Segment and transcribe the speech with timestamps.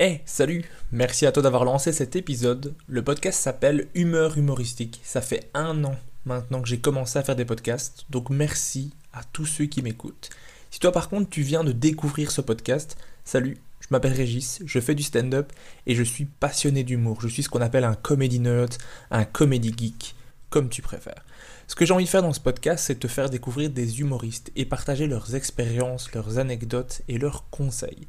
[0.00, 2.72] Hey, salut Merci à toi d'avoir lancé cet épisode.
[2.86, 5.00] Le podcast s'appelle Humeur humoristique.
[5.02, 9.24] Ça fait un an maintenant que j'ai commencé à faire des podcasts, donc merci à
[9.24, 10.30] tous ceux qui m'écoutent.
[10.70, 14.78] Si toi par contre tu viens de découvrir ce podcast, salut, je m'appelle Régis, je
[14.78, 15.52] fais du stand-up
[15.88, 17.20] et je suis passionné d'humour.
[17.20, 18.76] Je suis ce qu'on appelle un comedy nerd,
[19.10, 20.14] un comedy geek,
[20.48, 21.24] comme tu préfères.
[21.66, 24.52] Ce que j'ai envie de faire dans ce podcast, c'est te faire découvrir des humoristes
[24.54, 28.06] et partager leurs expériences, leurs anecdotes et leurs conseils.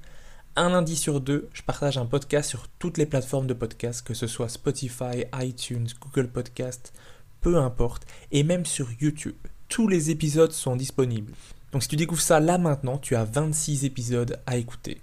[0.55, 4.13] Un lundi sur deux, je partage un podcast sur toutes les plateformes de podcast, que
[4.13, 6.91] ce soit Spotify, iTunes, Google Podcast,
[7.39, 9.35] peu importe, et même sur YouTube.
[9.69, 11.33] Tous les épisodes sont disponibles.
[11.71, 15.01] Donc si tu découvres ça là maintenant, tu as 26 épisodes à écouter.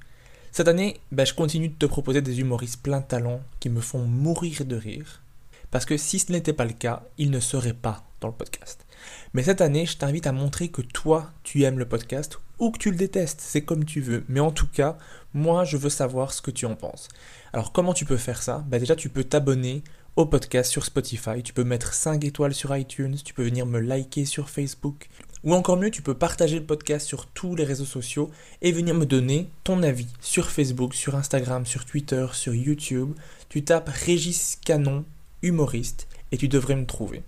[0.50, 3.80] Cette année, ben, je continue de te proposer des humoristes plein de talent qui me
[3.80, 5.22] font mourir de rire.
[5.70, 8.86] Parce que si ce n'était pas le cas, ils ne seraient pas dans le podcast.
[9.34, 12.78] Mais cette année, je t'invite à montrer que toi, tu aimes le podcast ou que
[12.78, 14.24] tu le détestes, c'est comme tu veux.
[14.28, 14.96] Mais en tout cas,
[15.36, 17.08] moi, je veux savoir ce que tu en penses.
[17.52, 18.64] Alors comment tu peux faire ça?
[18.68, 19.84] Ben, Déjà, tu peux t'abonner
[20.16, 23.78] au podcast sur Spotify, tu peux mettre 5 étoiles sur iTunes, tu peux venir me
[23.78, 25.08] liker sur Facebook,
[25.44, 28.30] ou encore mieux, tu peux partager le podcast sur tous les réseaux sociaux
[28.62, 33.12] et venir me donner ton avis sur Facebook, sur Instagram, sur Twitter, sur YouTube.
[33.50, 35.04] Tu tapes Régis Canon,
[35.42, 37.22] humoriste, et tu devrais me trouver.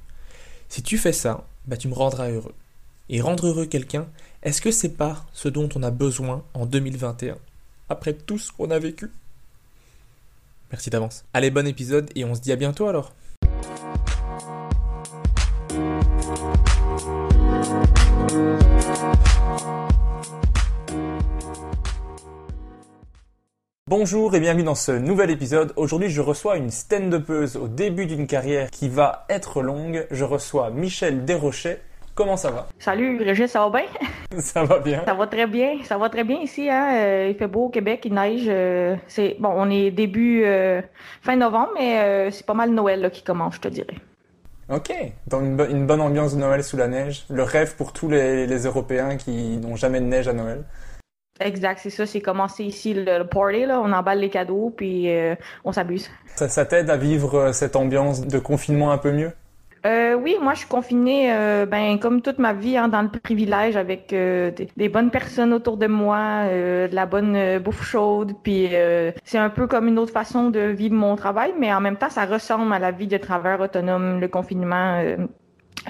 [0.70, 2.54] Si tu fais ça, bah tu me rendras heureux.
[3.10, 4.08] Et rendre heureux quelqu'un,
[4.42, 7.36] est-ce que c'est pas ce dont on a besoin en 2021
[7.88, 9.10] Après tout ce qu'on a vécu
[10.70, 11.24] Merci d'avance.
[11.32, 13.14] Allez, bon épisode et on se dit à bientôt alors.
[23.88, 25.72] Bonjour et bienvenue dans ce nouvel épisode.
[25.76, 30.06] Aujourd'hui, je reçois une stand-upeuse au début d'une carrière qui va être longue.
[30.10, 31.78] Je reçois Michel Desrochers.
[32.18, 32.66] Comment ça va?
[32.80, 33.88] Salut Régis, ça va bien?
[34.40, 35.04] Ça va bien.
[35.06, 36.68] Ça va très bien, ça va très bien ici.
[36.68, 36.96] Hein?
[36.96, 38.46] Euh, il fait beau au Québec, il neige.
[38.48, 40.82] euh, c'est bon, on est début euh,
[41.22, 43.94] fin novembre, mais euh, c'est pas mal Noël là, qui commence, je te dirais.
[44.68, 44.92] Ok,
[45.28, 47.24] dans une, bo- une bonne ambiance de Noël sous la neige.
[47.30, 50.64] Le rêve pour tous les, les Européens qui n'ont jamais de neige à Noël.
[51.40, 52.04] Exact, c'est ça.
[52.04, 53.80] C'est commencé ici le, le party là.
[53.80, 56.10] On emballe les cadeaux puis euh, on s'amuse.
[56.34, 59.30] Ça, ça t'aide à vivre cette ambiance de confinement un peu mieux?
[59.88, 63.08] Euh, oui, moi je suis confinée, euh, ben comme toute ma vie, hein, dans le
[63.08, 68.68] privilège avec euh, des, bonnes personnes autour de moi, de la bonne bouffe chaude, puis
[69.24, 72.10] c'est un peu comme une autre façon de vivre mon travail, mais en même temps
[72.10, 75.02] ça ressemble à la vie de travailleur autonome, le confinement.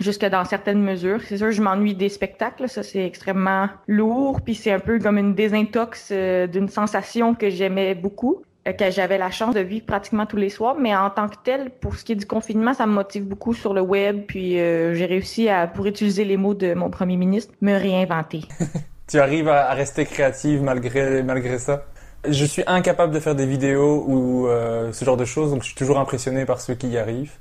[0.00, 1.20] Jusque dans certaines mesures.
[1.22, 2.68] C'est sûr, je m'ennuie des spectacles.
[2.68, 4.42] Ça, c'est extrêmement lourd.
[4.42, 8.42] Puis c'est un peu comme une désintox d'une sensation que j'aimais beaucoup,
[8.76, 10.76] que j'avais la chance de vivre pratiquement tous les soirs.
[10.78, 13.54] Mais en tant que tel, pour ce qui est du confinement, ça me motive beaucoup
[13.54, 14.24] sur le web.
[14.26, 18.42] Puis euh, j'ai réussi à, pour utiliser les mots de mon premier ministre, me réinventer.
[19.08, 21.86] Tu arrives à, rester créative malgré, malgré ça?
[22.28, 25.68] Je suis incapable de faire des vidéos ou euh, ce genre de choses, donc je
[25.68, 27.32] suis toujours impressionné par ceux qui y arrivent.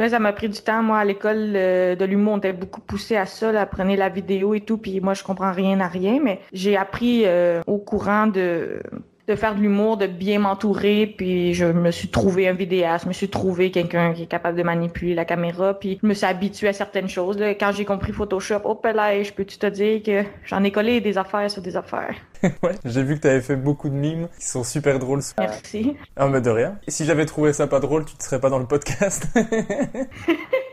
[0.00, 0.82] Là, ça m'a pris du temps.
[0.82, 4.08] Moi, à l'école euh, de l'humour, on était beaucoup poussé à ça, là, prenez la
[4.08, 4.78] vidéo et tout.
[4.78, 8.80] Puis moi, je comprends rien à rien, mais j'ai appris euh, au courant de,
[9.30, 13.08] de faire de l'humour, de bien m'entourer, puis je me suis trouvé un vidéaste, je
[13.08, 16.26] me suis trouvé quelqu'un qui est capable de manipuler la caméra, puis je me suis
[16.26, 17.38] habituée à certaines choses.
[17.38, 17.54] Là.
[17.54, 21.16] Quand j'ai compris Photoshop, oh là, je peux-tu te dire que j'en ai collé des
[21.16, 22.16] affaires sur des affaires?
[22.42, 25.20] ouais, j'ai vu que tu avais fait beaucoup de mimes qui sont super drôles.
[25.38, 25.96] Merci.
[26.16, 26.78] Ah, mais de rien.
[26.88, 29.26] si j'avais trouvé ça pas drôle, tu ne serais pas dans le podcast?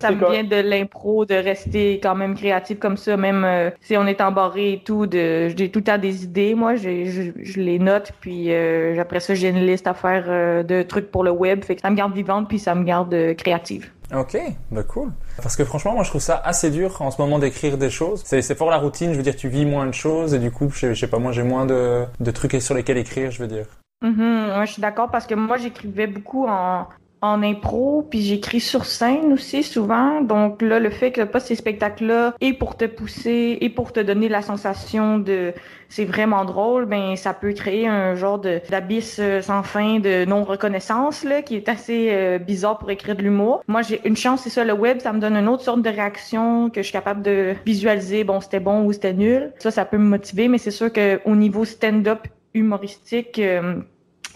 [0.00, 3.96] Ça me vient de l'impro, de rester quand même créatif comme ça, même euh, si
[3.96, 5.06] on est embarré et tout.
[5.06, 9.20] De, j'ai tout le temps des idées, moi, je, je, les note, puis euh, après
[9.20, 11.64] ça, j'ai une liste à faire euh, de trucs pour le web.
[11.64, 13.90] Fait que ça me garde vivante, puis ça me garde créative.
[14.14, 14.38] Ok,
[14.70, 15.10] bah cool.
[15.42, 18.22] Parce que franchement, moi je trouve ça assez dur en ce moment d'écrire des choses.
[18.24, 20.70] C'est, fort la routine, je veux dire, tu vis moins de choses et du coup,
[20.72, 23.66] je, sais pas, moi j'ai moins de, de trucs sur lesquels écrire, je veux dire.
[24.02, 26.86] Mm je suis d'accord parce que moi j'écrivais beaucoup en,
[27.32, 30.20] en impro, puis j'écris sur scène aussi souvent.
[30.20, 34.00] Donc là, le fait que pas ces spectacles-là et pour te pousser et pour te
[34.00, 35.52] donner la sensation de
[35.88, 40.44] c'est vraiment drôle, ben ça peut créer un genre d'abysse euh, sans fin de non
[40.44, 43.62] reconnaissance là, qui est assez euh, bizarre pour écrire de l'humour.
[43.68, 45.90] Moi, j'ai une chance, c'est ça, le web, ça me donne une autre sorte de
[45.90, 48.24] réaction que je suis capable de visualiser.
[48.24, 49.52] Bon, c'était bon ou c'était nul.
[49.58, 53.38] Ça, ça peut me motiver, mais c'est sûr que au niveau stand-up humoristique.
[53.38, 53.76] Euh,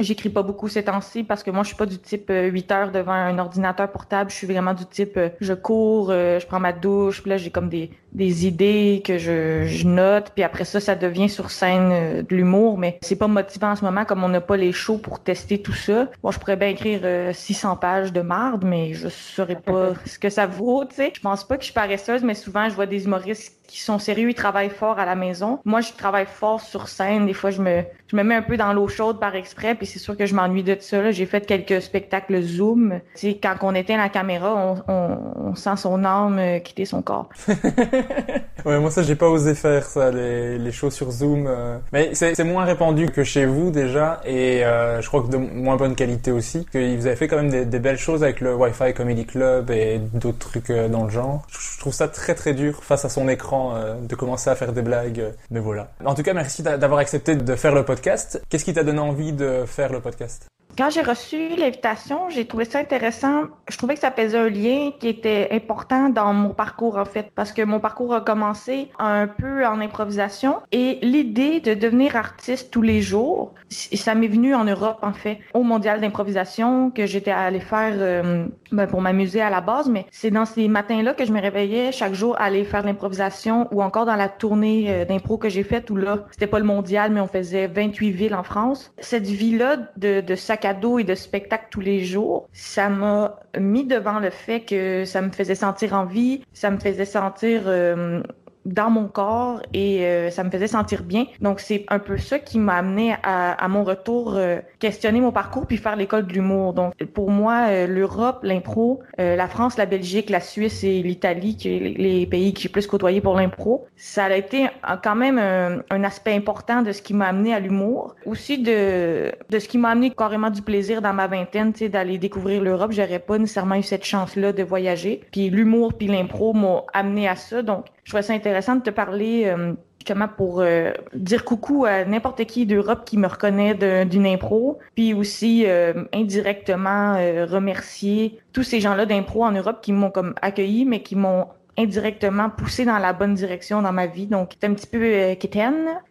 [0.01, 2.75] J'écris pas beaucoup ces temps-ci parce que moi, je suis pas du type 8 euh,
[2.75, 4.31] heures devant un ordinateur portable.
[4.31, 7.37] Je suis vraiment du type, euh, je cours, euh, je prends ma douche, puis là,
[7.37, 11.51] j'ai comme des, des idées que je, je, note, puis après ça, ça devient sur
[11.51, 14.73] scène de l'humour, mais c'est pas motivant en ce moment comme on n'a pas les
[14.73, 16.09] shows pour tester tout ça.
[16.23, 20.31] Bon, je pourrais bien écrire 600 pages de marde, mais je saurais pas ce que
[20.31, 21.13] ça vaut, tu sais.
[21.15, 24.01] Je pense pas que je suis paresseuse, mais souvent, je vois des humoristes qui sont
[24.01, 25.61] sérieux, ils travaillent fort à la maison.
[25.65, 27.27] Moi, je travaille fort sur scène.
[27.27, 29.87] Des fois, je me, je me mets un peu dans l'eau chaude par exprès, puis
[29.87, 31.13] c'est sûr que je m'ennuie de ça.
[31.13, 33.01] J'ai fait quelques spectacles Zoom.
[33.15, 36.85] Tu sais, quand on éteint la caméra, on, on, on sent son âme euh, quitter
[36.85, 37.29] son corps.
[38.65, 41.47] ouais, moi ça, j'ai pas osé faire ça, les, les sur Zoom.
[41.47, 41.79] Euh.
[41.93, 45.77] Mais c'est moins répandu que chez vous déjà, et euh, je crois que de moins
[45.77, 46.65] bonne qualité aussi.
[46.67, 49.71] Que vous avez fait quand même des, des belles choses avec le Wi-Fi Comedy Club
[49.71, 51.47] et d'autres trucs dans le genre.
[51.49, 54.73] Je trouve ça très très dur face à son écran euh, de commencer à faire
[54.73, 55.33] des blagues.
[55.51, 55.91] Mais voilà.
[56.05, 58.43] En tout cas, merci d'avoir accepté de faire le podcast.
[58.49, 60.47] Qu'est-ce qui t'a donné envie de faire le podcast?
[60.77, 63.45] Quand j'ai reçu l'invitation, j'ai trouvé ça intéressant.
[63.69, 67.31] Je trouvais que ça faisait un lien qui était important dans mon parcours, en fait,
[67.35, 72.71] parce que mon parcours a commencé un peu en improvisation et l'idée de devenir artiste
[72.71, 77.31] tous les jours, ça m'est venu en Europe, en fait, au mondial d'improvisation que j'étais
[77.31, 81.25] allée faire euh, ben, pour m'amuser à la base, mais c'est dans ces matins-là que
[81.25, 85.05] je me réveillais chaque jour à aller faire l'improvisation ou encore dans la tournée euh,
[85.05, 88.35] d'impro que j'ai faite où là, c'était pas le mondial, mais on faisait 28 villes
[88.35, 88.93] en France.
[88.99, 94.19] Cette vie-là de, de cadeaux et de spectacles tous les jours, ça m'a mis devant
[94.19, 98.23] le fait que ça me faisait sentir en vie, ça me faisait sentir euh,
[98.65, 101.27] dans mon corps et euh, ça me faisait sentir bien.
[101.41, 105.33] Donc c'est un peu ça qui m'a amené à, à, mon retour euh, questionner mon
[105.33, 106.75] parcours puis faire l'école de l'humour.
[106.75, 111.79] Donc pour moi euh, l'Europe, l'impro, la France, la Belgique, la Suisse et l'Italie, qui
[111.79, 114.69] les pays que j'ai plus côtoyé pour l'impro, ça a été
[115.03, 118.15] quand même un, un aspect important de ce qui m'a amené à l'humour.
[118.27, 121.89] Aussi de de ce qui m'a amené carrément du plaisir dans ma vingtaine, tu sais
[121.89, 125.21] d'aller découvrir l'Europe, j'aurais pas nécessairement eu cette chance là de voyager.
[125.33, 127.63] Puis l'humour puis l'impro m'ont amené à ça.
[127.63, 132.05] Donc je trouvais ça intéressant de te parler euh, justement pour euh, dire coucou à
[132.05, 137.15] n'importe qui d'Europe qui me reconnaît d'une impro, puis aussi euh, indirectement
[137.47, 141.47] remercier tous ces gens-là d'impro en Europe qui m'ont comme accueilli, mais qui m'ont
[141.81, 144.27] indirectement poussé dans la bonne direction dans ma vie.
[144.27, 145.35] Donc, c'était un petit peu euh,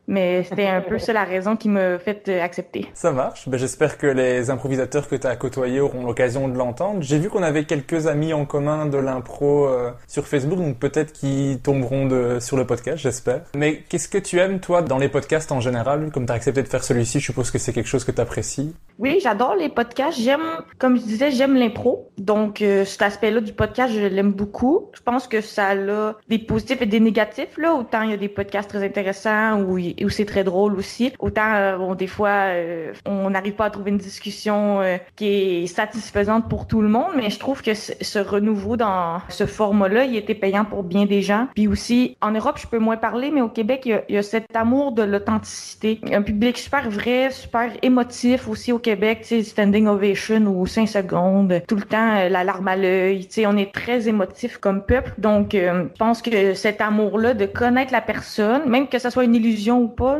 [0.09, 2.87] mais c'était un peu ça la raison qui m'a fait euh, accepter.
[2.93, 3.47] Ça marche.
[3.47, 7.01] Ben, J'espère que les improvisateurs que tu as côtoyés auront l'occasion de l'entendre.
[7.01, 11.13] J'ai vu qu'on avait quelques amis en commun de l'impro euh, sur Facebook, donc peut-être
[11.13, 13.41] qu'ils tomberont de, sur le podcast, j'espère.
[13.55, 16.09] Mais qu'est-ce que tu aimes, toi, dans les podcasts en général?
[16.11, 18.19] Comme tu as accepté de faire celui-ci, je suppose que c'est quelque chose que tu
[18.19, 18.73] apprécies.
[18.97, 20.19] Oui, j'adore les podcasts.
[20.19, 20.41] J'aime,
[20.79, 22.09] comme je disais, j'aime l'impro.
[22.17, 24.89] Donc, euh, cet aspect-là du podcast, je l'aime beaucoup.
[24.93, 27.57] Je pense que ça a des positifs et des négatifs.
[27.57, 27.75] Là.
[27.75, 31.13] Autant il y a des podcasts très intéressants où, où c'est très drôle aussi.
[31.19, 35.27] Autant, euh, bon, des fois, euh, on n'arrive pas à trouver une discussion euh, qui
[35.63, 40.05] est satisfaisante pour tout le monde, mais je trouve que ce renouveau dans ce format-là,
[40.05, 41.47] il était payant pour bien des gens.
[41.55, 44.15] Puis aussi, en Europe, je peux moins parler, mais au Québec, il y a, il
[44.15, 45.99] y a cet amour de l'authenticité.
[46.11, 50.87] Un public super vrai, super émotif aussi au Québec, tu sais, standing ovation ou 5
[50.87, 54.83] secondes, tout le temps la larme à l'œil, tu sais, on est très émotif comme
[54.83, 55.13] peuple.
[55.17, 59.35] Donc, je pense que cet amour-là de connaître la personne, même que ça soit une
[59.35, 60.17] illusion pas,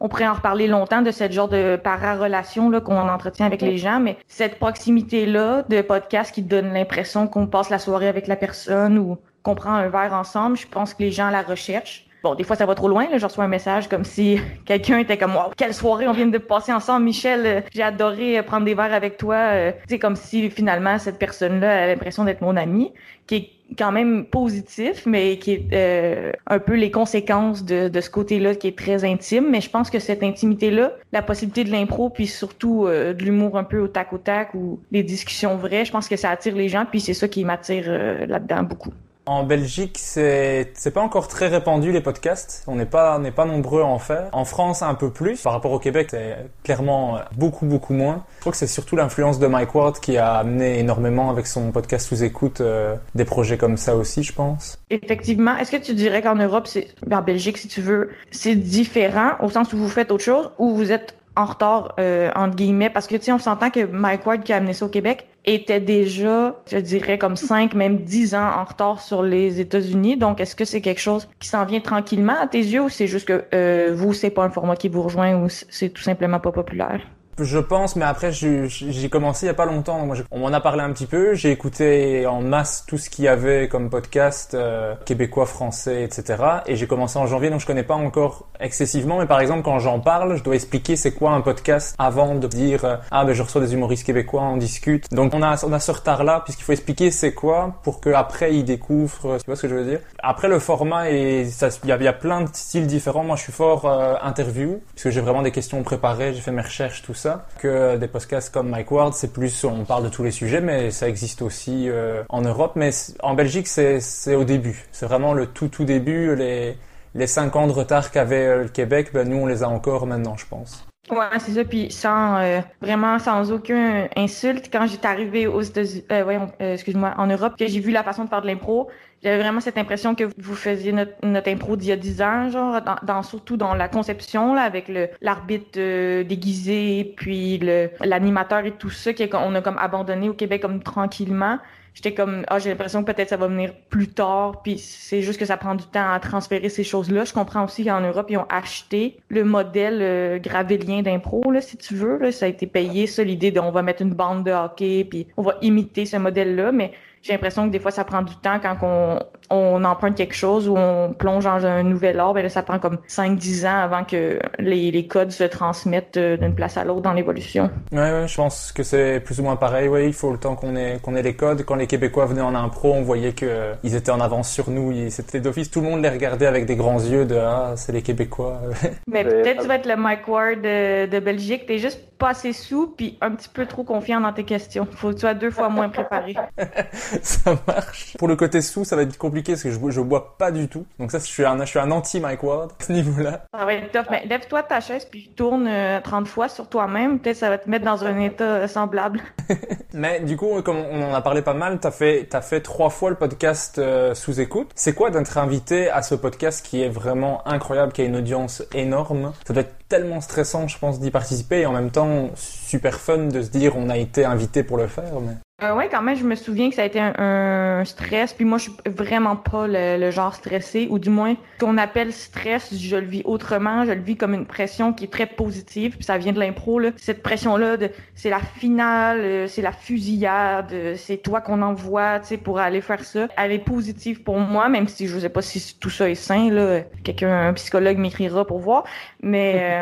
[0.00, 4.00] on, pourrait en reparler longtemps de cette genre de para-relation qu'on entretient avec les gens,
[4.00, 8.98] mais cette proximité-là de podcast qui donne l'impression qu'on passe la soirée avec la personne
[8.98, 12.06] ou qu'on prend un verre ensemble, je pense que les gens la recherchent.
[12.22, 13.08] Bon, des fois, ça va trop loin.
[13.16, 16.38] Je reçois un message comme si quelqu'un était comme Wow, quelle soirée on vient de
[16.38, 17.46] passer ensemble, Michel.
[17.46, 19.72] Euh, j'ai adoré euh, prendre des verres avec toi.
[19.88, 22.92] C'est comme si finalement cette personne-là a l'impression d'être mon ami,
[23.26, 28.00] qui est quand même positif, mais qui est euh, un peu les conséquences de, de
[28.00, 29.50] ce côté-là qui est très intime.
[29.50, 33.56] Mais je pense que cette intimité-là, la possibilité de l'impro, puis surtout euh, de l'humour
[33.58, 36.54] un peu au tac au tac ou les discussions vraies, je pense que ça attire
[36.54, 38.92] les gens, puis c'est ça qui m'attire euh, là-dedans beaucoup.
[39.24, 42.64] En Belgique, c'est c'est pas encore très répandu les podcasts.
[42.66, 44.28] On n'est pas n'est pas nombreux à en faire.
[44.32, 45.40] En France, un peu plus.
[45.40, 48.24] Par rapport au Québec, c'est clairement beaucoup beaucoup moins.
[48.36, 51.70] Je crois que c'est surtout l'influence de Mike Ward qui a amené énormément avec son
[51.70, 54.78] podcast sous écoute euh, des projets comme ça aussi, je pense.
[54.90, 55.56] Effectivement.
[55.56, 59.50] Est-ce que tu dirais qu'en Europe, c'est en Belgique, si tu veux, c'est différent au
[59.50, 63.06] sens où vous faites autre chose ou vous êtes en retard euh, entre guillemets parce
[63.06, 65.80] que tu sais on s'entend que Mike Ward qui a amené ça au Québec était
[65.80, 70.16] déjà je dirais comme 5 même 10 ans en retard sur les États-Unis.
[70.16, 73.06] Donc est-ce que c'est quelque chose qui s'en vient tranquillement à tes yeux ou c'est
[73.06, 76.40] juste que euh, vous c'est pas un format qui vous rejoint ou c'est tout simplement
[76.40, 77.00] pas populaire?
[77.38, 80.04] Je pense, mais après j'ai commencé il y a pas longtemps.
[80.06, 81.34] Moi, on m'en a parlé un petit peu.
[81.34, 86.42] J'ai écouté en masse tout ce qu'il y avait comme podcast euh, québécois, français, etc.
[86.66, 89.18] Et j'ai commencé en janvier, donc je connais pas encore excessivement.
[89.18, 92.46] Mais par exemple, quand j'en parle, je dois expliquer c'est quoi un podcast avant de
[92.46, 95.12] dire euh, ah ben je reçois des humoristes québécois, on discute.
[95.12, 98.10] Donc on a on a ce retard là puisqu'il faut expliquer c'est quoi pour que
[98.10, 99.38] après ils découvrent.
[99.38, 100.00] Tu vois ce que je veux dire?
[100.22, 103.24] Après le format et il y y a, plein de styles différents.
[103.24, 106.34] Moi, je suis fort euh, interview puisque j'ai vraiment des questions préparées.
[106.34, 107.21] J'ai fait mes recherches, tout ça
[107.58, 110.90] que des podcasts comme Mike Ward, c'est plus, on parle de tous les sujets, mais
[110.90, 112.72] ça existe aussi euh, en Europe.
[112.76, 112.90] Mais
[113.22, 114.86] en Belgique, c'est au début.
[114.92, 116.34] C'est vraiment le tout tout début.
[116.36, 116.76] Les,
[117.14, 120.06] les cinq ans de retard qu'avait euh, le Québec, ben nous, on les a encore
[120.06, 120.86] maintenant, je pense.
[121.10, 121.64] Ouais, c'est ça.
[121.64, 127.26] Puis sans euh, vraiment sans aucun insulte, quand j'étais arrivée aux États-Unis, voyons, excuse-moi, en
[127.26, 128.88] Europe, que j'ai vu la façon de faire de l'impro,
[129.22, 132.50] j'avais vraiment cette impression que vous faisiez notre, notre impro d'il y a 10 ans,
[132.50, 138.64] genre, dans, surtout dans la conception, là, avec le l'arbitre euh, déguisé, puis le l'animateur
[138.64, 141.58] et tout ça, qu'on a comme abandonné au Québec comme tranquillement.
[141.94, 145.38] J'étais comme, ah, j'ai l'impression que peut-être ça va venir plus tard, puis c'est juste
[145.38, 147.24] que ça prend du temps à transférer ces choses-là.
[147.24, 151.76] Je comprends aussi qu'en Europe, ils ont acheté le modèle euh, gravélien d'impro, là, si
[151.76, 152.18] tu veux.
[152.18, 152.32] Là.
[152.32, 155.26] Ça a été payé, ça, l'idée de on va mettre une bande de hockey, puis
[155.36, 158.58] on va imiter ce modèle-là, mais j'ai l'impression que des fois, ça prend du temps
[158.60, 159.18] quand on,
[159.52, 162.78] on emprunte quelque chose ou on plonge dans un nouvel art, ben là, ça prend
[162.78, 167.02] comme 5-10 ans avant que les, les codes se transmettent euh, d'une place à l'autre
[167.02, 167.70] dans l'évolution.
[167.92, 169.88] Ouais, ouais, je pense que c'est plus ou moins pareil.
[169.88, 171.64] Oui, il faut le temps qu'on ait, qu'on ait les codes.
[171.64, 174.70] Quand les Québécois venaient en impro, on voyait que euh, ils étaient en avance sur
[174.70, 174.92] nous.
[175.10, 178.02] C'était d'office, tout le monde les regardait avec des grands yeux de ah, c'est les
[178.02, 178.60] Québécois.
[179.06, 181.66] Mais peut-être tu vas être le Mike Ward de, de Belgique.
[181.66, 184.86] T'es juste pas assez sous puis un petit peu trop confiant dans tes questions.
[184.88, 186.36] Faut que tu sois deux fois moins préparé.
[187.22, 188.16] ça marche.
[188.16, 190.68] Pour le côté sous, ça va être compliqué parce que je, je bois pas du
[190.68, 190.86] tout.
[190.98, 193.46] Donc ça, je suis un, je suis un anti Mike Ward à ce niveau-là.
[193.52, 194.06] Va être top.
[194.10, 195.64] Mais lève-toi de ta chaise puis tourne
[196.02, 197.18] 30 euh, fois sur toi-même.
[197.18, 199.20] Peut-être ça va te mettre dans un état euh, semblable.
[199.92, 202.90] Mais du coup, comme on en a parlé pas mal, t'as fait, t'as fait trois
[202.90, 204.70] fois le podcast euh, sous écoute.
[204.74, 208.62] C'est quoi d'être invité à ce podcast qui est vraiment incroyable, qui a une audience
[208.74, 209.32] énorme?
[209.46, 213.26] Ça doit être tellement stressant, je pense, d'y participer et en même temps super fun
[213.26, 215.20] de se dire on a été invité pour le faire.
[215.20, 215.34] Mais...
[215.62, 218.32] Euh, ouais, quand même, je me souviens que ça a été un, stress.
[218.32, 222.74] Puis moi, je suis vraiment pas le, genre stressé, ou du moins, qu'on appelle stress,
[222.74, 223.84] je le vis autrement.
[223.84, 225.96] Je le vis comme une pression qui est très positive.
[225.96, 226.90] Puis ça vient de l'impro, là.
[226.96, 227.76] Cette pression-là,
[228.14, 232.58] c'est la finale, euh, c'est la fusillade, euh, c'est toi qu'on envoie, tu sais, pour
[232.58, 233.28] aller faire ça.
[233.36, 236.50] Elle est positive pour moi, même si je sais pas si tout ça est sain,
[236.50, 236.80] là.
[237.04, 238.84] Quelqu'un, un psychologue m'écrira pour voir.
[239.22, 239.81] Mais euh,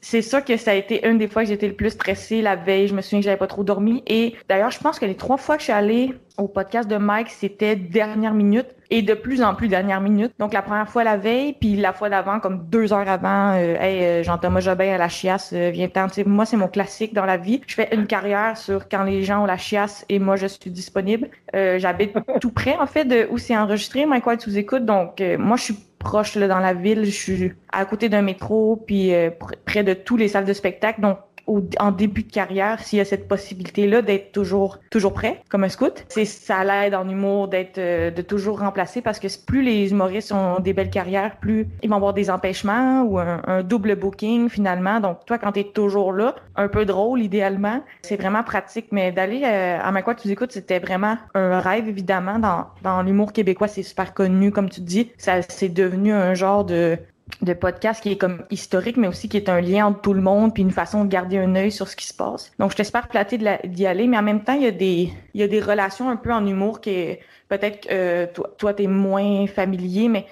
[0.00, 2.56] c'est ça que ça a été une des fois que j'étais le plus stressée la
[2.56, 2.88] veille.
[2.88, 4.02] Je me souviens que j'avais pas trop dormi.
[4.06, 6.96] Et d'ailleurs, je pense que les trois fois que je suis allée au podcast de
[6.96, 10.32] Mike, c'était dernière minute et de plus en plus dernière minute.
[10.38, 13.76] Donc la première fois la veille, puis la fois d'avant, comme deux heures avant, euh,
[13.80, 17.24] hey, euh, Jean-Thomas Jobin à la chiasse, euh, viens ten Moi, c'est mon classique dans
[17.24, 17.60] la vie.
[17.66, 20.70] Je fais une carrière sur quand les gens ont la chiasse et moi, je suis
[20.70, 21.28] disponible.
[21.54, 24.84] Euh, J'habite tout près, en fait, de où c'est enregistré, Mike White sous écoute.
[24.84, 25.76] Donc, moi, je suis
[26.06, 27.04] proche là, dans la ville.
[27.04, 29.12] Je suis à côté d'un métro, puis
[29.64, 31.00] près de tous les salles de spectacle.
[31.00, 35.64] Donc, en début de carrière, s'il y a cette possibilité-là d'être toujours toujours prêt comme
[35.64, 39.62] un scout, c'est ça l'aide en humour d'être euh, de toujours remplacer parce que plus
[39.62, 43.96] les humoristes ont des belles carrières, plus ils vont avoir des empêchements ou un, double
[43.96, 45.00] booking finalement.
[45.00, 48.88] Donc toi quand tu es toujours là, un peu drôle idéalement, c'est vraiment pratique.
[48.90, 52.38] Mais d'aller euh, à ma quoi tu écoutes, c'était vraiment un rêve évidemment.
[52.38, 56.64] Dans dans l'humour québécois, c'est super connu comme tu dis, ça c'est devenu un genre
[56.64, 56.98] de
[57.42, 60.20] de podcast qui est comme historique, mais aussi qui est un lien entre tout le
[60.20, 62.52] monde, puis une façon de garder un œil sur ce qui se passe.
[62.58, 65.40] Donc, je t'espère platé d'y aller, mais en même temps, il y a des, il
[65.40, 68.86] y a des relations un peu en humour qui est peut-être euh, toi, toi t'es
[68.86, 70.26] moins familier, mais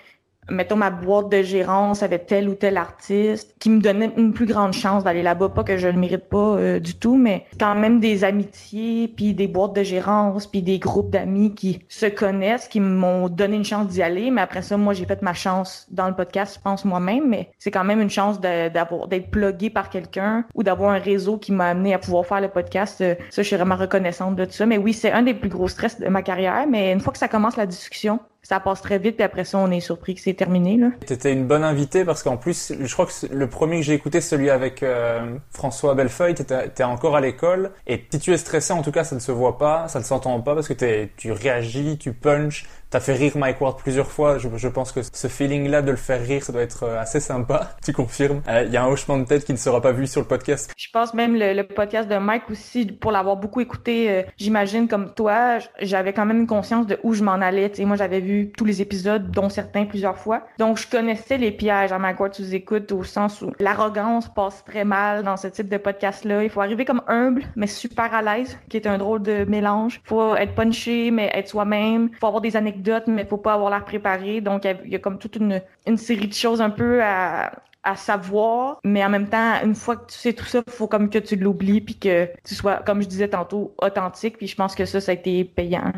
[0.51, 4.47] mettons, ma boîte de gérance avec tel ou tel artiste, qui me donnait une plus
[4.47, 5.49] grande chance d'aller là-bas.
[5.51, 9.35] Pas que je le mérite pas euh, du tout, mais quand même des amitiés, puis
[9.35, 13.65] des boîtes de gérance, puis des groupes d'amis qui se connaissent, qui m'ont donné une
[13.65, 14.31] chance d'y aller.
[14.31, 17.51] Mais après ça, moi, j'ai fait ma chance dans le podcast, je pense moi-même, mais
[17.59, 21.53] c'est quand même une chance d'avoir d'être plugué par quelqu'un ou d'avoir un réseau qui
[21.53, 23.01] m'a amené à pouvoir faire le podcast.
[23.01, 24.67] Euh, ça, je suis vraiment reconnaissante de tout ça.
[24.67, 26.67] Mais oui, c'est un des plus gros stress de ma carrière.
[26.69, 29.59] Mais une fois que ça commence la discussion, ça passe très vite, puis après ça,
[29.59, 30.77] on est surpris que c'est terminé.
[30.77, 30.91] Là.
[31.07, 34.21] T'étais une bonne invitée parce qu'en plus, je crois que le premier que j'ai écouté,
[34.21, 37.73] celui avec euh, François Bellefeuille, t'étais encore à l'école.
[37.87, 40.05] Et si tu es stressé, en tout cas, ça ne se voit pas, ça ne
[40.05, 44.39] s'entend pas parce que tu réagis, tu punches, t'as fait rire Mike Ward plusieurs fois.
[44.39, 47.73] Je, pense que ce feeling-là de le faire rire, ça doit être euh, assez sympa.
[47.85, 50.07] Tu confirmes Il euh, y a un hochement de tête qui ne sera pas vu
[50.07, 50.73] sur le podcast.
[50.77, 55.13] Je pense même le, podcast de Mike aussi, pour l'avoir beaucoup écouté, euh, j'imagine comme
[55.13, 57.69] toi, j'avais quand même une conscience de où je m'en allais.
[57.75, 60.47] sais moi, j'avais vu tous les épisodes, dont certains plusieurs fois.
[60.59, 64.65] Donc, je connaissais les pièges à Mike Ward sous écoute au sens où l'arrogance passe
[64.65, 66.45] très mal dans ce type de podcast-là.
[66.45, 70.01] Il faut arriver comme humble, mais super à l'aise, qui est un drôle de mélange.
[70.05, 72.11] Il faut être punché, mais être soi-même.
[72.13, 74.41] Il faut avoir des anecdotes mais mais faut pas avoir l'air préparé.
[74.41, 75.61] Donc, il y, a comme toute une,
[75.97, 80.11] série de choses un peu à, à savoir, mais en même temps, une fois que
[80.11, 83.09] tu sais tout ça, faut comme que tu l'oublies puis que tu sois, comme je
[83.09, 84.39] disais tantôt, authentique.
[84.39, 85.93] Puis je pense que ça, ça a été payant.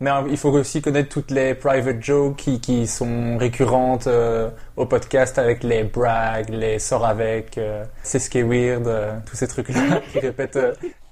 [0.00, 4.86] Mais il faut aussi connaître toutes les private jokes qui, qui sont récurrentes euh, au
[4.86, 9.36] podcast avec les brags, les sort avec, euh, c'est ce qui est weird, euh, tous
[9.36, 10.58] ces trucs-là qui répètent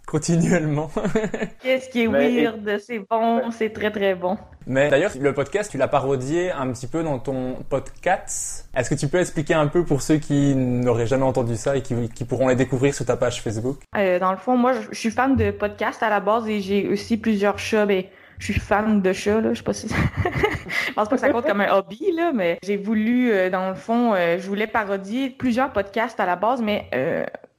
[0.08, 0.90] continuellement.
[1.62, 4.38] Qu'est-ce qui est weird, c'est bon, c'est très très bon.
[4.66, 8.68] Mais d'ailleurs, le podcast, tu l'as parodié un petit peu dans ton podcast.
[8.74, 11.82] Est-ce que tu peux expliquer un peu pour ceux qui n'auraient jamais entendu ça et
[11.82, 13.80] qui, qui pourront les découvrir sur ta page Facebook?
[13.96, 16.88] Euh, dans le fond, moi, je, suis fan de podcast à la base et j'ai
[16.88, 17.84] aussi plusieurs chats.
[17.84, 19.52] Mais je suis fan de chats, là.
[19.52, 19.88] Je sais pas si
[20.88, 23.68] je pense pas que ça compte comme un hobby, là, mais j'ai voulu, euh, dans
[23.68, 26.88] le fond, euh, je voulais parodier plusieurs podcasts à la base, mais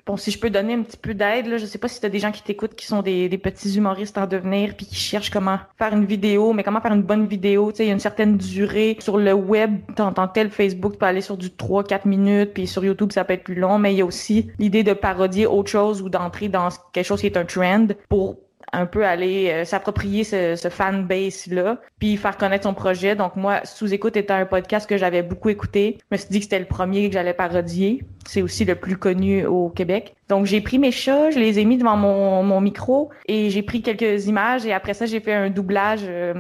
[0.10, 2.10] bon, si je peux donner un petit peu d'aide, là, je sais pas si tu
[2.10, 5.60] des gens qui t'écoutent qui sont des, petits humoristes en devenir puis qui cherchent comment
[5.78, 8.00] faire une vidéo, mais comment faire une bonne vidéo, tu sais, il y a une
[8.00, 9.78] certaine durée sur le web.
[10.00, 12.84] En tant que tel Facebook, tu peux aller sur du 3 4 minutes puis sur
[12.84, 15.70] YouTube ça peut être plus long, mais il y a aussi l'idée de parodier autre
[15.70, 18.38] chose ou d'entrer dans quelque chose qui est un trend pour
[18.74, 23.16] un peu aller euh, s'approprier ce, ce fan base là, puis faire connaître son projet.
[23.16, 25.98] Donc moi, sous écoute était un podcast que j'avais beaucoup écouté.
[26.00, 28.04] Je me suis dit que c'était le premier que j'allais parodier.
[28.26, 30.16] C'est aussi le plus connu au Québec.
[30.28, 33.64] Donc j'ai pris mes chats, je les ai mis devant mon, mon micro et j'ai
[33.64, 36.02] pris quelques images et après ça j'ai fait un doublage.
[36.04, 36.34] Euh,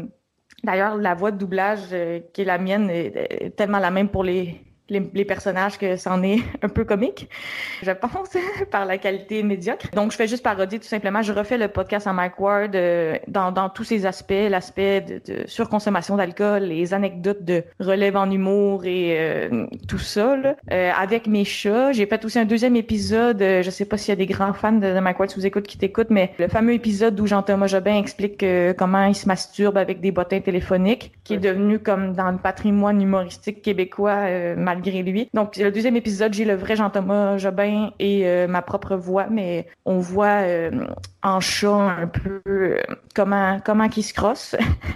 [0.64, 4.24] d'ailleurs, la voix de doublage euh, qui est la mienne est tellement la même pour
[4.24, 7.30] les les, personnages que c'en est un peu comique,
[7.84, 8.30] je pense,
[8.72, 9.88] par la qualité médiocre.
[9.94, 11.22] Donc, je fais juste parodier tout simplement.
[11.22, 15.22] Je refais le podcast à Mike Ward euh, dans, dans tous ses aspects, l'aspect de,
[15.26, 20.36] de, surconsommation d'alcool, les anecdotes de relève en humour et euh, tout ça.
[20.36, 20.56] Là.
[20.72, 23.40] Euh, avec mes chats, j'ai fait aussi un deuxième épisode.
[23.40, 25.68] je sais pas s'il y a des grands fans de, de Mike Ward sous écoute
[25.68, 28.44] qui t'écoutent, mais le fameux épisode où Jean-Thomas Jobin explique
[28.78, 33.02] comment il se masturbe avec des bottins téléphoniques, qui est devenu comme dans le patrimoine
[33.02, 34.79] humoristique québécois mal
[35.34, 39.68] Donc, le deuxième épisode, j'ai le vrai Jean-Thomas Jobin et euh, ma propre voix, mais
[39.86, 40.72] on voit euh,
[41.24, 42.82] en chat un peu euh,
[43.16, 44.56] comment comment qu'il se crosse,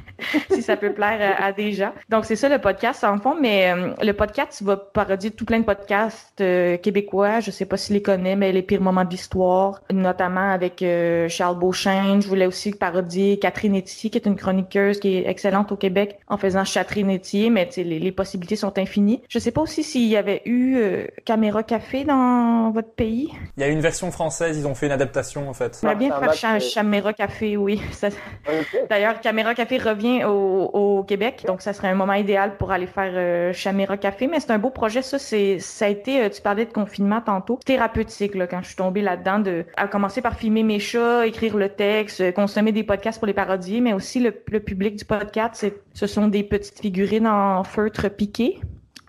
[0.52, 1.94] si ça peut plaire à, des gens.
[2.10, 5.66] Donc, c'est ça le podcast en fond, mais le podcast va parodier tout plein de
[5.66, 6.44] podcasts
[6.82, 7.40] québécois.
[7.40, 10.84] Je sais pas si les connais, mais les pires moments d'histoire, notamment avec
[11.30, 12.22] Charles Beauchesne.
[12.22, 16.20] Je voulais aussi parodier Catherine Etier, qui est une chroniqueuse qui est excellente au Québec
[16.28, 19.22] en faisant Catherine Etier, mais les, les possibilités sont infinies.
[19.30, 23.32] Je sais pas s'il y avait eu euh, Caméra Café dans votre pays?
[23.58, 25.80] Il y a une version française, ils ont fait une adaptation en fait.
[25.82, 27.82] On va bien faire Caméra Café, oui.
[28.90, 33.12] D'ailleurs, Caméra Café revient au, Québec, donc ça serait un moment idéal pour aller faire
[33.16, 34.28] euh, Caméra Café.
[34.28, 35.18] Mais c'est un beau projet, ça.
[35.18, 38.76] C'est, ça a été, euh, tu parlais de confinement tantôt, thérapeutique là, quand je suis
[38.76, 43.20] tombée là-dedans, de à commencer par filmer mes chats, écrire le texte, consommer des podcasts
[43.20, 47.28] pour les parodier, mais aussi le, le public du podcast, ce sont des petites figurines
[47.28, 48.60] en feutre piqué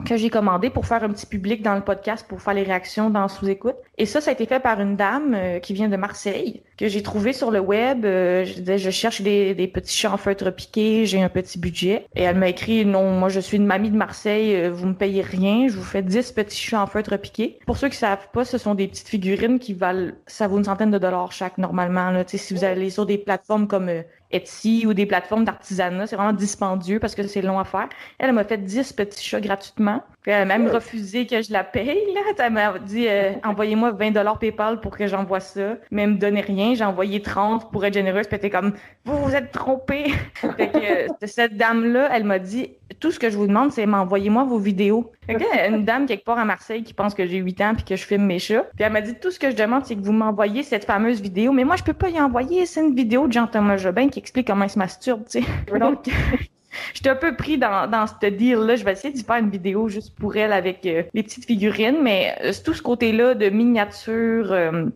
[0.04, 3.10] que j'ai commandé pour faire un petit public dans le podcast pour faire les réactions
[3.10, 3.76] dans sous-écoute.
[3.96, 6.88] Et ça, ça a été fait par une dame euh, qui vient de Marseille, que
[6.88, 8.04] j'ai trouvé sur le web.
[8.04, 11.58] Euh, je disais, je cherche des, des petits chats en feutre piqué, j'ai un petit
[11.58, 12.06] budget.
[12.16, 14.94] Et elle m'a écrit, non, moi je suis une mamie de Marseille, euh, vous me
[14.94, 17.58] payez rien, je vous fais 10 petits chats en feutre piqué.
[17.66, 20.64] Pour ceux qui savent pas, ce sont des petites figurines qui valent, ça vaut une
[20.64, 22.10] centaine de dollars chaque normalement.
[22.10, 22.24] Là.
[22.26, 23.90] si vous allez sur des plateformes comme
[24.34, 26.06] Etsy ou des plateformes d'artisanat.
[26.06, 27.88] C'est vraiment dispendieux parce que c'est long à faire.
[28.18, 30.02] Elle, m'a fait 10 petits chats gratuitement.
[30.24, 32.20] Puis elle a même refusé que je la paye, là.
[32.38, 35.76] Elle m'a dit, euh, envoyez-moi 20 dollars PayPal pour que j'envoie ça.
[35.90, 36.74] Mais elle me donnait rien.
[36.74, 38.26] J'ai envoyé 30 pour être généreuse.
[38.26, 38.72] Puis elle était comme,
[39.04, 40.04] vous vous êtes trompé.
[40.34, 43.84] fait que euh, cette dame-là, elle m'a dit, tout ce que je vous demande, c'est
[43.84, 45.12] m'envoyez-moi vos vidéos.
[45.26, 47.84] Fait que une dame quelque part à Marseille qui pense que j'ai 8 ans puis
[47.84, 48.64] que je filme mes chats.
[48.76, 51.20] Puis elle m'a dit, tout ce que je demande, c'est que vous m'envoyez cette fameuse
[51.20, 51.52] vidéo.
[51.52, 52.64] Mais moi, je peux pas y envoyer.
[52.64, 55.78] C'est une vidéo de Jean-Thomas Jobin qui explique comment il se masturbe, tu sais.
[55.78, 56.06] Donc,
[56.94, 58.76] J'étais un peu pris dans, dans ce deal-là.
[58.76, 62.02] Je vais essayer d'y faire une vidéo juste pour elle avec euh, les petites figurines,
[62.02, 64.86] mais euh, tout ce côté-là de miniature, euh,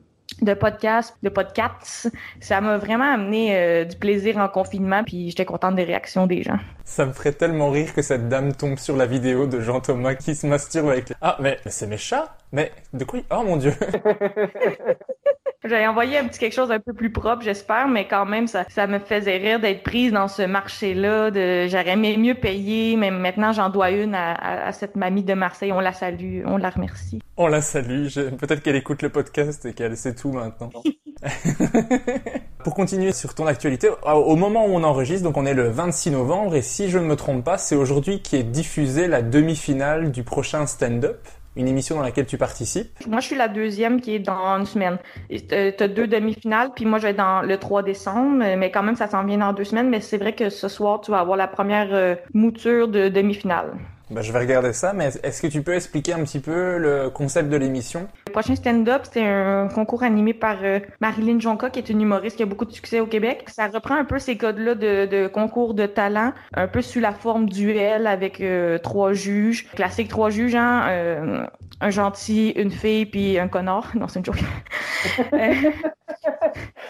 [0.42, 2.10] de podcast, de podcasts,
[2.40, 6.58] ça m'a vraiment amené du plaisir en confinement, puis j'étais contente des réactions des gens.
[6.84, 10.14] Ça me ferait tellement rire que cette dame tombe sur la vidéo de Jean Thomas
[10.14, 11.12] qui se masturbe avec...
[11.22, 13.72] Ah, mais, mais c'est mes chats Mais de quoi Oh mon Dieu
[15.64, 18.64] J'avais envoyé un petit quelque chose un peu plus propre, j'espère, mais quand même, ça,
[18.68, 21.32] ça me faisait rire d'être prise dans ce marché-là.
[21.32, 24.34] De, j'aurais mieux payer, mais maintenant j'en dois une à,
[24.66, 25.72] à, cette mamie de Marseille.
[25.72, 27.20] On la salue, on la remercie.
[27.36, 28.06] On la salue.
[28.38, 30.70] Peut-être qu'elle écoute le podcast et qu'elle sait tout maintenant.
[32.64, 36.12] Pour continuer sur ton actualité, au moment où on enregistre, donc on est le 26
[36.12, 40.12] novembre, et si je ne me trompe pas, c'est aujourd'hui qui est diffusée la demi-finale
[40.12, 41.26] du prochain stand-up
[41.58, 42.88] une émission dans laquelle tu participes?
[43.06, 44.98] Moi, je suis la deuxième qui est dans une semaine.
[45.28, 48.96] Tu as deux demi-finales, puis moi, je vais dans le 3 décembre, mais quand même,
[48.96, 49.90] ça s'en vient dans deux semaines.
[49.90, 53.72] Mais c'est vrai que ce soir, tu vas avoir la première euh, mouture de demi-finale.
[54.10, 57.10] Ben, je vais regarder ça, mais est-ce que tu peux expliquer un petit peu le
[57.10, 58.08] concept de l'émission?
[58.26, 62.36] Le prochain stand-up, c'est un concours animé par euh, Marilyn Jonca, qui est une humoriste
[62.38, 63.44] qui a beaucoup de succès au Québec.
[63.48, 67.12] Ça reprend un peu ces codes-là de, de, concours de talent, un peu sous la
[67.12, 69.68] forme duel avec euh, trois juges.
[69.74, 70.86] Classique trois juges, hein?
[70.88, 71.46] Euh,
[71.80, 73.92] un gentil, une fille, puis un connard.
[73.94, 74.38] Non, c'est une joke.
[75.30, 75.72] c'est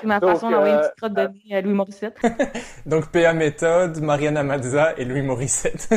[0.04, 2.18] ma façon d'envoyer une petite crotte de nez à Louis Morissette.
[2.86, 5.88] Donc, PA Méthode, Mariana Mazza et Louis Morissette.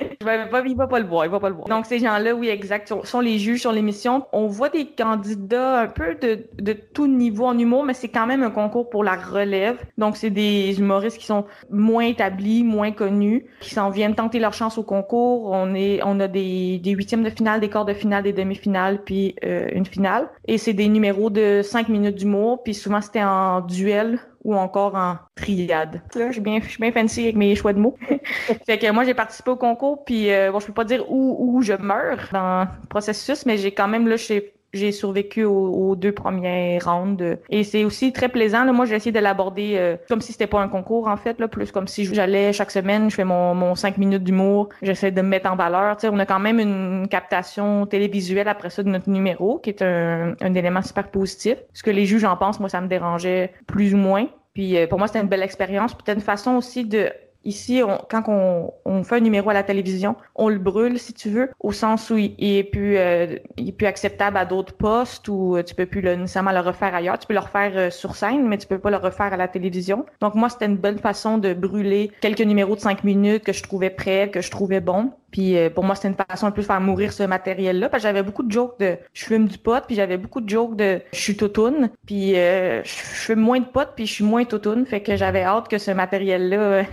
[0.00, 1.68] Il va, va pas le voir, il va pas le voir.
[1.68, 4.26] Donc ces gens-là, oui, exact, sont, les juges sur l'émission.
[4.32, 8.26] On voit des candidats un peu de, de tout niveau en humour, mais c'est quand
[8.26, 9.78] même un concours pour la relève.
[9.98, 14.52] Donc c'est des humoristes qui sont moins établis, moins connus, qui s'en viennent tenter leur
[14.52, 15.50] chance au concours.
[15.50, 19.02] On est, on a des, des huitièmes de finale, des quarts de finale, des demi-finales,
[19.04, 20.28] puis euh, une finale.
[20.46, 24.94] Et c'est des numéros de cinq minutes d'humour, puis souvent c'était en duel ou encore
[24.94, 26.02] en triade.
[26.14, 27.96] Là, je suis bien, je suis bien fancy avec mes choix de mots.
[28.66, 31.36] fait que moi, j'ai participé au concours, puis euh, bon, je peux pas dire où,
[31.38, 34.53] où je meurs dans le processus, mais j'ai quand même là, j'ai
[34.92, 37.38] survécu aux, deux premières rounds.
[37.50, 38.64] Et c'est aussi très plaisant.
[38.64, 38.72] Là.
[38.72, 41.48] Moi, j'ai essayé de l'aborder euh, comme si c'était pas un concours, en fait, là,
[41.48, 45.22] plus comme si j'allais chaque semaine, je fais mon, mon cinq minutes d'humour, j'essaie de
[45.22, 46.00] me mettre en valeur.
[46.00, 49.82] sais, on a quand même une captation télévisuelle après ça de notre numéro, qui est
[49.82, 51.56] un, un élément super positif.
[51.72, 54.26] Ce que les juges en pensent, moi, ça me dérangeait plus ou moins.
[54.54, 55.94] Puis euh, pour moi, c'était une belle expérience.
[55.94, 57.10] Puis une façon aussi de
[57.44, 61.28] Ici, quand on, on, fait un numéro à la télévision, on le brûle, si tu
[61.28, 65.28] veux, au sens où il, est plus, euh, il est plus acceptable à d'autres postes
[65.28, 67.18] ou euh, tu peux plus nécessairement le refaire ailleurs.
[67.18, 69.48] Tu peux le refaire euh, sur scène, mais tu peux pas le refaire à la
[69.48, 70.06] télévision.
[70.20, 73.62] Donc moi, c'était une bonne façon de brûler quelques numéros de cinq minutes que je
[73.62, 75.12] trouvais prêts, que je trouvais bons.
[75.30, 77.88] Puis pour moi, c'était une façon un peu de faire mourir ce matériel-là.
[77.88, 80.48] Parce que j'avais beaucoup de jokes de je fume du pot, puis j'avais beaucoup de
[80.48, 84.44] jokes de je suis toutoune, puis je fume moins de pot, puis je suis moins
[84.44, 84.86] toutoune.
[84.86, 86.84] Fait que j'avais hâte que ce matériel-là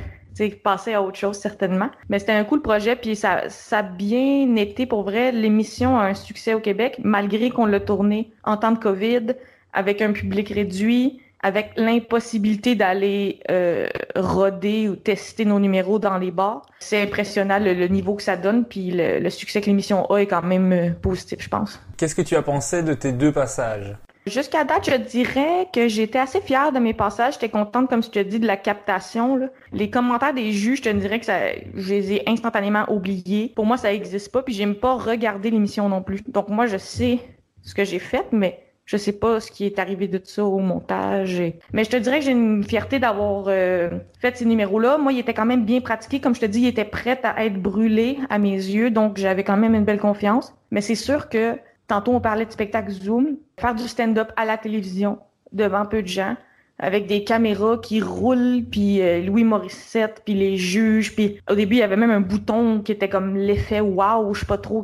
[0.50, 1.90] passer à autre chose certainement.
[2.10, 5.32] Mais c'était un cool projet, puis ça, ça a bien été pour vrai.
[5.32, 9.34] L'émission a un succès au Québec, malgré qu'on l'a tourné en temps de COVID,
[9.74, 16.32] avec un public réduit, avec l'impossibilité d'aller euh, roder ou tester nos numéros dans les
[16.32, 16.62] bars.
[16.80, 20.28] C'est impressionnant le, niveau que ça donne, puis le, le succès que l'émission a est
[20.28, 21.82] quand même euh, positif, je pense.
[21.98, 23.96] Qu'est-ce que tu as pensé de tes deux passages?
[24.28, 27.34] Jusqu'à date, je dirais que j'étais assez fière de mes passages.
[27.34, 29.50] J'étais contente, comme je te dis, de la captation.
[29.74, 31.40] Les commentaires des juges, je te dirais que ça,
[31.74, 33.52] je les ai instantanément oubliés.
[33.56, 36.22] Pour moi, ça n'existe pas, puis j'aime pas regarder l'émission non plus.
[36.28, 37.20] Donc moi, je sais
[37.64, 40.60] ce que j'ai fait, mais je sais pas ce qui est arrivé de ça au
[40.60, 41.42] montage.
[41.74, 45.00] Mais je te dirais que j'ai une fierté d'avoir euh, fait ces numéros-là.
[45.00, 46.20] Moi, il était quand même bien pratiqué.
[46.20, 49.44] Comme je te dis, il était prêt à être brûlé à mes yeux, donc j'avais
[49.44, 50.54] quand même une belle confiance.
[50.70, 51.58] Mais c'est sûr que
[51.92, 53.36] Tantôt, on parlait de spectacle Zoom.
[53.60, 55.20] Faire du stand-up à la télévision
[55.52, 56.38] devant peu de gens,
[56.80, 61.76] avec des caméras qui roulent, puis euh, Louis Morissette, puis les juges, puis au début,
[61.76, 64.82] il y avait même un bouton qui était comme l'effet wow, je sais pas trop,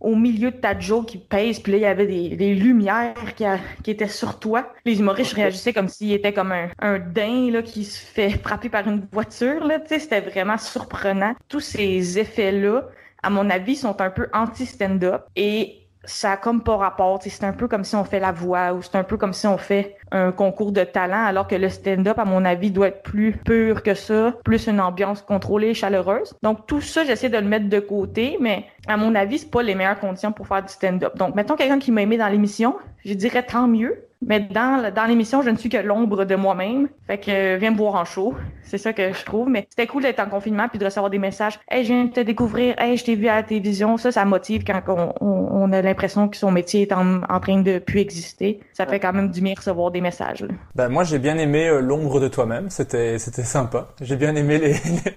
[0.00, 3.44] au milieu de ta joke qui pèse, puis là, il y avait des, lumières qui,
[3.82, 4.70] qui, étaient sur toi.
[4.84, 8.68] Les humoristes réagissaient comme s'il était comme un, un daim là, qui se fait frapper
[8.68, 9.66] par une voiture.
[9.66, 11.34] Là, c'était vraiment surprenant.
[11.48, 12.86] Tous ces effets-là,
[13.22, 15.22] à mon avis, sont un peu anti-stand-up.
[15.36, 17.20] Et ça comme pas rapport.
[17.22, 19.46] C'est un peu comme si on fait la voix ou c'est un peu comme si
[19.46, 23.02] on fait un concours de talent, alors que le stand-up, à mon avis, doit être
[23.02, 26.34] plus pur que ça, plus une ambiance contrôlée, chaleureuse.
[26.42, 29.62] Donc tout ça, j'essaie de le mettre de côté, mais à mon avis, c'est pas
[29.62, 31.16] les meilleures conditions pour faire du stand-up.
[31.16, 34.04] Donc, mettons quelqu'un qui m'a aimé dans l'émission, je dirais tant mieux.
[34.22, 36.88] Mais dans, dans l'émission, je ne suis que l'ombre de moi-même.
[37.06, 38.34] Fait que euh, viens me voir en show.
[38.62, 39.48] C'est ça que je trouve.
[39.48, 41.58] Mais c'était cool d'être en confinement puis de recevoir des messages.
[41.70, 42.74] Hey, je viens de te découvrir.
[42.78, 43.96] Hey, je t'ai vu à la télévision.
[43.96, 48.00] Ça, ça motive quand on, a l'impression que son métier est en, train de plus
[48.00, 48.60] exister.
[48.74, 50.44] Ça fait quand même du bien recevoir des messages.
[50.74, 52.68] Ben, moi, j'ai bien aimé euh, l'ombre de toi-même.
[52.68, 53.88] C'était, c'était sympa.
[54.02, 54.74] J'ai bien aimé les,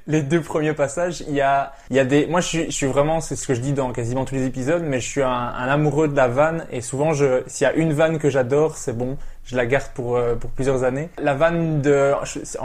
[0.08, 1.24] les deux premiers passages.
[1.28, 3.53] Il y a, il y a des, moi, je suis, je suis vraiment, c'est ce
[3.54, 6.28] je dis dans quasiment tous les épisodes, mais je suis un, un amoureux de la
[6.28, 9.90] vanne et souvent, s'il y a une vanne que j'adore, c'est bon je la garde
[9.94, 11.10] pour euh, pour plusieurs années.
[11.22, 12.14] La vanne de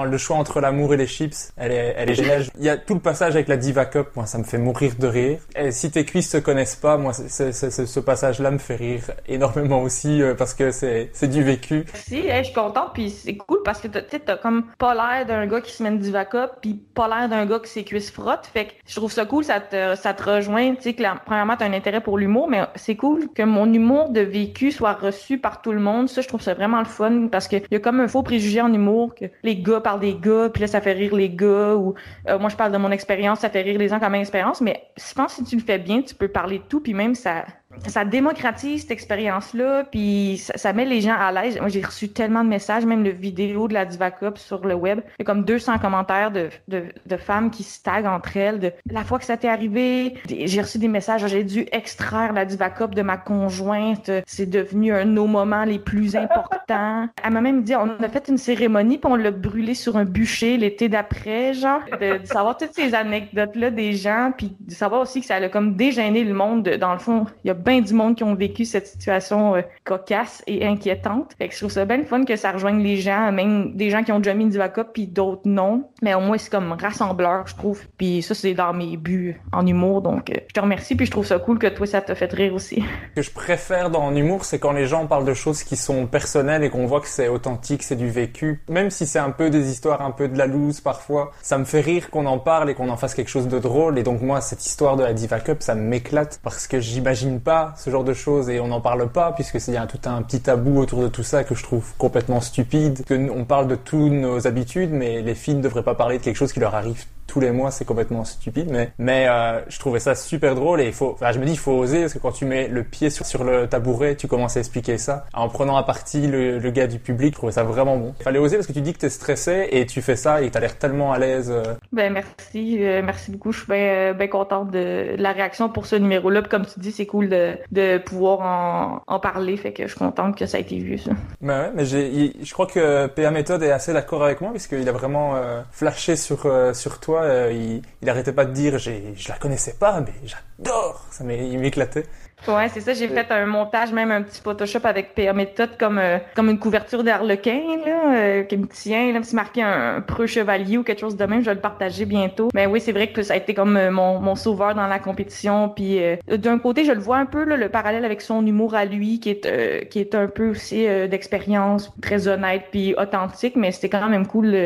[0.05, 2.45] le choix entre l'amour et les chips, elle est elle est géniale.
[2.59, 4.93] Il y a tout le passage avec la Diva Cup, moi ça me fait mourir
[4.99, 5.39] de rire.
[5.57, 10.23] Et si tes cuisses se connaissent pas, moi ce passage-là me fait rire énormément aussi
[10.23, 11.85] euh, parce que c'est du vécu.
[11.95, 15.47] Si, je suis contente puis c'est cool parce que tu t'as comme pas l'air d'un
[15.47, 18.11] gars qui se met une Diva Cup puis pas l'air d'un gars qui ses cuisses
[18.11, 18.47] frottent.
[18.47, 20.75] Fait que je trouve ça cool, ça te ça te rejoint.
[20.77, 24.11] Tu sais que premièrement t'as un intérêt pour l'humour, mais c'est cool que mon humour
[24.11, 26.09] de vécu soit reçu par tout le monde.
[26.09, 28.61] Ça je trouve ça vraiment le fun parce qu'il y a comme un faux préjugé
[28.61, 31.75] en humour que les gars parlent des gars, puis là, ça fait rire les gars,
[31.75, 31.95] ou
[32.29, 34.83] euh, moi, je parle de mon expérience, ça fait rire les gens comme expérience, mais
[34.97, 37.15] je pense que si tu le fais bien, tu peux parler de tout, puis même
[37.15, 37.47] ça,
[37.87, 41.59] ça démocratise cette expérience-là, puis ça, met les gens à l'aise.
[41.61, 44.75] Moi, j'ai reçu tellement de messages, même de vidéos de la Diva Cup sur le
[44.75, 45.01] web.
[45.19, 48.73] Il y a comme 200 commentaires de, de, femmes qui se taguent entre elles de
[48.91, 50.15] la fois que ça t'est arrivé.
[50.29, 54.11] J'ai reçu des messages, j'ai dû extraire la Diva Cup de ma conjointe.
[54.27, 57.09] C'est devenu un de nos moments les plus importants.
[57.23, 60.05] Elle m'a même dit, on a fait une cérémonie, puis on l'a brûlé sur un
[60.05, 61.81] bûcher l'été d'après, genre.
[62.01, 65.75] De, savoir toutes ces anecdotes-là des gens, puis de savoir aussi que ça a comme
[65.75, 66.63] dégêné le monde.
[66.63, 70.43] Dans le fond, il y a du monde qui ont vécu cette situation euh, cocasse
[70.47, 71.33] et inquiétante.
[71.39, 74.03] Fait que je trouve ça bien fun que ça rejoigne les gens, même des gens
[74.03, 75.91] qui ont déjà mis du backup puis d'autres non.
[76.03, 77.83] Mais au moins c'est comme rassembleur, je trouve.
[77.99, 80.03] Puis ça c'est dans mes buts en humour.
[80.03, 82.33] Donc euh, je te remercie puis je trouve ça cool que toi ça te fait
[82.33, 82.83] rire aussi.
[83.11, 86.07] Ce que je préfère dans l'humour, c'est quand les gens parlent de choses qui sont
[86.07, 88.63] personnelles et qu'on voit que c'est authentique, c'est du vécu.
[88.69, 91.65] Même si c'est un peu des histoires un peu de la loose parfois, ça me
[91.65, 93.99] fait rire qu'on en parle et qu'on en fasse quelque chose de drôle.
[93.99, 97.48] Et donc moi cette histoire de la Diva Cup, ça m'éclate parce que j'imagine pas
[97.77, 100.23] ce genre de choses et on n'en parle pas puisque il y a tout un
[100.23, 103.05] petit tabou autour de tout ça que je trouve complètement stupide.
[103.05, 106.23] Que on parle de toutes nos habitudes, mais les filles ne devraient pas parler de
[106.23, 109.79] quelque chose qui leur arrive tous les mois, c'est complètement stupide, mais mais euh, je
[109.79, 112.15] trouvais ça super drôle et il faut, enfin, je me dis il faut oser parce
[112.15, 115.27] que quand tu mets le pied sur, sur le tabouret, tu commences à expliquer ça
[115.35, 117.35] en prenant à partie le, le gars du public.
[117.35, 118.15] Je trouvais ça vraiment bon.
[118.19, 120.51] Il fallait oser parce que tu dis que t'es stressé et tu fais ça et
[120.51, 121.51] t'as l'air tellement à l'aise.
[121.51, 121.75] Euh.
[121.93, 123.53] Ben merci, euh, merci beaucoup.
[123.53, 126.43] Je suis bien bien contente de, la réaction pour ce numéro-là.
[126.43, 129.99] Comme tu dis, c'est cool de, de pouvoir en, en parler, fait que je suis
[129.99, 131.11] contente que ça a été vu ça.
[131.43, 134.89] Ben ouais, mais j'ai, je crois que PA Méthode est assez d'accord avec moi puisqu'il
[134.89, 135.35] a vraiment
[135.71, 140.13] flashé sur sur toi euh, il, arrêtait pas de dire, je la connaissais pas, mais
[140.25, 142.07] j'adore, ça m'éclatait.
[142.47, 142.95] Ouais, c'est ça.
[142.95, 146.59] J'ai fait un montage, même un petit Photoshop avec PA Méthode comme euh, comme une
[146.59, 149.13] couverture d'Arlequin là, euh, qui me tient.
[149.13, 151.41] Là, c'est marqué un, preux chevalier ou quelque chose de même.
[151.41, 152.49] Je vais le partager bientôt.
[152.55, 154.99] Mais oui, c'est vrai que ça a été comme euh, mon, mon sauveur dans la
[154.99, 155.69] compétition.
[155.69, 158.85] Puis d'un côté, je le vois un peu là, le parallèle avec son humour à
[158.85, 163.57] lui, qui est qui est un peu aussi d'expérience, très honnête puis authentique.
[163.57, 164.57] Mais c'était quand même cool.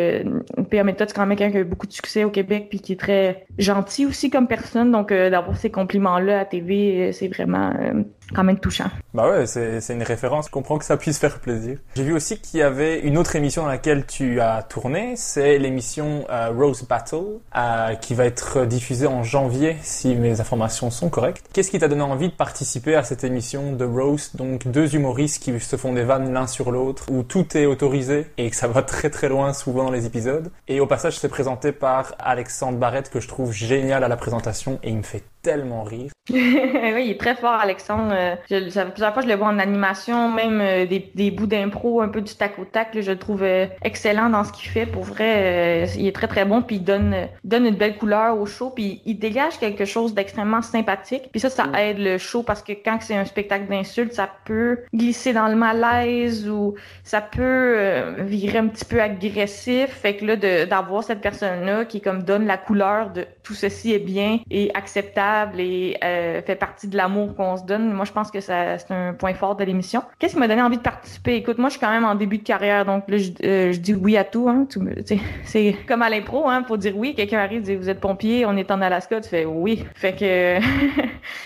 [0.71, 2.81] PA Méthode, c'est quand même quelqu'un qui a eu beaucoup de succès au Québec puis
[2.81, 4.91] qui est très gentil aussi comme personne.
[4.91, 8.91] Donc d'avoir ces compliments là à TV, c'est vraiment euh, quand même touchant.
[9.15, 10.47] Bah ouais, c'est une référence.
[10.47, 11.79] Je comprends que ça puisse faire plaisir.
[11.95, 15.15] J'ai vu aussi qu'il y avait une autre émission dans laquelle tu as tourné.
[15.17, 20.91] C'est l'émission euh, Rose Battle, euh, qui va être diffusée en janvier, si mes informations
[20.91, 21.47] sont correctes.
[21.53, 24.31] Qu'est-ce qui t'a donné envie de participer à cette émission de Rose?
[24.35, 28.27] Donc deux humoristes qui se font des vannes l'un sur l'autre, où tout est autorisé
[28.39, 30.51] et que ça va très très loin souvent dans les épisodes.
[30.69, 34.79] Et au passage, c'est présenté par Alexandre Barrette, que je trouve génial à la présentation
[34.83, 36.11] et il me fait tellement rire.
[36.31, 38.13] oui, il est très fort, Alexandre.
[38.23, 42.01] Euh, je, plusieurs fois je le vois en animation, même euh, des, des bouts d'impro,
[42.01, 42.89] un peu du tac au tac.
[42.99, 44.87] je le trouve euh, excellent dans ce qu'il fait.
[44.87, 48.47] Pour vrai, il est très très bon, puis il donne, donne une belle couleur au
[48.47, 51.29] show, puis il dégage quelque chose d'extrêmement sympathique.
[51.31, 51.75] Puis ça, ça mm.
[51.77, 55.57] aide le show parce que quand c'est un spectacle d'insultes, ça peut glisser dans le
[55.57, 59.89] malaise ou ça peut virer un petit peu agressif.
[59.89, 63.99] Fait que là, d'avoir cette personne-là qui comme donne la couleur de tout ceci est
[63.99, 68.41] bien et acceptable et fait partie de l'amour qu'on se donne, Moi, je pense que
[68.41, 70.03] ça, c'est un point fort de l'émission.
[70.19, 71.37] Qu'est-ce qui m'a donné envie de participer?
[71.37, 73.79] Écoute, moi, je suis quand même en début de carrière, donc là, je, euh, je
[73.79, 74.49] dis oui à tout.
[74.49, 74.67] Hein,
[75.45, 77.15] c'est comme à l'impro, hein, faut dire oui.
[77.15, 79.85] Quelqu'un arrive, dit vous êtes pompier, on est en Alaska, tu fais oui.
[79.95, 80.59] Fait que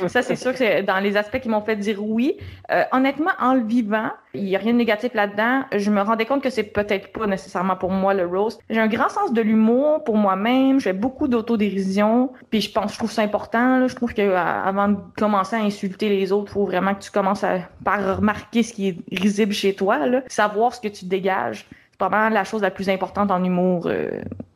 [0.09, 2.39] ça, c'est sûr que c'est dans les aspects qui m'ont fait dire oui.
[2.71, 5.65] Euh, honnêtement, en le vivant, il y a rien de négatif là-dedans.
[5.77, 8.63] Je me rendais compte que c'est peut-être pas nécessairement pour moi le roast.
[8.71, 10.79] J'ai un grand sens de l'humour pour moi-même.
[10.79, 12.33] Je fais beaucoup d'autodérision.
[12.49, 13.81] Puis je pense, je trouve ça important.
[13.81, 13.89] Là.
[13.89, 17.45] Je trouve que avant de commencer à insulter les autres, faut vraiment que tu commences
[17.45, 21.67] à par remarquer ce qui est risible chez toi, savoir ce que tu dégages.
[21.91, 24.11] C'est probablement la chose la plus importante en humour euh,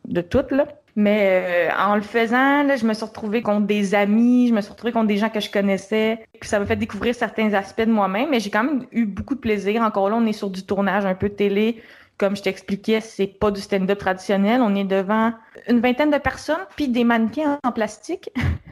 [0.07, 0.53] de toutes.
[0.97, 4.71] Mais euh, en le faisant, je me suis retrouvée contre des amis, je me suis
[4.71, 6.27] retrouvée contre des gens que je connaissais.
[6.41, 9.35] Puis ça m'a fait découvrir certains aspects de moi-même, mais j'ai quand même eu beaucoup
[9.35, 9.83] de plaisir.
[9.83, 11.83] Encore là, on est sur du tournage un peu télé.
[12.19, 14.61] Comme je t'expliquais, c'est pas du stand-up traditionnel.
[14.61, 15.33] On est devant
[15.69, 18.31] une vingtaine de personnes, puis des mannequins en plastique.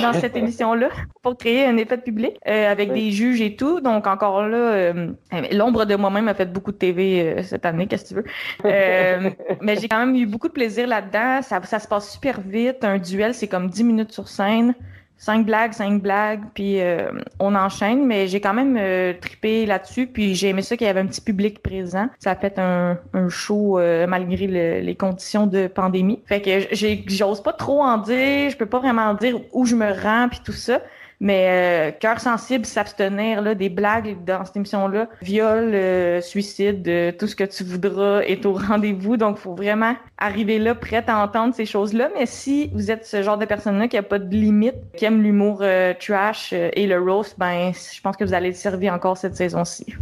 [0.00, 0.88] dans cette émission-là
[1.22, 3.80] pour créer un effet public euh, avec des juges et tout.
[3.80, 5.08] Donc encore là, euh,
[5.52, 9.36] l'ombre de moi-même a fait beaucoup de TV euh, cette année, qu'est-ce que tu veux.
[9.60, 11.42] mais j'ai quand même eu beaucoup de plaisir là-dedans.
[11.42, 12.84] Ça, ça se passe super vite.
[12.84, 14.74] Un duel, c'est comme 10 minutes sur scène
[15.18, 20.06] cinq blagues, cinq blagues, puis euh, on enchaîne, mais j'ai quand même euh, tripé là-dessus,
[20.06, 22.08] puis j'ai aimé ça qu'il y avait un petit public présent.
[22.20, 24.46] Ça a fait un, un show euh, malgré
[24.80, 26.22] les conditions de pandémie.
[26.26, 26.74] Fait que
[27.08, 30.40] j'ose pas trop en dire, je peux pas vraiment dire où je me rends puis
[30.44, 30.80] tout ça,
[31.20, 37.12] mais euh, cœur sensible, s'abstenir là des blagues dans cette émission-là, viol, euh, suicide, euh,
[37.12, 39.16] tout ce que tu voudras est au rendez-vous.
[39.16, 42.10] Donc, faut vraiment arriver là prête à entendre ces choses-là.
[42.16, 45.22] Mais si vous êtes ce genre de personne-là qui a pas de limite, qui aime
[45.22, 45.64] l'humour
[46.00, 49.94] trash et le roast, ben, je pense que vous allez servir encore cette saison-ci.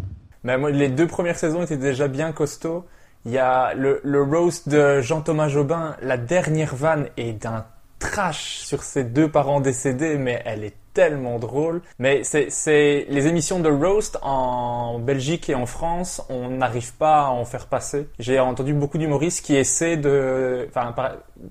[0.44, 2.84] Ben moi, les deux premières saisons étaient déjà bien costauds.
[3.24, 5.96] Il y a le, le roast de Jean-Thomas Jobin.
[6.02, 7.64] La dernière vanne est d'un
[7.98, 11.82] trash sur ses deux parents décédés, mais elle est tellement drôle.
[11.98, 17.28] Mais c'est les émissions de roast en Belgique et en France, on n'arrive pas à
[17.28, 18.08] en faire passer.
[18.18, 20.94] J'ai entendu beaucoup d'humoristes qui essaient de, enfin,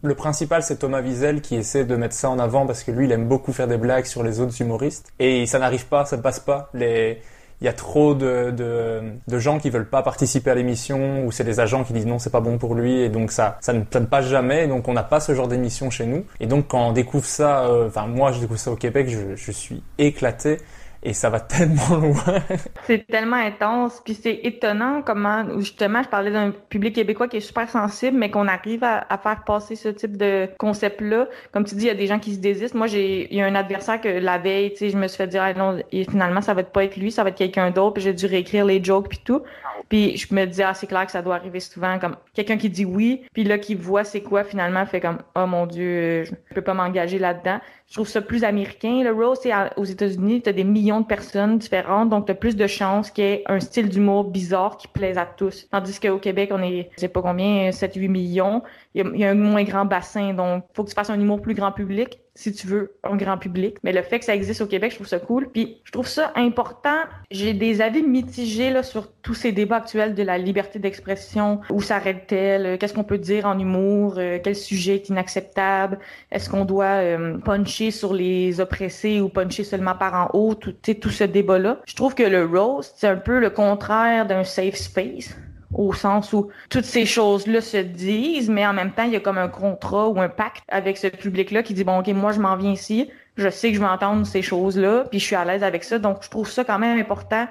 [0.01, 3.05] le principal c'est Thomas Wiesel qui essaie de mettre ça en avant parce que lui
[3.05, 6.17] il aime beaucoup faire des blagues sur les autres humoristes et ça n'arrive pas, ça
[6.17, 6.69] passe pas.
[6.73, 7.21] Les
[7.61, 11.31] il y a trop de, de, de, gens qui veulent pas participer à l'émission ou
[11.31, 13.73] c'est des agents qui disent non c'est pas bon pour lui et donc ça ça
[13.73, 16.25] ne, passe jamais donc on n'a pas ce genre d'émission chez nous.
[16.39, 19.35] Et donc quand on découvre ça euh, enfin moi je découvre ça au Québec je,
[19.35, 20.57] je suis éclaté
[21.05, 22.41] et ça va tellement loin.
[22.85, 27.41] c'est tellement intense, puis c'est étonnant comment, justement, je parlais d'un public québécois qui est
[27.41, 31.27] super sensible, mais qu'on arrive à, faire passer ce type de concept-là.
[31.51, 32.75] Comme tu dis, il y a des gens qui se désistent.
[32.75, 35.17] Moi, j'ai, il y a un adversaire que la veille, tu sais, je me suis
[35.17, 37.69] fait dire, ah, non, et finalement, ça va pas être lui, ça va être quelqu'un
[37.69, 39.43] d'autre, puis j'ai dû réécrire les jokes puis tout.
[39.89, 42.69] Puis je me disais, ah, c'est clair que ça doit arriver souvent, comme quelqu'un qui
[42.69, 46.53] dit oui, puis là, qui voit c'est quoi, finalement, fait comme, oh mon Dieu, je
[46.53, 47.59] peux pas m'engager là-dedans.
[47.87, 49.03] Je trouve ça plus américain.
[49.03, 52.35] Le Rose, c'est aux États-Unis, tu as des millions de personnes différentes, donc tu as
[52.35, 55.67] plus de chances qu'il y ait un style d'humour bizarre qui plaise à tous.
[55.69, 58.63] Tandis qu'au Québec, on est, je sais pas combien, 7-8 millions.
[58.95, 61.53] Il y, a, un moins grand bassin, donc faut que tu fasses un humour plus
[61.53, 63.77] grand public si tu veux un grand public.
[63.83, 65.49] Mais le fait que ça existe au Québec, je trouve ça cool.
[65.51, 66.97] Puis je trouve ça important.
[67.31, 71.61] J'ai des avis mitigés là, sur tous ces débats actuels de la liberté d'expression.
[71.71, 72.77] Où s'arrête-t-elle?
[72.77, 74.15] Qu'est-ce qu'on peut dire en humour?
[74.17, 75.97] Euh, quel sujet est inacceptable?
[76.29, 80.55] Est-ce qu'on doit euh, puncher sur les oppressés ou puncher seulement par en haut?
[80.55, 81.79] Tout, tout ce débat-là.
[81.85, 85.35] Je trouve que le roast, c'est un peu le contraire d'un safe space
[85.73, 89.19] au sens où toutes ces choses-là se disent, mais en même temps, il y a
[89.19, 92.39] comme un contrat ou un pacte avec ce public-là qui dit, bon, OK, moi, je
[92.39, 95.43] m'en viens ici, je sais que je vais entendre ces choses-là, puis je suis à
[95.43, 97.47] l'aise avec ça, donc je trouve ça quand même important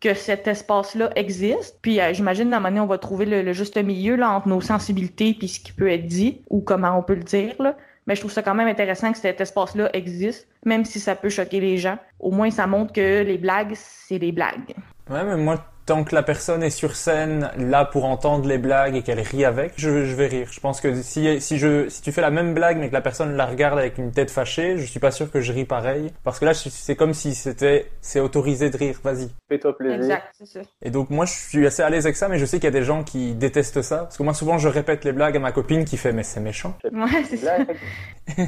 [0.00, 1.78] que cet espace-là existe.
[1.80, 5.34] Puis euh, j'imagine, la manière on va trouver le, juste milieu là, entre nos sensibilités
[5.34, 7.54] puis ce qui peut être dit, ou comment on peut le dire.
[7.58, 7.76] Là.
[8.06, 11.30] Mais je trouve ça quand même intéressant que cet espace-là existe, même si ça peut
[11.30, 11.98] choquer les gens.
[12.20, 14.74] Au moins, ça montre que les blagues, c'est des blagues.
[15.10, 18.96] Ouais, mais moi, tant que la personne est sur scène là pour entendre les blagues
[18.96, 20.48] et qu'elle rit avec, je, je, vais rire.
[20.50, 23.00] Je pense que si, si, je, si tu fais la même blague mais que la
[23.00, 26.12] personne la regarde avec une tête fâchée, je suis pas sûr que je ris pareil.
[26.22, 29.28] Parce que là, c'est comme si c'était, c'est autorisé de rire, vas-y.
[29.48, 29.96] Fais-toi plaisir.
[29.96, 30.60] Exact, c'est ça.
[30.82, 32.68] Et donc moi, je suis assez à l'aise avec ça, mais je sais qu'il y
[32.68, 33.98] a des gens qui détestent ça.
[33.98, 36.40] Parce que moi, souvent, je répète les blagues à ma copine qui fait, mais c'est
[36.40, 36.76] méchant.
[36.92, 37.56] Ouais, c'est ça.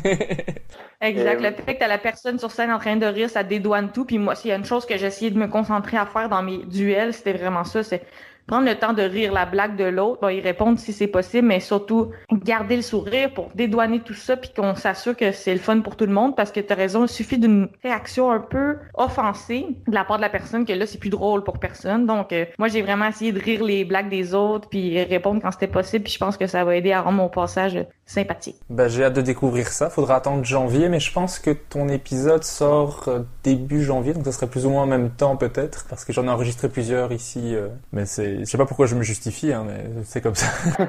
[1.01, 1.41] exact.
[1.41, 4.05] Le fait que t'as la personne sur scène en train de rire, ça dédouane tout.
[4.05, 6.29] Puis moi, s'il y a une chose que j'ai essayé de me concentrer à faire
[6.29, 7.83] dans mes duels, c'était vraiment ça.
[7.83, 8.03] C'est
[8.47, 11.49] prendre le temps de rire la blague de l'autre, bon, y répondre si c'est possible,
[11.49, 15.59] mais surtout garder le sourire pour dédouaner tout ça, puis qu'on s'assure que c'est le
[15.59, 18.39] fun pour tout le monde, parce que tu as raison, il suffit d'une réaction un
[18.39, 22.07] peu offensée de la part de la personne que là, c'est plus drôle pour personne.
[22.07, 25.51] Donc, euh, moi, j'ai vraiment essayé de rire les blagues des autres, puis répondre quand
[25.51, 28.57] c'était possible, puis je pense que ça va aider à rendre mon passage sympathique.
[28.71, 29.91] Ben, j'ai hâte de découvrir ça.
[29.91, 34.33] Faudra attendre janvier, mais je pense que ton épisode sort euh, début janvier, donc ça
[34.33, 37.55] serait plus ou moins en même temps peut-être, parce que j'en ai enregistré plusieurs ici.
[37.55, 40.47] euh, mais c'est, je sais pas pourquoi je me justifie, hein, mais c'est comme ça.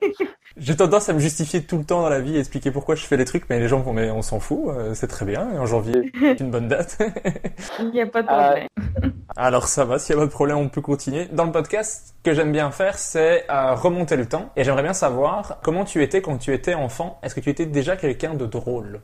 [0.56, 3.04] j'ai tendance à me justifier tout le temps dans la vie et expliquer pourquoi je
[3.04, 5.52] fais les trucs, mais les gens vont, mais on s'en fout, euh, c'est très bien.
[5.54, 6.98] Et en janvier, c'est une bonne date.
[7.78, 8.68] Il n'y a pas de problème.
[9.36, 11.26] Alors ça va, s'il n'y a pas de problème, on peut continuer.
[11.32, 14.50] Dans le podcast, ce que j'aime bien faire, c'est euh, remonter le temps.
[14.56, 17.20] Et j'aimerais bien savoir comment tu étais quand tu étais enfant.
[17.22, 19.00] Est-ce que tu étais déjà quelqu'un de drôle?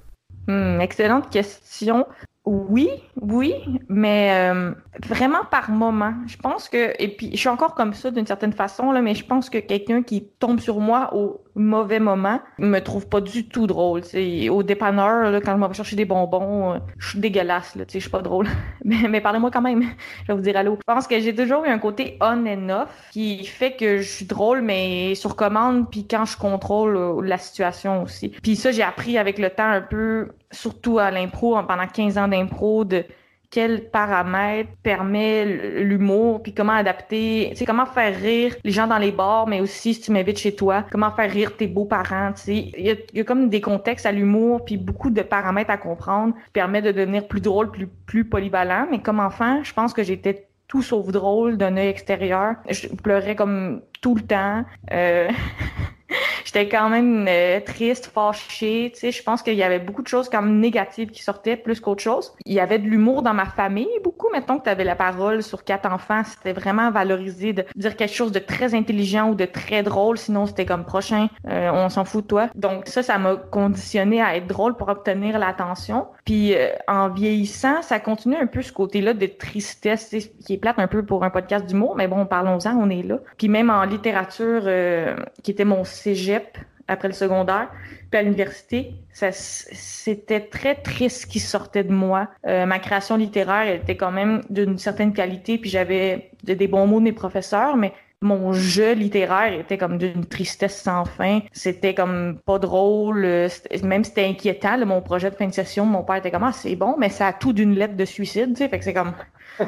[0.49, 2.07] Hmm, excellente question.
[2.47, 2.91] Oui,
[3.23, 3.55] oui,
[3.89, 4.75] mais euh,
[5.07, 6.13] vraiment par moment.
[6.27, 9.15] Je pense que, et puis je suis encore comme ça d'une certaine façon, là, mais
[9.15, 13.47] je pense que quelqu'un qui tombe sur moi au mauvais moment me trouve pas du
[13.47, 14.05] tout drôle.
[14.05, 17.77] C'est au dépanneur, là, quand je m'en vais chercher des bonbons, euh, je suis dégueulasse,
[17.77, 18.47] je suis pas drôle.
[18.85, 19.83] mais mais parlez-moi quand même,
[20.23, 20.77] je vais vous dire allô.
[20.77, 24.09] Je pense que j'ai toujours eu un côté on and off qui fait que je
[24.09, 28.29] suis drôle, mais sur commande, puis quand je contrôle euh, la situation aussi.
[28.29, 32.29] Puis ça, j'ai appris avec le temps un peu, surtout à l'impro, pendant 15 ans
[32.29, 33.05] d'impro, de
[33.55, 38.99] quel paramètre permet l'humour, puis comment adapter, tu sais, comment faire rire les gens dans
[38.99, 42.43] les bars, mais aussi si tu m'invites chez toi, comment faire rire tes beaux-parents, tu
[42.43, 42.73] sais.
[42.77, 46.51] Il y a, comme des contextes à l'humour, puis beaucoup de paramètres à comprendre, qui
[46.53, 48.89] permet de devenir plus drôle, plus, plus polyvalent.
[48.91, 52.57] Mais comme enfant, je pense que j'étais tout sauf drôle d'un œil extérieur.
[52.69, 54.65] Je pleurais comme tout le temps.
[54.91, 55.29] Euh...
[56.45, 60.09] J'étais quand même euh, triste, fâchée, tu sais, je pense qu'il y avait beaucoup de
[60.09, 62.35] choses comme négatives qui sortaient plus qu'autre chose.
[62.45, 64.29] Il y avait de l'humour dans ma famille, beaucoup.
[64.33, 68.15] Mettons que tu avais la parole sur quatre enfants, c'était vraiment valorisé de dire quelque
[68.15, 72.05] chose de très intelligent ou de très drôle, sinon c'était comme prochain, euh, on s'en
[72.05, 72.49] fout de toi.
[72.55, 76.07] Donc ça, ça m'a conditionné à être drôle pour obtenir l'attention.
[76.25, 80.55] Puis euh, en vieillissant, ça continue un peu ce côté-là de tristesse, tu sais, qui
[80.55, 83.19] est plate un peu pour un podcast d'humour, mais bon, parlons-en, on est là.
[83.39, 84.63] Puis même en littérature,
[85.43, 87.71] qui était mon cégep après le secondaire,
[88.11, 92.29] puis à l'université, c'était très triste ce qui sortait de moi.
[92.47, 96.69] Euh, ma création littéraire elle était quand même d'une certaine qualité, puis j'avais de- des
[96.69, 101.41] bons mots de mes professeurs, mais mon jeu littéraire était comme d'une tristesse sans fin.
[101.53, 103.49] C'était comme pas drôle, euh,
[103.83, 104.79] même c'était inquiétant.
[104.87, 107.29] mon projet de fin de session, mon père était comme ah c'est bon, mais ça
[107.29, 109.13] a tout d'une lettre de suicide, tu sais, fait que c'est comme
[109.59, 109.65] tu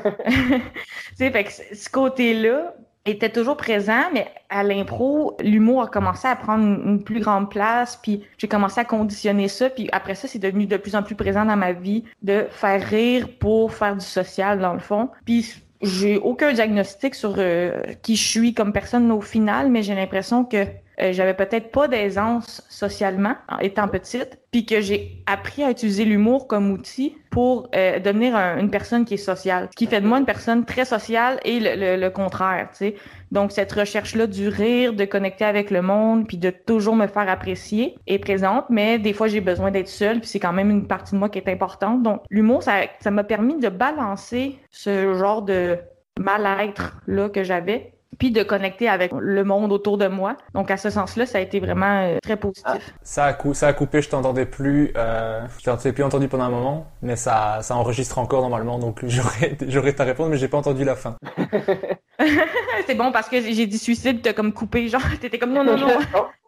[1.16, 2.74] sais, fait que ce côté-là
[3.06, 7.98] était toujours présent, mais à l'impro, l'humour a commencé à prendre une plus grande place,
[8.02, 11.14] puis j'ai commencé à conditionner ça, puis après ça, c'est devenu de plus en plus
[11.14, 15.10] présent dans ma vie de faire rire pour faire du social, dans le fond.
[15.24, 19.94] Puis j'ai aucun diagnostic sur euh, qui je suis comme personne au final, mais j'ai
[19.94, 20.66] l'impression que
[21.00, 26.04] euh, j'avais peut-être pas d'aisance socialement en étant petite, puis que j'ai appris à utiliser
[26.04, 29.68] l'humour comme outil pour euh, devenir un- une personne qui est sociale.
[29.70, 32.76] Ce qui fait de moi une personne très sociale et le, le- le contraire, tu
[32.78, 32.94] sais.
[33.32, 37.28] Donc cette recherche-là du rire, de connecter avec le monde, puis de toujours me faire
[37.28, 40.86] apprécier est présente, mais des fois j'ai besoin d'être seule, puis c'est quand même une
[40.86, 42.02] partie de moi qui est importante.
[42.02, 45.76] Donc l'humour, ça ça m'a permis de balancer ce genre de
[46.18, 50.36] mal-être là que j'avais puis de connecter avec le monde autour de moi.
[50.54, 52.94] Donc à ce sens-là, ça a été vraiment euh, très positif.
[53.02, 54.92] ça a, cou- ça a coupé, je t'entendais plus.
[54.96, 59.00] Euh, je t'ai plus entendu pendant un moment, mais ça, ça enregistre encore normalement, donc
[59.06, 61.16] j'aurais j'aurais ta réponse, mais j'ai pas entendu la fin.
[62.86, 65.76] c'est bon parce que j'ai dit suicide, t'as comme coupé, genre t'étais comme non non
[65.76, 65.88] non,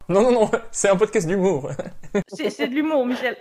[0.09, 1.71] Non, non, non, c'est un podcast d'humour.
[2.29, 3.37] c'est c'est de l'humour, Michel.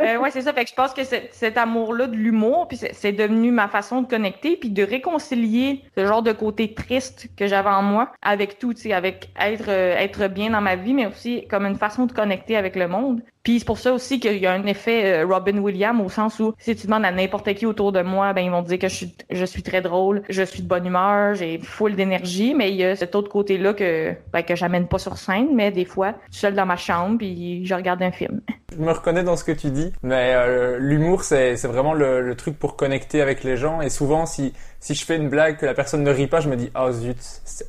[0.00, 0.52] Euh, ouais, c'est ça.
[0.52, 4.08] Fait que je pense que cet amour-là de l'humour, puis c'est devenu ma façon de
[4.08, 8.74] connecter, puis de réconcilier ce genre de côté triste que j'avais en moi avec tout,
[8.74, 12.06] tu sais, avec être euh, être bien dans ma vie, mais aussi comme une façon
[12.06, 13.22] de connecter avec le monde.
[13.42, 16.38] Puis c'est pour ça aussi qu'il y a un effet euh, Robin Williams au sens
[16.38, 18.88] où si tu demandes à n'importe qui autour de moi, ben ils vont dire que
[18.88, 22.84] je suis très drôle, je suis de bonne humeur, j'ai full d'énergie, mais il y
[22.84, 26.36] a cet autre côté-là que ben, que j'amène pas sur scène, mais des fois, je
[26.36, 28.40] suis seule dans ma chambre puis je regarde un film.
[28.72, 32.20] Je me reconnais dans ce que tu dis, mais euh, l'humour, c'est c'est vraiment le,
[32.20, 33.80] le truc pour connecter avec les gens.
[33.80, 36.48] Et souvent, si, si je fais une blague que la personne ne rit pas, je
[36.48, 37.18] me dis «Oh zut,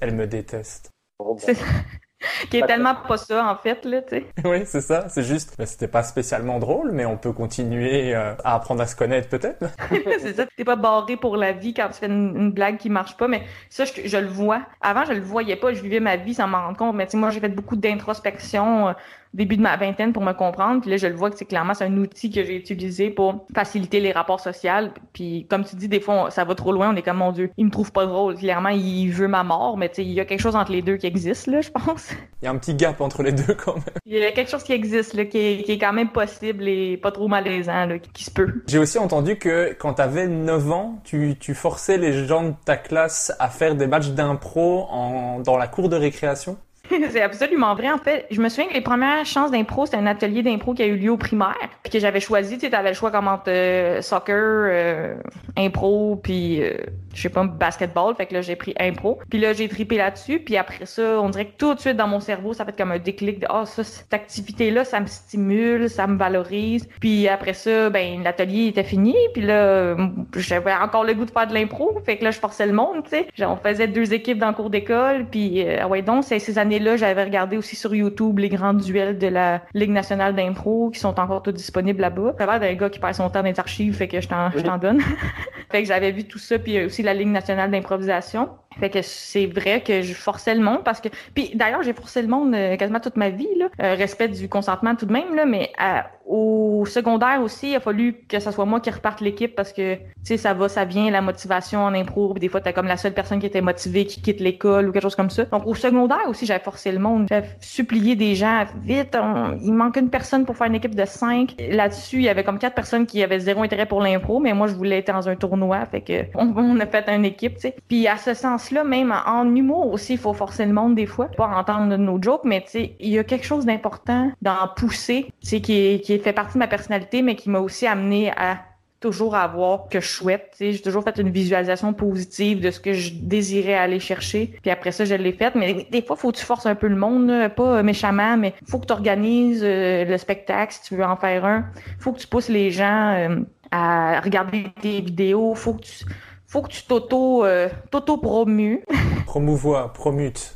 [0.01, 0.89] elle me déteste.
[1.37, 1.55] C'est
[2.49, 4.33] qui est tellement pas ça en fait là, tu sais.».
[4.45, 5.55] Oui, c'est ça, c'est juste.
[5.57, 9.29] bah, C'était pas spécialement drôle, mais on peut continuer euh, à apprendre à se connaître
[9.29, 9.63] peut-être.
[10.19, 10.45] c'est ça.
[10.55, 13.27] T'es pas barré pour la vie quand tu fais une, une blague qui marche pas,
[13.27, 14.65] mais ça, je, je le vois.
[14.81, 15.73] Avant, je le voyais pas.
[15.73, 16.95] Je vivais ma vie sans m'en rendre compte.
[16.95, 18.93] Mais tu sais, moi, j'ai fait beaucoup d'introspection euh,
[19.33, 20.81] début de ma vingtaine pour me comprendre.
[20.81, 23.45] Puis là, je le vois que c'est clairement c'est un outil que j'ai utilisé pour
[23.55, 24.89] faciliter les rapports sociaux.
[25.13, 26.91] Puis comme tu dis, des fois, on- ça va trop loin.
[26.91, 28.35] On est comme mon Dieu, il me trouve pas drôle.
[28.35, 29.77] Clairement, il veut ma mort.
[29.77, 31.69] Mais tu sais, il y a quelque chose entre les deux qui existe là, je
[31.71, 32.11] pense.
[32.41, 33.83] Il y a un petit gap entre les deux quand même.
[34.05, 36.67] Il y a quelque chose qui existe là, qui est, qui est quand même possible
[36.67, 38.63] et pas trop malaisant là, qui, qui se peut.
[38.67, 42.77] J'ai aussi entendu que quand t'avais 9 ans, tu, tu forçais les gens de ta
[42.77, 46.57] classe à faire des matchs d'impro en, dans la cour de récréation.
[47.11, 47.91] c'est absolument vrai.
[47.91, 50.83] En fait, je me souviens que les premières chances d'impro, c'était un atelier d'impro qui
[50.83, 52.57] a eu lieu au primaire, puis que j'avais choisi.
[52.57, 55.15] Tu sais, avais le choix comme entre euh, soccer, euh,
[55.57, 56.73] impro, puis euh,
[57.13, 58.15] je sais pas, basketball.
[58.15, 59.19] Fait que là, j'ai pris impro.
[59.29, 60.39] Puis là, j'ai tripé là-dessus.
[60.39, 62.91] Puis après ça, on dirait que tout de suite dans mon cerveau, ça fait comme
[62.91, 66.87] un déclic de ah ça, cette activité-là, ça me stimule, ça me valorise.
[66.99, 69.15] Puis après ça, ben l'atelier était fini.
[69.33, 69.95] Puis là,
[70.35, 71.97] j'avais encore le goût de faire de l'impro.
[72.05, 73.03] Fait que là, je forçais le monde.
[73.03, 75.25] Tu sais, on faisait deux équipes dans le cours d'école.
[75.29, 79.27] Puis ah ouais donc, ces années-là, j'avais regardé aussi sur YouTube les grands duels de
[79.27, 82.35] la Ligue nationale d'impro qui sont encore tous disponibles là-bas.
[82.37, 84.77] Ça va d'un gars qui passe son temps dans les archives, fait que je t'en
[84.77, 85.01] donne.
[85.69, 88.49] fait que j'avais vu tout ça, puis aussi la Ligue nationale d'improvisation.
[88.79, 92.21] Fait que c'est vrai que je forçais le monde parce que puis d'ailleurs j'ai forcé
[92.21, 95.35] le monde euh, quasiment toute ma vie là, euh, respect du consentement tout de même
[95.35, 99.21] là, mais euh, au secondaire aussi il a fallu que ce soit moi qui reparte
[99.21, 102.61] l'équipe parce que tu sais ça va ça vient la motivation en impro, des fois
[102.61, 105.29] t'as comme la seule personne qui était motivée qui quitte l'école ou quelque chose comme
[105.29, 105.45] ça.
[105.45, 109.17] Donc au secondaire aussi j'avais forcé le monde, j'avais supplié des gens vite,
[109.61, 111.55] il manque une personne pour faire une équipe de cinq.
[111.69, 114.67] Là-dessus il y avait comme quatre personnes qui avaient zéro intérêt pour l'impro, mais moi
[114.67, 117.61] je voulais être dans un tournoi, fait que on, on a fait une équipe, tu
[117.61, 117.75] sais.
[117.87, 121.05] Puis à ce sens là même en humour aussi, il faut forcer le monde des
[121.05, 125.59] fois, pas entendre nos jokes, mais il y a quelque chose d'important d'en pousser, qui,
[126.03, 128.59] qui fait partie de ma personnalité, mais qui m'a aussi amené à
[129.03, 130.55] toujours avoir que je souhaite.
[130.61, 134.53] J'ai toujours fait une visualisation positive de ce que je désirais aller chercher.
[134.61, 135.55] Puis après ça, je l'ai faite.
[135.55, 138.79] Mais des fois, faut que tu forces un peu le monde, pas méchamment, mais faut
[138.79, 141.65] que tu organises euh, le spectacle si tu veux en faire un.
[141.99, 143.39] faut que tu pousses les gens euh,
[143.71, 145.53] à regarder tes vidéos.
[145.53, 146.05] faut que tu
[146.53, 148.83] faut que tu t'auto euh, promues.
[149.25, 150.55] Promouvois, promute,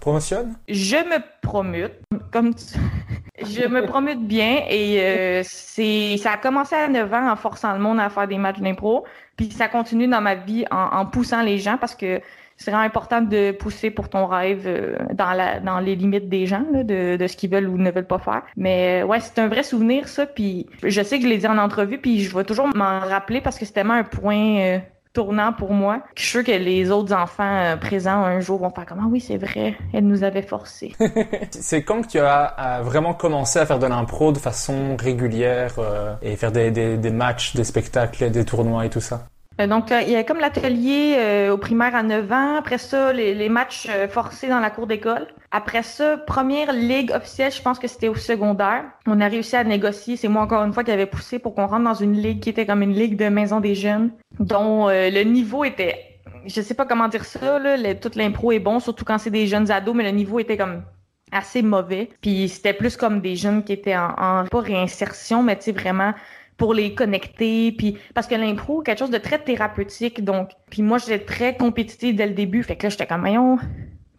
[0.00, 0.54] promotionne?
[0.68, 1.92] Je me promute,
[2.32, 2.54] comme
[3.38, 7.74] je me promute bien et euh, c'est ça a commencé à 9 ans en forçant
[7.74, 9.04] le monde à faire des matchs d'impro,
[9.36, 12.22] puis ça continue dans ma vie en, poussant les gens parce que
[12.56, 16.46] c'est vraiment important de pousser pour ton rêve euh, dans la dans les limites des
[16.46, 18.44] gens de, de ce qu'ils veulent ou ne veulent pas faire.
[18.56, 20.24] Mais ouais, c'est un vrai souvenir ça.
[20.24, 23.42] Puis je sais que je l'ai dit en entrevue, puis je vais toujours m'en rappeler
[23.42, 24.80] parce que c'est tellement un point
[25.12, 26.02] tournant pour moi.
[26.16, 29.20] Je suis que les autres enfants euh, présents un jour vont faire comme ah oui
[29.20, 30.94] c'est vrai, elle nous avait forcé.
[31.50, 36.14] c'est quand que tu as, vraiment commencé à faire de l'impro de façon régulière euh,
[36.22, 39.26] et faire des, des, des, matchs, des spectacles, des tournois et tout ça.
[39.60, 42.56] Euh, donc, il y a comme l'atelier au primaire à 9 ans.
[42.56, 45.26] Après ça, les, les matchs forcés dans la cour d'école.
[45.54, 48.84] Après ça, première ligue officielle, je pense que c'était au secondaire.
[49.06, 50.16] On a réussi à négocier.
[50.16, 52.48] C'est moi encore une fois qui avait poussé pour qu'on rentre dans une ligue qui
[52.48, 56.72] était comme une ligue de maison des jeunes, dont euh, le niveau était, je sais
[56.72, 59.94] pas comment dire ça, là, toute l'impro est bon, surtout quand c'est des jeunes ados,
[59.94, 60.84] mais le niveau était comme
[61.32, 62.08] assez mauvais.
[62.22, 65.72] Puis c'était plus comme des jeunes qui étaient en, en pas réinsertion, mais tu sais
[65.72, 66.14] vraiment
[66.56, 70.98] pour les connecter puis parce que l'impro quelque chose de très thérapeutique donc puis moi
[70.98, 73.58] j'étais très compétitive dès le début fait que là j'étais comme voyons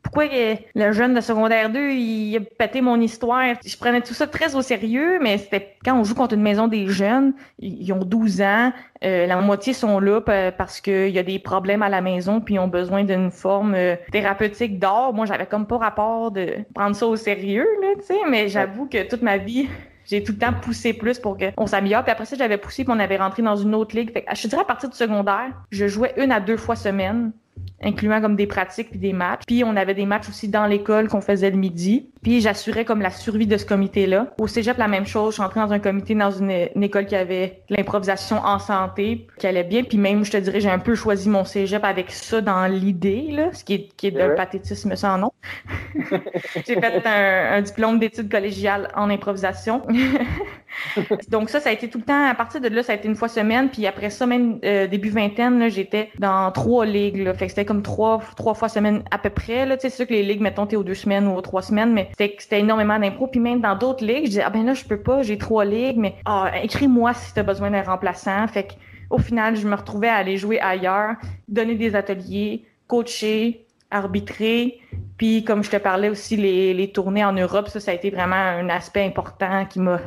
[0.04, 0.26] pourquoi
[0.76, 3.56] le jeune de secondaire 2, il a pété mon histoire?
[3.66, 6.68] Je prenais tout ça très au sérieux, mais c'était quand on joue contre une maison
[6.68, 8.74] des jeunes, ils ont 12 ans,
[9.04, 12.56] euh, la moitié sont là parce qu'il y a des problèmes à la maison puis
[12.56, 15.14] ils ont besoin d'une forme euh, thérapeutique d'or.
[15.14, 18.88] Moi, j'avais comme pas rapport de prendre ça au sérieux, là, tu sais, mais j'avoue
[18.88, 19.68] que toute ma vie,
[20.06, 22.04] j'ai tout le temps poussé plus pour qu'on s'améliore.
[22.04, 24.12] Puis après ça, j'avais poussé puis on avait rentré dans une autre ligue.
[24.12, 27.32] Fait je te dirais à partir du secondaire, je jouais une à deux fois semaine
[27.84, 29.42] incluant comme des pratiques puis des matchs.
[29.46, 32.10] Puis on avait des matchs aussi dans l'école qu'on faisait le midi.
[32.22, 34.34] Puis j'assurais comme la survie de ce comité-là.
[34.40, 35.32] Au cégep, la même chose.
[35.32, 39.48] Je suis entrée dans un comité dans une, école qui avait l'improvisation en santé, qui
[39.48, 39.84] allait bien.
[39.84, 43.28] Puis même, je te dirais, j'ai un peu choisi mon cégep avec ça dans l'idée,
[43.32, 45.32] là, ce qui est, qui est d'un pathétisme sans nom.
[46.66, 49.82] j'ai fait un, un diplôme d'études collégiales en improvisation.
[51.30, 52.26] Donc ça, ça a été tout le temps.
[52.26, 53.70] À partir de là, ça a été une fois semaine.
[53.70, 57.24] Puis après ça, même euh, début vingtaine, j'étais dans trois ligues.
[57.24, 57.34] Là.
[57.34, 59.66] Fait que c'était trois, trois fois semaine à peu près.
[59.66, 59.76] Là.
[59.80, 62.10] C'est sûr que les ligues, mettons, t'es aux deux semaines ou aux trois semaines, mais
[62.18, 63.28] c'était énormément d'impro.
[63.28, 65.66] Puis même dans d'autres ligues, je disais, ah ben là, je peux pas, j'ai trois
[65.66, 68.48] ligues, mais ah, écris-moi si t'as besoin d'un remplaçant.
[68.48, 68.74] Fait que
[69.10, 71.16] au final, je me retrouvais à aller jouer ailleurs,
[71.48, 74.80] donner des ateliers, coacher, arbitrer.
[75.18, 78.10] Puis comme je te parlais aussi, les, les tournées en Europe, ça, ça a été
[78.10, 80.00] vraiment un aspect important qui m'a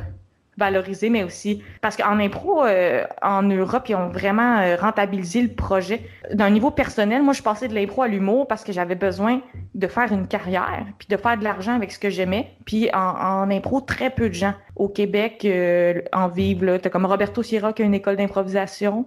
[0.57, 5.49] valoriser, mais aussi parce qu'en impro, euh, en Europe, ils ont vraiment euh, rentabilisé le
[5.49, 6.01] projet.
[6.33, 9.41] D'un niveau personnel, moi, je passais de l'impro à l'humour parce que j'avais besoin
[9.75, 12.51] de faire une carrière, puis de faire de l'argent avec ce que j'aimais.
[12.65, 16.79] Puis en, en, impro, très peu de gens au Québec euh, en vivent.
[16.81, 19.05] Tu as comme Roberto Sierra qui a une école d'improvisation.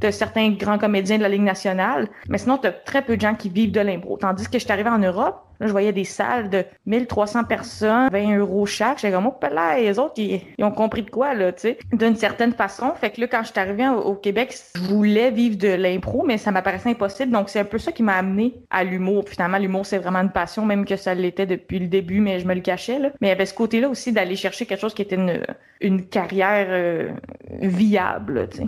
[0.00, 2.08] De certains grands comédiens de la Ligue nationale.
[2.28, 4.16] Mais sinon, tu as très peu de gens qui vivent de l'impro.
[4.16, 8.08] Tandis que je suis arrivée en Europe, là, je voyais des salles de 1300 personnes,
[8.10, 8.98] 20 euros chaque.
[8.98, 12.16] J'étais comme, oh, là, les autres, ils, ont compris de quoi, là, tu sais, d'une
[12.16, 12.92] certaine façon.
[12.94, 16.38] Fait que là, quand je suis arrivée au, Québec, je voulais vivre de l'impro, mais
[16.38, 17.30] ça m'apparaissait impossible.
[17.30, 19.24] Donc, c'est un peu ça qui m'a amené à l'humour.
[19.28, 22.46] Finalement, l'humour, c'est vraiment une passion, même que ça l'était depuis le début, mais je
[22.46, 23.10] me le cachais, là.
[23.20, 25.42] Mais il y avait ce côté-là aussi d'aller chercher quelque chose qui était une,
[25.80, 27.10] une carrière euh,
[27.60, 28.64] viable, tu sais.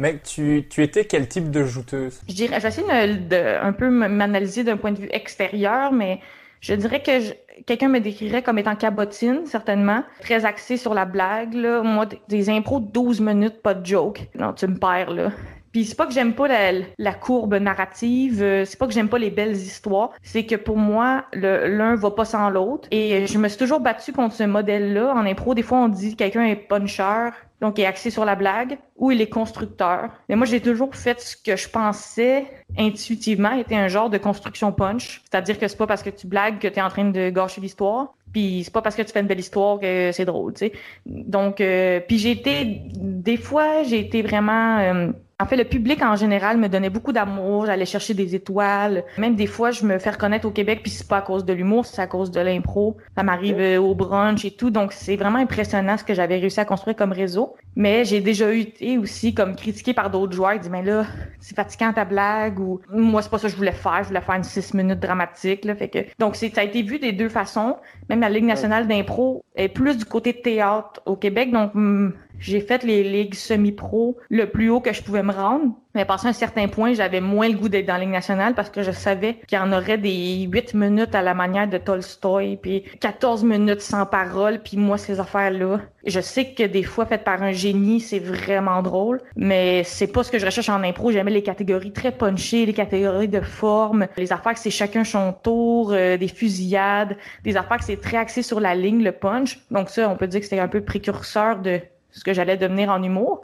[0.00, 2.22] Mais tu, tu étais quel type de jouteuse?
[2.26, 6.20] Je dirais, j'essaie de, de, un peu m'analyser d'un point de vue extérieur, mais
[6.62, 7.34] je dirais que
[7.66, 10.02] quelqu'un me décrirait comme étant cabotine, certainement.
[10.20, 11.82] Très axé sur la blague, là.
[11.82, 14.22] Moi, des impros de 12 minutes, pas de joke.
[14.38, 15.32] Non, tu me perds, là.
[15.72, 19.08] Puis c'est pas que j'aime pas la, la, courbe narrative, euh, c'est pas que j'aime
[19.08, 22.88] pas les belles histoires, c'est que pour moi, l'un va pas sans l'autre.
[22.90, 25.12] Et je me suis toujours battue contre ce modèle-là.
[25.14, 28.34] En impro, des fois, on dit quelqu'un est puncher, donc il est axé sur la
[28.34, 30.10] blague, ou il est constructeur.
[30.28, 32.46] Mais moi, j'ai toujours fait ce que je pensais
[32.78, 35.22] intuitivement était un genre de construction punch.
[35.30, 37.60] C'est-à-dire que c'est pas parce que tu blagues que tu es en train de gâcher
[37.60, 38.14] l'histoire.
[38.32, 40.72] Puis c'est pas parce que tu fais une belle histoire que c'est drôle, tu sais.
[41.06, 45.08] Donc, euh, puis j'ai été, des fois, j'ai été vraiment euh,
[45.40, 47.64] en fait, le public en général me donnait beaucoup d'amour.
[47.64, 49.04] J'allais chercher des étoiles.
[49.16, 51.54] Même des fois, je me fais reconnaître au Québec, puis c'est pas à cause de
[51.54, 52.98] l'humour, c'est à cause de l'impro.
[53.16, 54.70] Ça m'arrive euh, au brunch et tout.
[54.70, 57.56] Donc, c'est vraiment impressionnant ce que j'avais réussi à construire comme réseau.
[57.74, 60.52] Mais j'ai déjà été aussi comme critiqué par d'autres joueurs.
[60.52, 61.06] Ils disent, mais là,
[61.38, 64.02] c'est fatigant ta blague ou moi, c'est pas ça que je voulais faire.
[64.02, 65.64] Je voulais faire une six minutes dramatique.
[65.64, 65.74] Là.
[65.74, 65.98] Fait que...
[66.18, 67.76] Donc, ça a été vu des deux façons.
[68.10, 71.50] Même la Ligue nationale d'impro est plus du côté théâtre au Québec.
[71.50, 72.10] Donc, hmm,
[72.40, 75.74] j'ai fait les ligues semi-pro le plus haut que je pouvais me rendre.
[75.94, 78.70] Mais passé un certain point, j'avais moins le goût d'être dans la Ligue nationale parce
[78.70, 82.58] que je savais qu'il y en aurait des 8 minutes à la manière de Tolstoy,
[82.62, 85.80] puis 14 minutes sans parole, puis moi, ces affaires-là.
[86.06, 90.22] Je sais que des fois, faites par un génie, c'est vraiment drôle, mais c'est pas
[90.22, 91.10] ce que je recherche en impro.
[91.10, 95.32] J'aimais les catégories très punchées, les catégories de forme, les affaires que c'est chacun son
[95.32, 99.58] tour, euh, des fusillades, des affaires que c'est très axé sur la ligne, le punch.
[99.72, 101.80] Donc ça, on peut dire que c'était un peu précurseur de
[102.12, 103.42] ce que j'allais devenir en humour.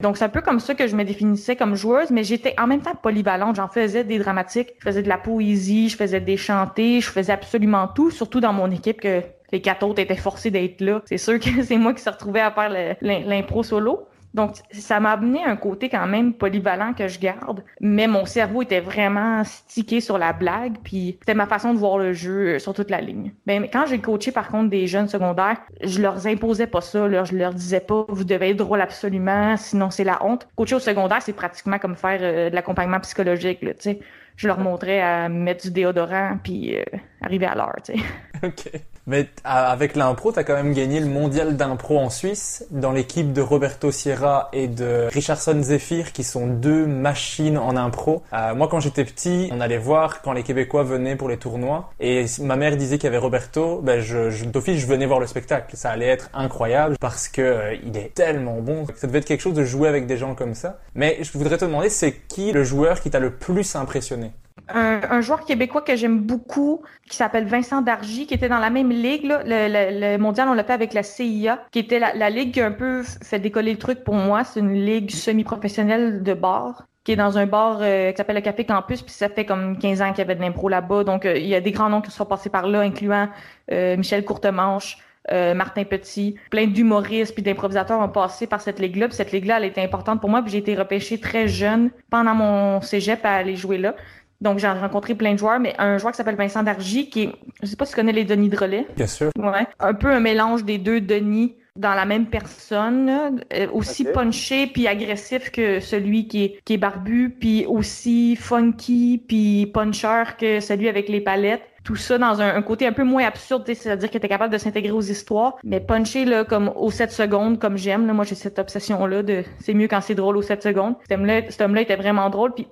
[0.00, 2.68] Donc, c'est un peu comme ça que je me définissais comme joueuse, mais j'étais en
[2.68, 3.56] même temps polyvalente.
[3.56, 7.32] J'en faisais des dramatiques, je faisais de la poésie, je faisais des chantés, je faisais
[7.32, 11.02] absolument tout, surtout dans mon équipe que les quatre autres étaient forcés d'être là.
[11.06, 14.06] C'est sûr que c'est moi qui se retrouvais à faire l'impro solo.
[14.34, 18.62] Donc, ça m'a amené un côté quand même polyvalent que je garde, mais mon cerveau
[18.62, 22.58] était vraiment stické sur la blague, puis c'était ma façon de voir le jeu euh,
[22.58, 23.32] sur toute la ligne.
[23.46, 27.08] Ben, mais quand j'ai coaché par contre des jeunes secondaires, je leur imposais pas ça,
[27.08, 30.46] là, je leur disais pas vous devez être drôle absolument, sinon c'est la honte.
[30.56, 34.00] Coacher au secondaire, c'est pratiquement comme faire euh, de l'accompagnement psychologique, tu sais.
[34.36, 36.84] Je leur montrais à mettre du déodorant puis euh,
[37.22, 37.98] arriver à l'heure, tu sais.
[38.42, 38.70] OK.
[39.06, 43.32] Mais avec l'impro, tu as quand même gagné le mondial d'impro en Suisse dans l'équipe
[43.32, 48.22] de Roberto Sierra et de Richardson Zephyr qui sont deux machines en impro.
[48.34, 51.90] Euh, moi quand j'étais petit, on allait voir quand les Québécois venaient pour les tournois
[52.00, 55.20] et ma mère disait qu'il y avait Roberto, ben je, je d'office je venais voir
[55.20, 55.74] le spectacle.
[55.76, 58.86] Ça allait être incroyable parce que euh, il est tellement bon.
[58.94, 60.80] Ça devait être quelque chose de jouer avec des gens comme ça.
[60.94, 64.32] Mais je voudrais te demander c'est qui le joueur qui t'a le plus impressionné?
[64.68, 68.90] Un, joueur québécois que j'aime beaucoup, qui s'appelle Vincent Dargy, qui était dans la même
[68.90, 69.24] ligue.
[69.24, 69.42] Là.
[69.44, 72.72] Le, mondial, on l'a fait avec la CIA, qui était la, ligue qui a un
[72.72, 74.44] peu fait décoller le truc pour moi.
[74.44, 78.42] C'est une ligue semi-professionnelle de bar qui est dans un bar euh, qui s'appelle le
[78.42, 81.04] Café Campus, puis ça fait comme 15 ans qu'il y avait de l'impro là-bas.
[81.04, 83.30] Donc, euh, il y a des grands noms qui sont passés par là, incluant
[83.72, 84.98] euh, Michel Courtemanche,
[85.30, 89.08] Martin Petit, plein d'humoristes puis d'improvisateurs ont passé par cette ligue-là.
[89.10, 90.40] Cette ligue-là, elle était importante pour moi.
[90.40, 93.94] Puis j'ai été repêché très jeune pendant mon cégep à aller jouer là.
[94.40, 97.32] Donc, j'ai rencontré plein de joueurs, mais un joueur qui s'appelle Vincent Dargy, qui est,
[97.62, 98.86] je sais pas si tu connais les Denis Drolet.
[98.96, 99.30] Bien sûr.
[99.36, 99.66] Ouais.
[99.80, 104.88] Un peu un mélange des deux Denis dans la même personne, euh, aussi punché puis
[104.88, 110.88] agressif que celui qui est, qui est barbu, puis aussi funky puis puncher que celui
[110.88, 111.62] avec les palettes.
[111.84, 114.90] Tout ça dans un, côté un peu moins absurde, c'est-à-dire qu'il était capable de s'intégrer
[114.90, 118.12] aux histoires, mais punché là, comme aux 7 secondes, comme j'aime.
[118.12, 120.96] Moi, j'ai cette obsession-là de c'est mieux quand c'est drôle aux 7 secondes.
[121.08, 122.52] Cet homme-là, cet homme-là était vraiment drôle.
[122.52, 122.66] Puis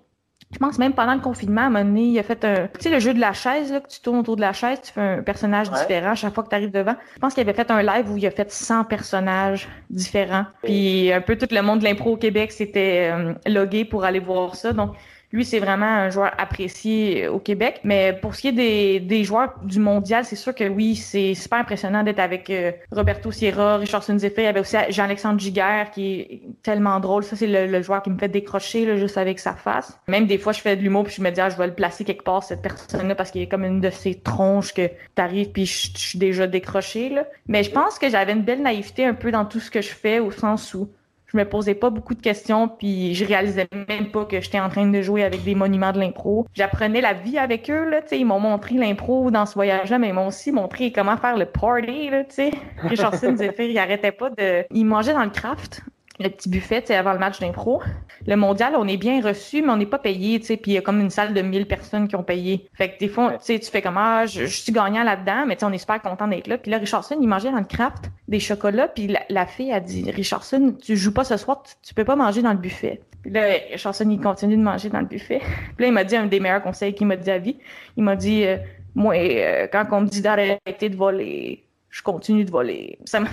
[0.53, 2.69] je pense même pendant le confinement, à un moment donné, il a fait un.
[2.69, 4.81] Tu sais, le jeu de la chaise, là, que tu tournes autour de la chaise,
[4.81, 6.95] tu fais un personnage différent chaque fois que tu arrives devant.
[7.15, 10.47] Je pense qu'il avait fait un live où il a fait 100 personnages différents.
[10.63, 14.21] Puis un peu tout le monde de l'impro au Québec s'était euh, logué pour aller
[14.21, 14.73] voir ça.
[14.73, 14.95] Donc,
[15.33, 17.81] lui, c'est vraiment un joueur apprécié au Québec.
[17.85, 21.35] Mais pour ce qui est des, des joueurs du mondial, c'est sûr que oui, c'est
[21.35, 24.43] super impressionnant d'être avec euh, Roberto Sierra, Richardson Zephyr.
[24.43, 27.25] Il y avait aussi Jean-Alexandre Giguère qui est tellement drôle.
[27.25, 29.99] Ça, c'est le, joueur qui me fait décrocher là, juste avec sa face.
[30.09, 31.75] Même des fois, je fais de l'humour puis je me dis, ah, je vais le
[31.75, 35.51] placer quelque part, cette personne-là, parce qu'il est comme une de ces tronches que t'arrives
[35.51, 37.09] puis je, je, suis déjà décroché.
[37.09, 37.27] Là.
[37.47, 39.89] Mais je pense que j'avais une belle naïveté un peu dans tout ce que je
[39.89, 40.89] fais, au sens où
[41.37, 44.71] je me posais pas beaucoup de questions, puis je réalisais même pas que j'étais en
[44.71, 46.47] train de jouer avec des monuments de l'impro.
[46.55, 49.99] J'apprenais la vie avec eux, là, tu sais, ils m'ont montré l'impro dans ce voyage-là,
[49.99, 52.51] mais ils m'ont aussi montré comment faire le party, là, tu sais.
[52.79, 54.65] Richardson Zephyr, il arrêtait pas de...
[54.71, 55.83] Il mangeait dans le craft,
[56.19, 57.83] le petit buffet, avant le match d'impro.
[58.27, 60.75] Le mondial, on est bien reçu, mais on n'est pas payé, tu sais, puis il
[60.75, 62.69] y a comme une salle de 1000 personnes qui ont payé.
[62.75, 65.67] Fait que des fois, tu fais comme, ah, je, suis gagnant là-dedans, mais tu sais,
[65.67, 66.59] on est super content d'être là.
[66.59, 70.11] Puis là, Richardson, il mangeait dans le craft des chocolats, puis la, fille a dit,
[70.11, 73.01] Richardson, tu joues pas ce soir, tu, peux pas manger dans le buffet.
[73.23, 75.41] Puis là, Richardson, il continue de manger dans le buffet.
[75.77, 77.59] Puis là, il m'a dit un des meilleurs conseils qu'il m'a dit à vie.
[77.97, 78.57] Il m'a dit, euh,
[78.95, 81.66] moi, euh, quand on me dit d'arrêter de voler,
[81.97, 82.99] je continue de voler.
[83.07, 83.29] Ça m'a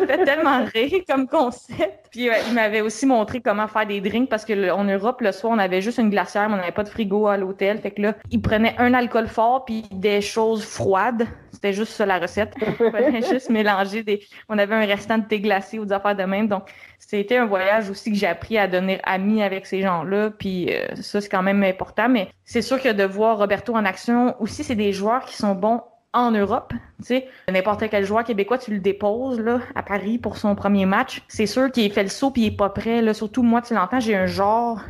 [0.00, 2.08] fait tellement rire comme concept.
[2.10, 5.52] Puis il m'avait aussi montré comment faire des drinks parce que en Europe, le soir,
[5.54, 7.78] on avait juste une glacière, mais on n'avait pas de frigo à l'hôtel.
[7.78, 11.28] Fait que là, il prenait un alcool fort puis des choses froides.
[11.52, 12.54] C'était juste ça la recette.
[12.60, 14.20] Il fallait juste mélanger des.
[14.48, 16.48] On avait un restant de thé glacé ou des affaires de même.
[16.48, 16.64] Donc,
[16.98, 20.30] c'était un voyage aussi que j'ai appris à devenir ami avec ces gens-là.
[20.30, 22.08] Puis euh, ça, c'est quand même important.
[22.08, 25.54] Mais c'est sûr que de voir Roberto en action aussi, c'est des joueurs qui sont
[25.54, 25.82] bons
[26.16, 26.72] en Europe.
[26.98, 30.86] Tu sais, n'importe quel joueur québécois, tu le déposes là, à Paris pour son premier
[30.86, 31.22] match.
[31.28, 33.02] C'est sûr qu'il fait le saut puis il est pas prêt.
[33.02, 33.14] Là.
[33.14, 34.80] Surtout moi, tu l'entends, j'ai un genre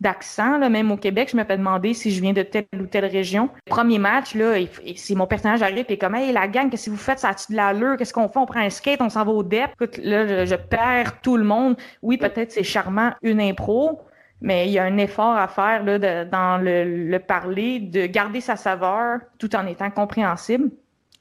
[0.00, 2.86] d'accent, là, même au Québec, je me fais demander si je viens de telle ou
[2.86, 3.48] telle région.
[3.66, 4.54] Premier match, là,
[4.96, 7.20] c'est mon personnage arrive et comme Hey la gang, qu'est-ce que vous faites?
[7.20, 7.96] Ça a-tu de l'allure?
[7.96, 8.40] Qu'est-ce qu'on fait?
[8.40, 9.70] On prend un skate, on s'en va au dep.
[9.74, 11.76] Écoute, là, je perds tout le monde.
[12.02, 14.00] Oui, peut-être c'est charmant une impro,
[14.42, 18.56] mais il y a un effort à faire là, dans le, parler, de garder sa
[18.56, 20.70] saveur tout en étant compréhensible.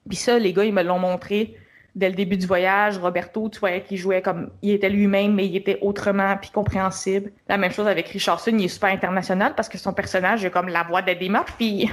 [0.09, 1.55] Puis ça, les gars, ils me l'ont montré
[1.96, 2.98] dès le début du voyage.
[2.98, 7.32] Roberto, tu voyais qu'il jouait comme il était lui-même, mais il était autrement puis compréhensible.
[7.48, 10.68] La même chose avec Richardson, il est super international parce que son personnage a comme
[10.68, 11.89] la voix d'Eddie Murphy.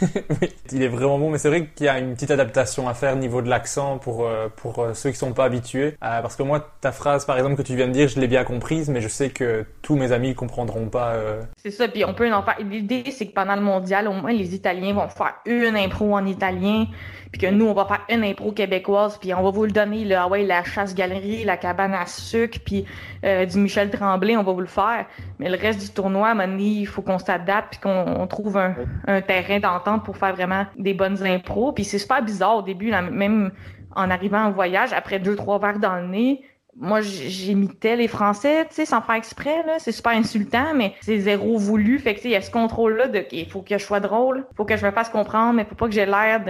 [0.40, 2.94] oui, il est vraiment bon, mais c'est vrai qu'il y a une petite adaptation à
[2.94, 5.96] faire au niveau de l'accent pour euh, pour euh, ceux qui sont pas habitués.
[6.02, 8.28] Euh, parce que moi, ta phrase par exemple que tu viens de dire, je l'ai
[8.28, 11.16] bien comprise, mais je sais que tous mes amis comprendront pas.
[11.62, 12.56] C'est ça, puis on peut en faire.
[12.58, 16.26] L'idée, c'est que pendant le mondial, au moins les Italiens vont faire une impro en
[16.26, 16.86] italien
[17.30, 20.04] puis que nous, on va faire une impro québécoise, puis on va vous le donner,
[20.04, 22.84] là, ah ouais, la chasse-galerie, la cabane à sucre, puis
[23.24, 25.06] euh, du Michel Tremblay, on va vous le faire.
[25.38, 28.74] Mais le reste du tournoi, à un il faut qu'on s'adapte, puis qu'on trouve un,
[29.06, 31.72] un terrain d'entente pour faire vraiment des bonnes impros.
[31.72, 33.50] Puis c'est super bizarre au début, même
[33.96, 36.42] en arrivant en voyage, après deux, trois verres dans le nez,
[36.76, 39.74] moi, j'imitais les Français, tu sais, sans faire exprès, là.
[39.78, 41.98] C'est super insultant, mais c'est zéro voulu.
[41.98, 44.00] Fait que, tu sais, il y a ce contrôle-là de, il faut que je sois
[44.00, 46.42] drôle, faut que je me fasse comprendre, mais faut pas que j'ai l'air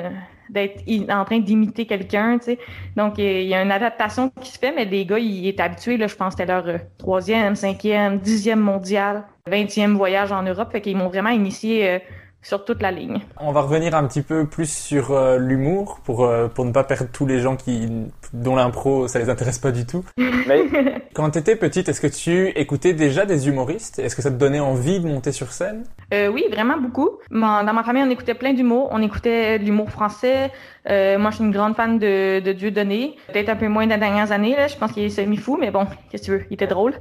[0.49, 2.59] d'être en train d'imiter quelqu'un, tu sais.
[2.97, 5.97] Donc, il y a une adaptation qui se fait, mais les gars, ils étaient habitués,
[5.97, 6.07] là.
[6.07, 10.71] Je pense que c'était leur euh, troisième, cinquième, dixième mondial, vingtième voyage en Europe.
[10.71, 11.99] Fait qu'ils m'ont vraiment initié euh,
[12.43, 13.21] sur toute la ligne.
[13.41, 16.85] On va revenir un petit peu plus sur euh, l'humour pour euh, pour ne pas
[16.85, 17.89] perdre tous les gens qui
[18.33, 20.05] dont l'impro ça les intéresse pas du tout.
[20.19, 20.65] Mais
[21.15, 23.99] quand tu étais petite, est-ce que tu écoutais déjà des humoristes?
[23.99, 25.85] Est-ce que ça te donnait envie de monter sur scène?
[26.13, 27.11] Euh, Oui, vraiment beaucoup.
[27.31, 28.89] Dans ma famille, on écoutait plein d'humour.
[28.91, 30.51] On écoutait de l'humour français.
[30.89, 33.17] Euh, moi, je suis une grande fan de, de Dieu donné.
[33.33, 34.57] Peut-être un peu moins dans les dernières années.
[34.57, 34.67] Là.
[34.67, 36.95] Je pense qu'il est semi-fou, mais bon, qu'est-ce que tu veux, il était drôle.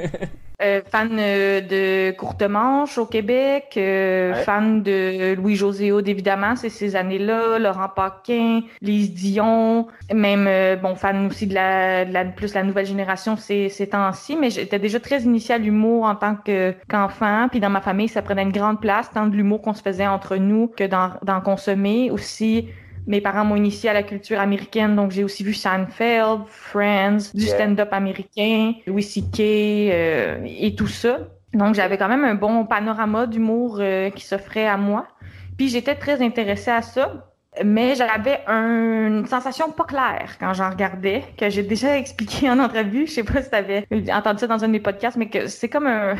[0.62, 3.74] euh, fan euh, de Courte Manche au Québec.
[3.76, 7.58] Euh, fan de Louis-José Aude, évidemment, c'est ces années-là.
[7.58, 9.88] Laurent Paquin, Lise Dion.
[10.12, 14.36] Même, bon, fan aussi de la, de la plus la nouvelle génération ces, ces temps-ci.
[14.36, 17.48] Mais j'étais déjà très initiée à l'humour en tant que, qu'enfant.
[17.50, 20.06] Puis dans ma famille, ça prenait une grande place, tant de l'humour qu'on se faisait
[20.06, 22.10] entre nous que d'en consommer.
[22.10, 22.68] Aussi,
[23.08, 27.46] mes parents m'ont initié à la culture américaine, donc j'ai aussi vu Seinfeld, Friends, du
[27.46, 29.40] stand-up américain, Louis C.K.
[29.40, 31.20] Euh, et tout ça.
[31.54, 35.08] Donc j'avais quand même un bon panorama d'humour euh, qui s'offrait à moi.
[35.56, 37.32] Puis j'étais très intéressée à ça,
[37.64, 43.06] mais j'avais une sensation pas claire quand j'en regardais, que j'ai déjà expliqué en entrevue.
[43.06, 45.46] Je sais pas si tu avais entendu ça dans un de mes podcasts, mais que
[45.46, 46.14] c'est comme un,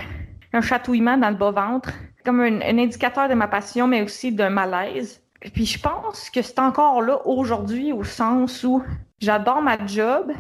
[0.55, 1.93] un chatouillement dans le bas-ventre,
[2.25, 5.23] comme un, un indicateur de ma passion, mais aussi d'un malaise.
[5.41, 8.83] Puis je pense que c'est encore là aujourd'hui au sens où
[9.21, 10.33] j'adore ma job,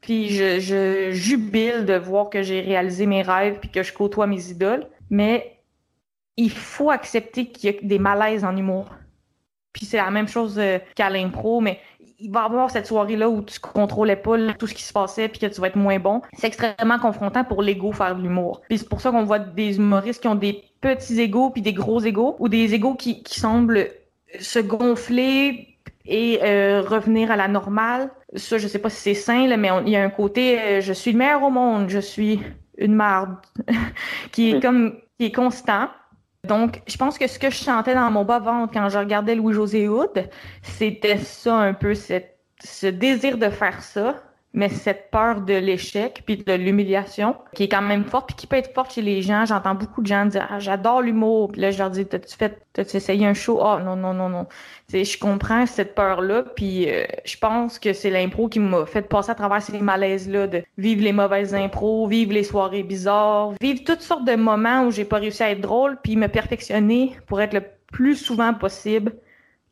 [0.00, 4.50] puis je, jubile de voir que j'ai réalisé mes rêves puis que je côtoie mes
[4.50, 5.58] idoles, mais
[6.36, 8.90] il faut accepter qu'il y a des malaises en humour.
[9.72, 11.78] Puis c'est la même chose euh, qu'à l'impro, mais
[12.18, 15.28] il va y avoir cette soirée-là où tu contrôlais pas tout ce qui se passait
[15.28, 16.20] puis que tu vas être moins bon.
[16.36, 18.60] C'est extrêmement confrontant pour l'ego faire de l'humour.
[18.68, 21.72] Puis c'est pour ça qu'on voit des humoristes qui ont des petits égos puis des
[21.72, 23.88] gros égos ou des égos qui semblent
[24.40, 28.10] se gonfler et euh, revenir à la normale.
[28.34, 30.92] Ça, je sais pas si c'est sain, mais il y a un côté euh, je
[30.92, 32.40] suis le meilleur au monde, je suis
[32.78, 33.36] une marde
[34.32, 35.88] qui est comme qui est constant.
[36.44, 39.86] Donc, je pense que ce que je sentais dans mon bas-ventre quand je regardais Louis-José
[39.86, 40.28] Hood,
[40.62, 44.20] c'était ça un peu, cette, ce désir de faire ça,
[44.54, 48.46] mais cette peur de l'échec puis de l'humiliation qui est quand même forte puis qui
[48.46, 49.46] peut être forte chez les gens.
[49.46, 51.52] J'entends beaucoup de gens dire ah, j'adore l'humour.
[51.52, 53.60] Puis là je leur dis t'as-tu fait t'as-tu essayé un show?
[53.62, 54.46] Ah non non non non.
[54.88, 58.84] sais, je comprends cette peur là puis euh, je pense que c'est l'impro qui m'a
[58.84, 62.82] fait passer à travers ces malaises là de vivre les mauvaises impros, vivre les soirées
[62.82, 66.28] bizarres, vivre toutes sortes de moments où j'ai pas réussi à être drôle puis me
[66.28, 69.12] perfectionner pour être le plus souvent possible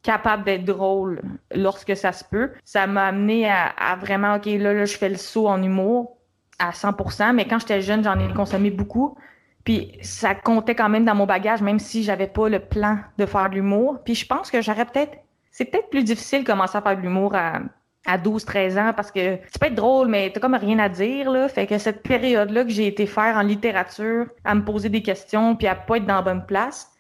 [0.03, 1.21] capable d'être drôle
[1.55, 2.51] lorsque ça se peut.
[2.65, 6.17] Ça m'a amené à, vraiment, OK, là, là, je fais le saut en humour
[6.59, 9.17] à 100%, mais quand j'étais jeune, j'en ai consommé beaucoup.
[9.65, 13.27] Puis ça comptait quand même dans mon bagage, même si j'avais pas le plan de
[13.27, 13.99] faire de l'humour.
[14.05, 15.19] Puis je pense que j'aurais peut-être...
[15.51, 17.61] C'est peut-être plus difficile de commencer à faire de l'humour à,
[18.07, 20.89] à 12, 13 ans parce que tu peux être drôle, mais t'as comme rien à
[20.89, 21.49] dire, là.
[21.49, 25.57] Fait que cette période-là que j'ai été faire en littérature, à me poser des questions
[25.57, 26.91] puis à pas être dans la bonne place,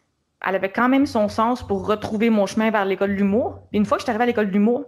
[0.46, 3.60] elle avait quand même son sens pour retrouver mon chemin vers l'école de l'humour.
[3.72, 4.84] Une fois que je suis arrivée à l'école de l'humour,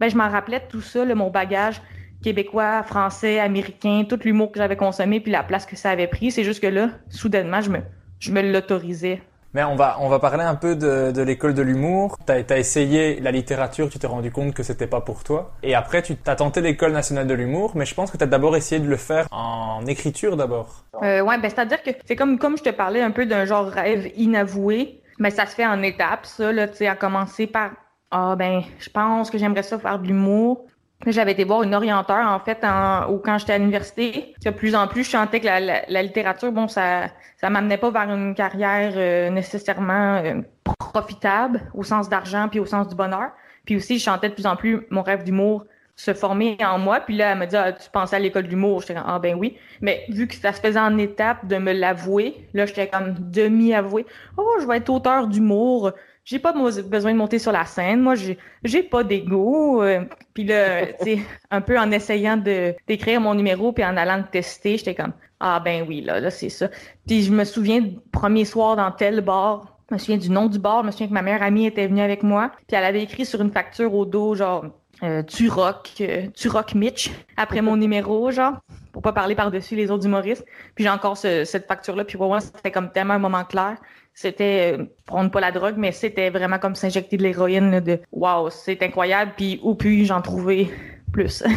[0.00, 1.80] ben, je m'en rappelais tout ça, mon bagage
[2.22, 6.30] québécois, français, américain, tout l'humour que j'avais consommé, puis la place que ça avait pris.
[6.30, 7.80] C'est juste que là, soudainement, je me,
[8.18, 9.22] je me l'autorisais.
[9.54, 12.18] Mais on va, on va parler un peu de, de l'école de l'humour.
[12.26, 15.52] Tu as, essayé la littérature, tu t'es rendu compte que c'était pas pour toi.
[15.62, 18.26] Et après, tu t'as tenté l'école nationale de l'humour, mais je pense que tu as
[18.26, 20.84] d'abord essayé de le faire en écriture d'abord.
[21.02, 23.66] Euh, ouais, ben c'est-à-dire que c'est comme, comme je te parlais un peu d'un genre
[23.66, 25.00] rêve inavoué.
[25.20, 27.70] Mais ça se fait en étapes, ça, là, tu sais, à commencer par
[28.10, 30.66] Ah ben, je pense que j'aimerais ça faire de l'humour.
[31.06, 34.34] J'avais été voir une orienteur, en fait, en, ou quand j'étais à l'université.
[34.44, 38.10] De plus en plus, je sentais que la, littérature, bon, ça ça m'amenait pas vers
[38.10, 40.40] une carrière euh, nécessairement euh,
[40.78, 43.32] profitable au sens d'argent puis au sens du bonheur.
[43.66, 47.00] Puis aussi, je chantais de plus en plus mon rêve d'humour se former en moi.
[47.00, 48.80] Puis là, elle m'a dit, ah, tu pensais à l'école d'humour?
[48.80, 49.56] J'étais comme, ah ben oui.
[49.80, 54.06] Mais vu que ça se faisait en étapes de me l'avouer, là, j'étais comme demi-avoué.
[54.36, 55.92] Oh, je vais être auteur d'humour.
[56.24, 58.00] J'ai pas besoin de monter sur la scène.
[58.00, 59.82] Moi, j'ai, pas d'ego.
[59.82, 60.04] Euh.
[60.32, 61.18] puis là, tu sais,
[61.50, 65.12] un peu en essayant de, d'écrire mon numéro puis en allant le tester, j'étais comme,
[65.40, 66.68] ah ben oui, là, là, c'est ça.
[67.06, 69.78] Puis je me souviens du premier soir dans tel bar.
[69.90, 70.80] Je me souviens du nom du bar.
[70.80, 72.52] Je me souviens que ma meilleure amie était venue avec moi.
[72.66, 74.64] Puis elle avait écrit sur une facture au dos, genre,
[75.02, 78.54] euh, tu rock, euh, tu rock Mitch après mon numéro, genre,
[78.92, 80.46] pour pas parler par-dessus les autres humoristes.
[80.74, 83.76] Puis j'ai encore cette facture-là, puis pour moi, c'était comme tellement un moment clair.
[84.14, 88.48] C'était euh, prendre pas la drogue, mais c'était vraiment comme s'injecter de l'héroïne, de waouh,
[88.50, 90.70] c'est incroyable, puis où puis j'en trouver
[91.12, 91.42] plus?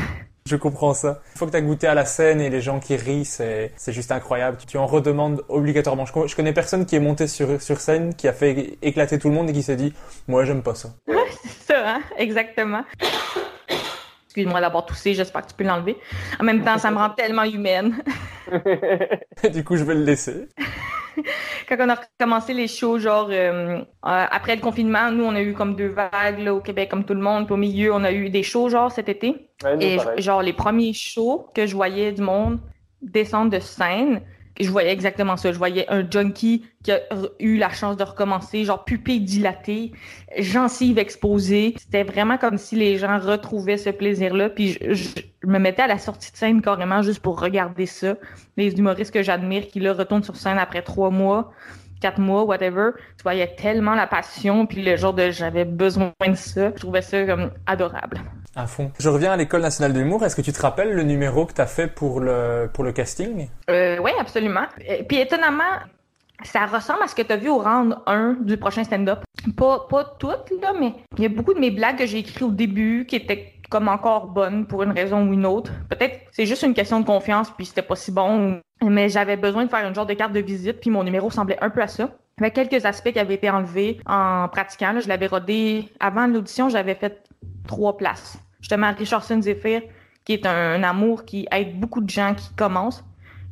[0.47, 1.21] Je comprends ça.
[1.35, 3.73] Il faut que tu as goûté à la scène et les gens qui rient, c'est,
[3.75, 4.57] c'est juste incroyable.
[4.65, 6.05] Tu en redemandes obligatoirement.
[6.05, 9.35] Je, connais personne qui est monté sur, sur scène, qui a fait éclater tout le
[9.35, 9.93] monde et qui s'est dit,
[10.29, 10.89] moi, j'aime pas ça.
[11.07, 12.01] Ouais, c'est ça, hein?
[12.17, 12.83] exactement.
[14.27, 15.97] Excuse-moi d'avoir toussé, j'espère que tu peux l'enlever.
[16.39, 18.01] En même temps, ça me rend tellement humaine.
[19.53, 20.47] du coup, je vais le laisser.
[21.69, 25.41] quand on a recommencé les shows, genre euh, euh, après le confinement, nous on a
[25.41, 27.45] eu comme deux vagues là, au Québec comme tout le monde.
[27.45, 29.49] Puis au milieu, on a eu des shows genre cet été.
[29.79, 32.59] et genre les premiers shows que je voyais du monde
[33.01, 34.21] descendre de scène,
[34.59, 35.51] je voyais exactement ça.
[35.51, 36.99] Je voyais un junkie qui a
[37.39, 39.91] eu la chance de recommencer, genre pupille dilatée,
[40.37, 41.75] gencive exposée.
[41.77, 44.49] C'était vraiment comme si les gens retrouvaient ce plaisir-là.
[44.49, 48.15] Puis je, me mettais à la sortie de scène carrément juste pour regarder ça.
[48.57, 51.51] Les humoristes que j'admire qui là retournent sur scène après trois mois
[51.99, 56.35] quatre mois, whatever, tu voyais tellement la passion, puis le genre de j'avais besoin de
[56.35, 56.69] ça.
[56.75, 58.21] Je trouvais ça comme adorable.
[58.57, 58.91] À fond.
[58.99, 60.25] Je reviens à l'École nationale de l'humour.
[60.25, 62.91] Est-ce que tu te rappelles le numéro que tu as fait pour le, pour le
[62.91, 63.49] casting?
[63.69, 64.65] Euh, oui, absolument.
[64.83, 65.77] Et, puis étonnamment,
[66.41, 69.19] ça ressemble à ce que tu as vu au round 1 du prochain stand-up.
[69.55, 72.41] Pas, pas toutes, là, mais il y a beaucoup de mes blagues que j'ai écrites
[72.41, 75.71] au début qui étaient comme encore bonnes pour une raison ou une autre.
[75.87, 78.59] Peut-être c'est juste une question de confiance, puis c'était pas si bon.
[78.83, 81.59] Mais j'avais besoin de faire une genre de carte de visite, puis mon numéro semblait
[81.61, 82.09] un peu à ça.
[82.39, 84.93] Il y avait quelques aspects qui avaient été enlevés en pratiquant.
[84.93, 87.21] Là, je l'avais rodé avant l'audition, j'avais fait
[87.67, 89.81] trois places justement Richardson Zephyr,
[90.25, 93.01] qui est un, amour qui aide beaucoup de gens qui commencent.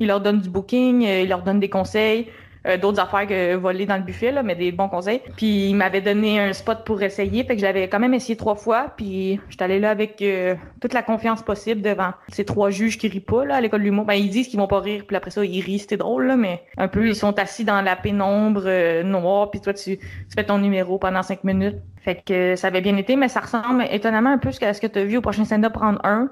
[0.02, 2.28] Il leur donne du booking, euh, il leur donne des conseils,
[2.66, 5.22] euh, d'autres affaires que voler dans le buffet, là, mais des bons conseils.
[5.36, 8.56] Puis il m'avait donné un spot pour essayer, fait que j'avais quand même essayé trois
[8.56, 12.98] fois, puis j'étais allée là avec euh, toute la confiance possible devant ces trois juges
[12.98, 14.06] qui rient pas là, à l'école de l'humour.
[14.06, 16.36] Ben, ils disent qu'ils vont pas rire, puis après ça, ils rient, c'était drôle, là,
[16.36, 20.08] mais un peu, ils sont assis dans la pénombre euh, noire, puis toi, tu, tu
[20.36, 21.78] fais ton numéro pendant cinq minutes.
[22.02, 24.86] Fait que ça avait bien été, mais ça ressemble étonnamment un peu à ce que
[24.88, 26.30] tu as vu au prochain stand-up prendre un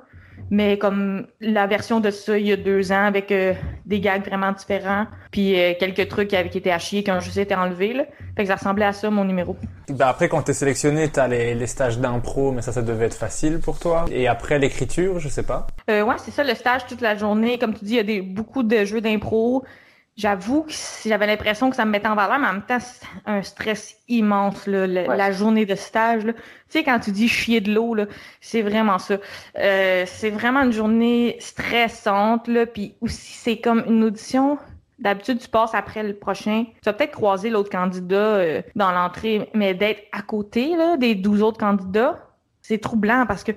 [0.50, 3.54] mais comme la version de ça il y a deux ans avec euh,
[3.86, 7.20] des gags vraiment différents, puis euh, quelques trucs qui, avaient, qui étaient à chier quand
[7.20, 7.94] je été enlevés.
[7.94, 8.04] Là.
[8.36, 9.56] Fait que ça ressemblait à ça mon numéro.
[9.90, 13.18] Ben après quand t'es sélectionné, t'as les, les stages d'impro, mais ça ça devait être
[13.18, 14.06] facile pour toi.
[14.12, 15.68] Et après l'écriture, je sais pas.
[15.90, 17.58] Euh, ouais, c'est ça le stage toute la journée.
[17.58, 19.64] Comme tu dis, il y a des, beaucoup de jeux d'impro.
[20.16, 20.74] J'avoue que
[21.06, 23.98] j'avais l'impression que ça me mettait en valeur, mais en même temps, c'est un stress
[24.08, 26.26] immense, là, la journée de stage.
[26.26, 26.34] Là.
[26.34, 26.40] Tu
[26.70, 27.96] sais, quand tu dis chier de l'eau,
[28.42, 29.18] c'est vraiment ça.
[29.58, 34.58] Euh, c'est vraiment une journée stressante, là, puis aussi, c'est comme une audition.
[35.00, 36.66] D'habitude, tu passes après le prochain.
[36.66, 41.16] Tu vas peut-être croiser l'autre candidat euh, dans l'entrée, mais d'être à côté là, des
[41.16, 42.20] 12 autres candidats,
[42.64, 43.52] c'est troublant parce que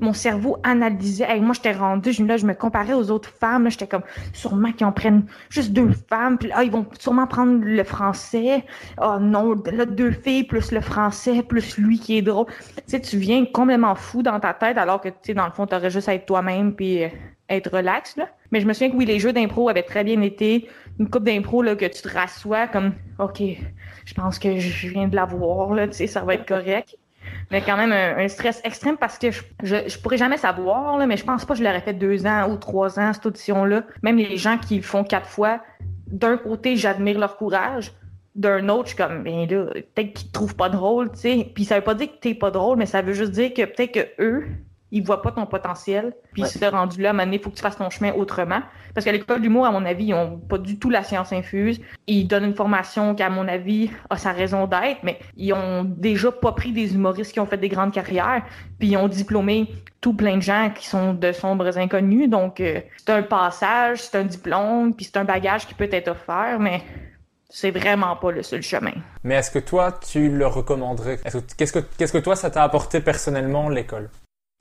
[0.00, 1.26] mon cerveau analysait.
[1.28, 3.68] Hey, moi, j'étais rendue, je, je me comparais aux autres femmes.
[3.68, 6.38] J'étais comme, sûrement qu'ils en prennent juste deux femmes.
[6.38, 8.64] Puis là, ils vont sûrement prendre le français.
[9.02, 12.46] Oh non, là, deux filles plus le français, plus lui qui est drôle.
[12.76, 15.52] Tu sais, tu viens complètement fou dans ta tête alors que, tu sais, dans le
[15.52, 17.08] fond, t'aurais juste à être toi-même puis euh,
[17.48, 18.28] être relax, là.
[18.52, 20.68] Mais je me souviens que oui, les jeux d'impro avaient très bien été.
[21.00, 23.42] Une coupe d'impro, que tu te rassois comme, OK,
[24.04, 26.96] je pense que je viens de la voir, là, tu sais, ça va être correct
[27.50, 31.24] mais quand même un, stress extrême parce que je, je, pourrais jamais savoir, mais je
[31.24, 33.84] pense pas que je l'aurais fait deux ans ou trois ans, cette audition-là.
[34.02, 35.60] Même les gens qui le font quatre fois,
[36.06, 37.92] d'un côté, j'admire leur courage.
[38.34, 41.50] D'un autre, je suis comme, ben là, peut-être qu'ils te trouvent pas drôle, tu sais.
[41.54, 43.62] Puis ça veut pas dire que t'es pas drôle, mais ça veut juste dire que
[43.64, 44.46] peut-être que eux,
[44.92, 46.14] ils voient pas ton potentiel.
[46.32, 46.68] Puis ouais.
[46.68, 48.60] rendu là, à un moment donné, il faut que tu fasses ton chemin autrement.
[48.94, 51.80] Parce qu'à l'école d'humour, à mon avis, ils ont pas du tout la science infuse.
[52.06, 55.84] Ils donnent une formation qui, à mon avis, a sa raison d'être, mais ils ont
[55.84, 58.44] déjà pas pris des humoristes qui ont fait des grandes carrières.
[58.78, 59.68] Puis ils ont diplômé
[60.02, 62.28] tout plein de gens qui sont de sombres inconnus.
[62.28, 66.08] Donc, euh, c'est un passage, c'est un diplôme, puis c'est un bagage qui peut être
[66.08, 66.82] offert, mais
[67.48, 68.92] c'est vraiment pas le seul chemin.
[69.24, 71.18] Mais est-ce que toi, tu le recommanderais?
[71.56, 74.10] Qu'est-ce que, qu'est-ce que toi, ça t'a apporté personnellement, l'école?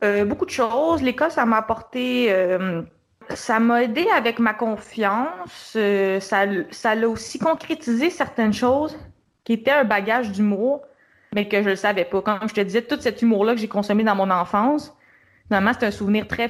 [0.04, 1.02] Euh, beaucoup de choses.
[1.02, 2.82] L'école, ça m'a apporté, euh,
[3.30, 5.74] ça m'a aidé avec ma confiance.
[5.76, 8.98] Euh, ça, ça l'a aussi concrétisé certaines choses
[9.44, 10.82] qui étaient un bagage d'humour,
[11.34, 12.22] mais que je ne savais pas.
[12.22, 14.96] Comme je te disais, tout cet humour-là que j'ai consommé dans mon enfance,
[15.48, 16.50] finalement, c'est un souvenir très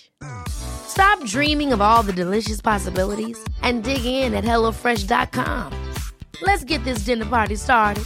[0.47, 5.71] Stop dreaming of all the delicious possibilities and dig in at HelloFresh.com.
[6.41, 8.03] Let's get this dinner party started.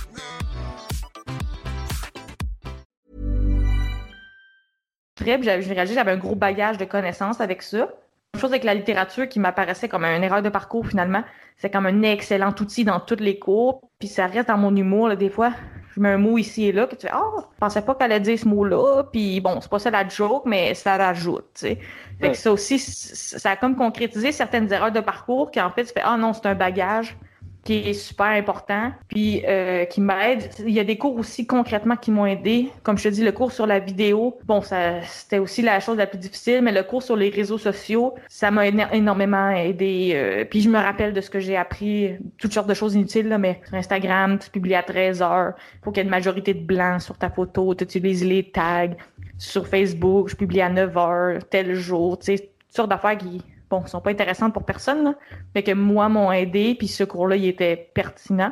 [5.25, 7.89] J'ai réalisé j'avais un gros bagage de connaissances avec ça.
[8.35, 11.23] Une chose avec la littérature qui m'apparaissait comme une erreur de parcours finalement,
[11.57, 13.81] c'est comme un excellent outil dans tous les cours.
[13.97, 15.53] Puis ça reste dans mon humour, là, des fois.
[15.95, 18.11] Je mets un mot ici et là que tu fais oh, je pensais pas qu'elle
[18.11, 19.03] allait dire ce mot-là.
[19.11, 21.45] Puis bon, c'est pas ça la joke, mais ça rajoute.
[21.53, 21.79] Tu sais.
[22.19, 25.85] Fait que ça aussi, ça a comme concrétisé certaines erreurs de parcours qui en fait,
[25.85, 27.17] tu fais ah non, c'est un bagage
[27.65, 30.49] qui est super important, puis euh, qui m'aide.
[30.59, 32.69] Il y a des cours aussi concrètement qui m'ont aidé.
[32.83, 35.97] Comme je te dis, le cours sur la vidéo, bon, ça c'était aussi la chose
[35.97, 40.11] la plus difficile, mais le cours sur les réseaux sociaux, ça m'a énormément aidé.
[40.13, 43.29] Euh, puis je me rappelle de ce que j'ai appris, toutes sortes de choses inutiles,
[43.29, 45.53] là, mais sur Instagram, tu publies à 13 heures,
[45.83, 48.93] faut qu'il y ait une majorité de blancs sur ta photo, tu utilises les tags.
[49.39, 53.41] Sur Facebook, je publie à 9 heures, tel jour, tu sais, toutes sortes d'affaires qui
[53.69, 55.15] bon, sont pas intéressantes pour personne,
[55.53, 58.51] mais que moi m'ont aidé, puis ce cours-là, il était pertinent.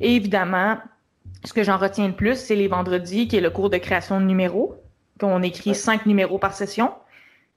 [0.00, 0.78] Et évidemment,
[1.44, 4.20] ce que j'en retiens le plus, c'est les vendredis, qui est le cours de création
[4.20, 4.76] de numéros,
[5.20, 6.92] qu'on écrit cinq numéros par session.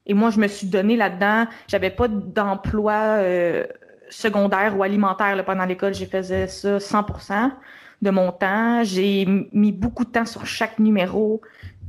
[0.05, 3.65] Et moi, je me suis donné là-dedans, j'avais pas d'emploi euh,
[4.09, 7.51] secondaire ou alimentaire là, pendant l'école, j'ai faisais ça 100%
[8.01, 8.83] de mon temps.
[8.83, 11.41] J'ai mis beaucoup de temps sur chaque numéro.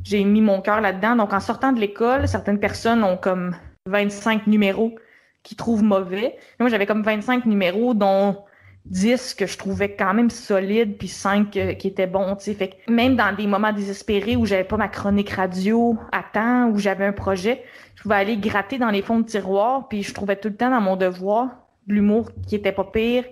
[0.04, 1.16] J'ai mis mon cœur là-dedans.
[1.16, 3.54] Donc, en sortant de l'école, certaines personnes ont comme
[3.86, 4.94] 25 numéros
[5.42, 6.36] qui trouvent mauvais.
[6.60, 8.36] moi, j'avais comme 25 numéros, dont
[8.86, 12.36] 10 que je trouvais quand même solides, puis 5 euh, qui étaient bons.
[12.38, 16.68] Fait que même dans des moments désespérés où j'avais pas ma chronique radio à temps,
[16.68, 17.62] où j'avais un projet,
[17.96, 20.70] je pouvais aller gratter dans les fonds de tiroir, puis je trouvais tout le temps
[20.70, 21.48] dans mon devoir
[21.86, 23.24] de l'humour qui était pas pire.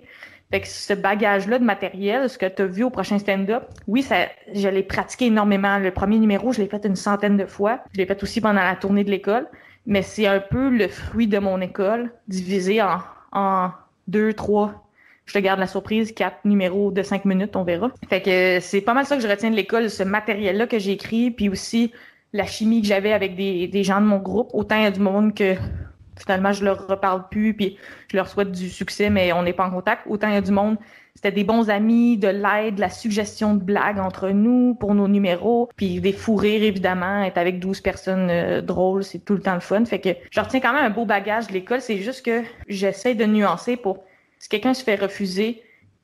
[0.51, 4.01] Fait que ce bagage-là de matériel, ce que tu as vu au prochain stand-up, oui,
[4.01, 5.77] ça, je l'ai pratiqué énormément.
[5.77, 7.81] Le premier numéro, je l'ai fait une centaine de fois.
[7.93, 9.47] Je l'ai fait aussi pendant la tournée de l'école
[9.87, 12.99] mais c'est un peu le fruit de mon école, divisé en,
[13.31, 13.71] en
[14.07, 14.87] deux, trois,
[15.25, 17.91] je te garde la surprise, quatre numéros de cinq minutes, on verra.
[18.09, 20.91] Fait que c'est pas mal ça que je retiens de l'école, ce matériel-là que j'ai
[20.91, 21.91] écrit, puis aussi
[22.33, 24.49] la chimie que j'avais avec des, des gens de mon groupe.
[24.53, 25.55] Autant il y a du monde que
[26.17, 27.77] finalement je leur reparle plus, puis
[28.09, 30.03] je leur souhaite du succès, mais on n'est pas en contact.
[30.07, 30.77] Autant il y a du monde,
[31.17, 35.07] c'était des bons amis, de l'aide, de la suggestion de blagues entre nous pour nos
[35.07, 39.55] numéros, puis des fous évidemment, être avec 12 personnes euh, drôles, c'est tout le temps
[39.55, 39.83] le fun.
[39.85, 43.15] Fait que je retiens quand même un beau bagage de l'école, c'est juste que j'essaie
[43.15, 44.03] de nuancer pour
[44.37, 45.63] si quelqu'un se fait refuser,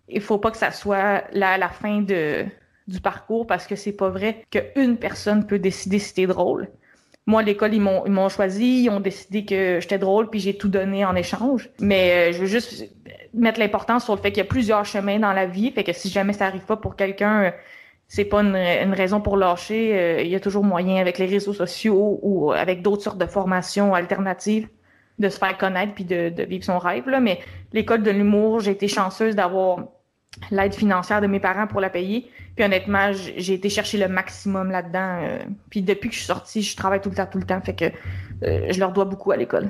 [0.09, 4.09] il faut pas que ça soit la, la fin du parcours parce que c'est pas
[4.09, 6.69] vrai qu'une personne peut décider si t'es drôle.
[7.27, 10.57] Moi, l'école, ils m'ont, ils m'ont choisi, ils ont décidé que j'étais drôle, puis j'ai
[10.57, 11.69] tout donné en échange.
[11.79, 12.89] Mais euh, je veux juste
[13.33, 15.93] mettre l'importance sur le fait qu'il y a plusieurs chemins dans la vie, fait que
[15.93, 17.51] si jamais ça arrive pas pour quelqu'un, euh,
[18.07, 19.97] c'est pas une, raison pour lâcher.
[19.97, 23.25] Euh, il y a toujours moyen avec les réseaux sociaux ou avec d'autres sortes de
[23.25, 24.67] formations alternatives
[25.19, 27.07] de se faire connaître puis de, vivre son rêve.
[27.09, 27.19] Là.
[27.19, 27.39] Mais
[27.71, 29.79] l'école de l'humour, j'ai été chanceuse d'avoir
[30.51, 32.29] l'aide financière de mes parents pour la payer.
[32.55, 35.19] Puis honnêtement, j'ai été chercher le maximum là-dedans.
[35.21, 37.61] Euh, puis depuis que je suis sortie, je travaille tout le temps, tout le temps.
[37.61, 37.85] Fait que
[38.43, 39.69] euh, je leur dois beaucoup à l'école.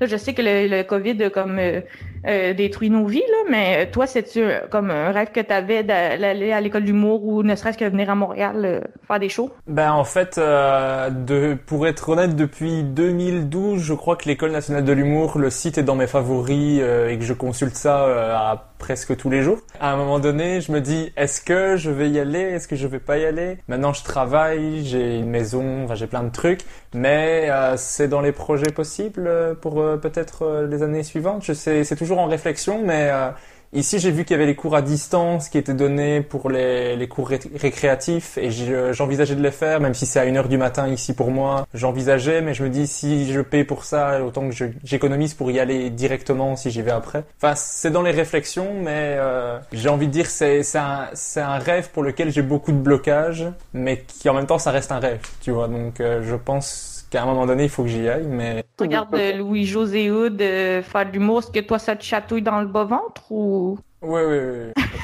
[0.00, 1.80] Là, je sais que le, le COVID comme euh,
[2.26, 6.52] euh, détruit nos vies, là, mais toi, c'est-tu comme un rêve que tu avais d'aller
[6.52, 9.50] à l'école d'humour ou ne serait-ce que venir à Montréal euh, faire des shows?
[9.66, 14.84] Ben en fait, euh, de, pour être honnête, depuis 2012, je crois que l'école nationale
[14.84, 18.34] de l'humour, le site est dans mes favoris euh, et que je consulte ça euh,
[18.34, 19.58] à presque tous les jours.
[19.80, 22.40] À un moment donné, je me dis, est-ce que je vais y aller?
[22.40, 23.58] Est-ce que je vais pas y aller?
[23.68, 26.60] Maintenant, je travaille, j'ai une maison, enfin, j'ai plein de trucs,
[26.92, 31.44] mais euh, c'est dans les projets possibles euh, pour euh, peut-être euh, les années suivantes?
[31.44, 33.30] Je sais, c'est toujours en réflexion, mais euh,
[33.74, 36.96] ici, j'ai vu qu'il y avait les cours à distance qui étaient donnés pour les,
[36.96, 40.48] les cours ré- récréatifs et je- j'envisageais de les faire, même si c'est à 1h
[40.48, 41.66] du matin ici pour moi.
[41.74, 44.54] J'envisageais, mais je me dis, si je paye pour ça, autant que
[44.84, 47.24] j'économise pour y aller directement si j'y vais après.
[47.42, 51.90] Enfin, c'est dans les réflexions, mais euh, j'ai envie de dire, c'est un, un rêve
[51.90, 55.20] pour lequel j'ai beaucoup de blocages, mais qui en même temps, ça reste un rêve,
[55.40, 55.68] tu vois.
[55.68, 58.64] Donc, euh, je pense qu'à un moment donné, il faut que j'y aille, mais...
[58.78, 61.38] Regarde euh, Louis-José Hood euh, faire de l'humour.
[61.38, 63.78] Est-ce que toi, ça te chatouille dans le bas-ventre ou...
[64.04, 64.38] Oui, oui,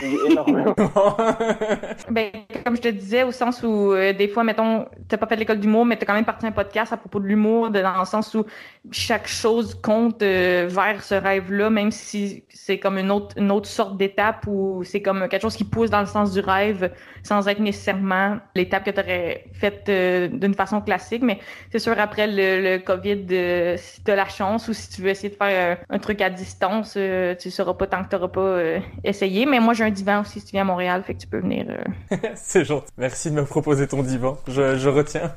[0.03, 0.31] oui.
[0.31, 0.75] énormément.
[2.11, 2.31] Ben,
[2.65, 5.61] comme je te disais, au sens où euh, des fois, mettons, t'as pas fait l'école
[5.61, 8.35] d'humour, mais t'as quand même parti un podcast à propos de l'humour, dans le sens
[8.35, 8.45] où
[8.91, 13.69] chaque chose compte euh, vers ce rêve-là, même si c'est comme une autre, une autre
[13.69, 16.93] sorte d'étape ou c'est comme quelque chose qui pousse dans le sens du rêve
[17.23, 21.23] sans être nécessairement l'étape que t'aurais faite euh, d'une façon classique.
[21.23, 21.39] Mais
[21.71, 25.09] c'est sûr, après le, le COVID, euh, si t'as la chance ou si tu veux
[25.09, 28.29] essayer de faire euh, un truc à distance, euh, tu sauras pas tant que t'auras
[28.29, 29.47] pas essayé.
[29.47, 31.41] Mais moi, j'ai un divan aussi si tu viens à Montréal, fait que tu peux
[31.41, 31.67] venir.
[31.69, 32.87] euh, c'est gentil.
[32.99, 34.37] Merci de me proposer ton divan.
[34.49, 35.33] Je, je retiens.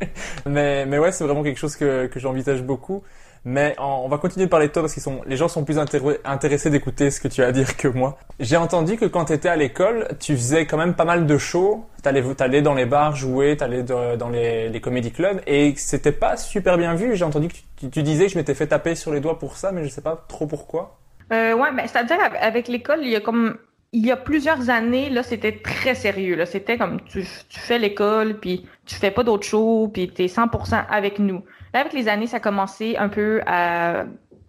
[0.46, 3.02] mais, mais ouais, c'est vraiment quelque chose que, que j'envisage beaucoup.
[3.48, 5.78] Mais on va continuer de parler de toi parce qu'ils sont, les gens sont plus
[5.78, 8.18] intér- intéressés d'écouter ce que tu as à dire que moi.
[8.40, 11.38] J'ai entendu que quand tu étais à l'école, tu faisais quand même pas mal de
[11.38, 11.86] shows.
[12.02, 16.36] T'allais, t'allais dans les bars jouer, t'allais dans les, les comédie clubs et c'était pas
[16.36, 17.14] super bien vu.
[17.14, 19.38] J'ai entendu que tu, tu- tu disais que je m'étais fait taper sur les doigts
[19.38, 20.98] pour ça, mais je sais pas trop pourquoi.
[21.32, 23.58] Euh, ouais, ben, c'est-à-dire avec- l'école, il y a comme
[23.92, 26.36] il y a plusieurs années, là, c'était très sérieux.
[26.36, 30.28] Là, c'était comme tu, tu fais l'école, puis tu fais pas d'autres shows, puis t'es
[30.28, 31.44] 100% avec nous.
[31.72, 34.04] Là, avec les années, ça a commencé un peu à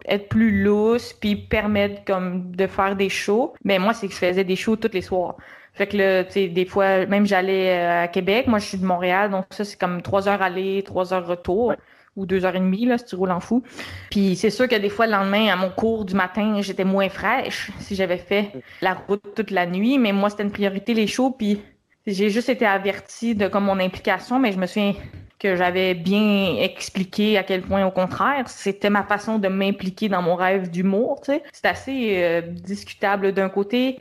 [0.06, 3.54] être plus lousse, puis permettre comme de faire des shows.
[3.64, 5.36] Mais moi, c'est que je faisais des shows tous les soirs.
[5.74, 8.46] Fait que là, tu sais, des fois, même j'allais euh, à Québec.
[8.48, 11.74] Moi, je suis de Montréal, donc ça, c'est comme trois heures aller, trois heures retour,
[12.18, 13.62] ou deux heures et demie, là, si tu roules en fou.
[14.10, 17.08] Puis c'est sûr que des fois, le lendemain, à mon cours du matin, j'étais moins
[17.08, 18.52] fraîche si j'avais fait
[18.82, 19.98] la route toute la nuit.
[19.98, 21.30] Mais moi, c'était une priorité, les shows.
[21.30, 21.60] Puis
[22.06, 24.94] j'ai juste été avertie de comme mon implication, mais je me souviens
[25.38, 30.20] que j'avais bien expliqué à quel point, au contraire, c'était ma façon de m'impliquer dans
[30.20, 31.20] mon rêve d'humour.
[31.22, 33.32] C'est assez euh, discutable.
[33.32, 34.00] D'un côté,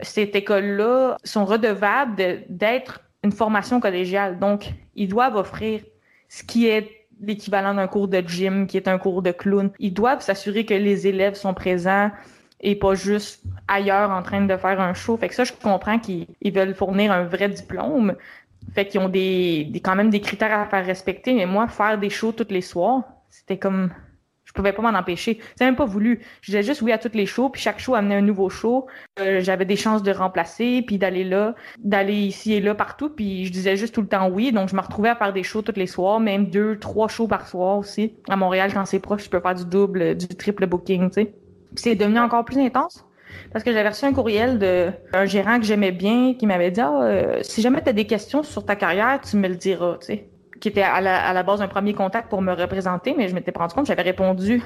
[0.00, 4.38] cette école-là sont redevables de- d'être une formation collégiale.
[4.38, 5.80] Donc, ils doivent offrir
[6.28, 9.70] ce qui est l'équivalent d'un cours de gym, qui est un cours de clown.
[9.78, 12.10] Ils doivent s'assurer que les élèves sont présents
[12.60, 15.16] et pas juste ailleurs en train de faire un show.
[15.16, 18.16] Fait que ça, je comprends qu'ils ils veulent fournir un vrai diplôme.
[18.74, 21.34] Fait qu'ils ont des, des, quand même des critères à faire respecter.
[21.34, 23.90] Mais moi, faire des shows tous les soirs, c'était comme...
[24.56, 25.38] Je pouvais pas m'en empêcher.
[25.54, 26.20] C'est même pas voulu.
[26.40, 28.86] Je disais juste oui à toutes les shows, puis chaque show amenait un nouveau show.
[29.20, 33.44] Euh, J'avais des chances de remplacer, puis d'aller là, d'aller ici et là partout, puis
[33.44, 34.52] je disais juste tout le temps oui.
[34.52, 37.28] Donc je me retrouvais à faire des shows tous les soirs, même deux, trois shows
[37.28, 38.14] par soir aussi.
[38.30, 41.34] À Montréal, quand c'est proche, je peux faire du double, du triple booking, tu sais.
[41.74, 43.04] C'est devenu encore plus intense.
[43.52, 46.80] Parce que j'avais reçu un courriel de un gérant que j'aimais bien qui m'avait dit
[46.80, 49.98] ah, euh, si jamais tu as des questions sur ta carrière, tu me le diras,
[50.00, 50.30] tu sais.
[50.60, 53.34] Qui était à la, à la base un premier contact pour me représenter, mais je
[53.34, 54.62] m'étais rendu compte, j'avais répondu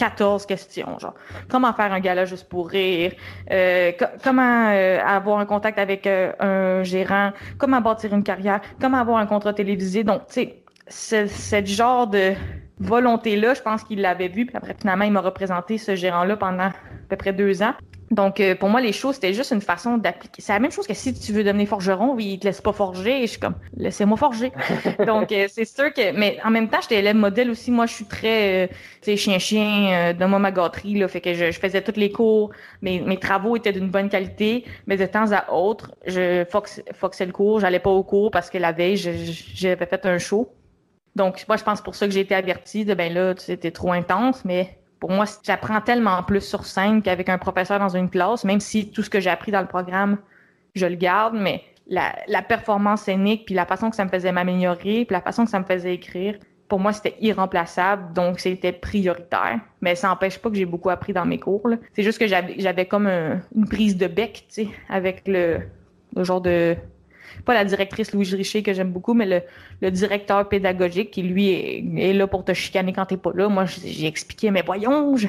[0.00, 1.14] 14 questions, genre
[1.50, 3.12] comment faire un gala juste pour rire,
[3.50, 3.92] euh,
[4.24, 9.18] comment euh, avoir un contact avec euh, un gérant, comment bâtir une carrière, comment avoir
[9.18, 10.02] un contrat télévisé?
[10.02, 10.48] Donc, tu
[10.88, 12.32] sais, ce genre de
[12.78, 14.46] volonté-là, je pense qu'il l'avait vu.
[14.46, 16.72] Puis après, finalement, il m'a représenté ce gérant-là pendant à
[17.10, 17.74] peu près deux ans.
[18.10, 20.42] Donc, euh, pour moi, les choses, c'était juste une façon d'appliquer.
[20.42, 23.20] C'est la même chose que si tu veux devenir forgeron, il te laisse pas forger.
[23.22, 24.50] je suis comme, laissez-moi forger.
[25.06, 27.70] Donc, euh, c'est sûr que, mais en même temps, j'étais élève modèle aussi.
[27.70, 28.66] Moi, je suis très, euh,
[29.00, 31.06] tu sais, chien-chien, de moi ma gâterie, là.
[31.06, 32.50] Fait que je, je, faisais tous les cours.
[32.82, 34.64] Mes, mes travaux étaient d'une bonne qualité.
[34.88, 36.44] Mais de temps à autre, je
[36.92, 37.60] foxais le cours.
[37.60, 40.52] J'allais pas au cours parce que la veille, j'avais fait un show.
[41.14, 43.92] Donc, moi, je pense pour ça que j'ai été avertie de, ben là, c'était trop
[43.92, 48.44] intense, mais pour moi, j'apprends tellement plus sur scène qu'avec un professeur dans une classe,
[48.44, 50.18] même si tout ce que j'ai appris dans le programme,
[50.74, 55.04] je le garde, mais la, performance scénique, puis la façon que ça me faisait m'améliorer,
[55.06, 59.58] puis la façon que ça me faisait écrire, pour moi, c'était irremplaçable, donc c'était prioritaire.
[59.80, 61.68] Mais ça n'empêche pas que j'ai beaucoup appris dans mes cours.
[61.94, 65.62] C'est juste que j'avais comme une prise de bec, tu sais, avec le,
[66.14, 66.76] le genre de
[67.42, 69.42] pas la directrice Louise Richer que j'aime beaucoup, mais le,
[69.80, 73.48] le, directeur pédagogique qui, lui, est, là pour te chicaner quand t'es pas là.
[73.48, 75.28] Moi, j'ai expliqué, mais voyons, tu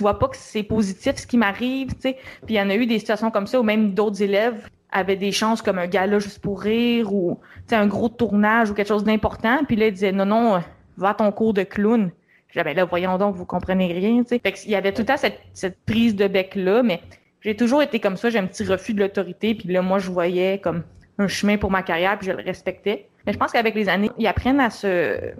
[0.00, 2.16] vois pas que c'est positif ce qui m'arrive, tu sais.
[2.46, 5.16] Puis il y en a eu des situations comme ça où même d'autres élèves avaient
[5.16, 7.38] des chances comme un gala juste pour rire ou
[7.70, 9.64] un gros tournage ou quelque chose d'important.
[9.66, 10.62] Puis là, ils disaient, non, non,
[10.96, 12.10] va à ton cours de clown.
[12.54, 14.38] J'avais là, voyons donc, vous comprenez rien, tu sais.
[14.38, 17.00] Fait il y avait tout le temps cette, cette prise de bec-là, mais
[17.40, 20.10] j'ai toujours été comme ça, j'ai un petit refus de l'autorité, puis là, moi, je
[20.10, 20.82] voyais comme
[21.18, 23.08] un chemin pour ma carrière, puis je le respectais.
[23.26, 25.32] Mais je pense qu'avec les années, ils apprennent à se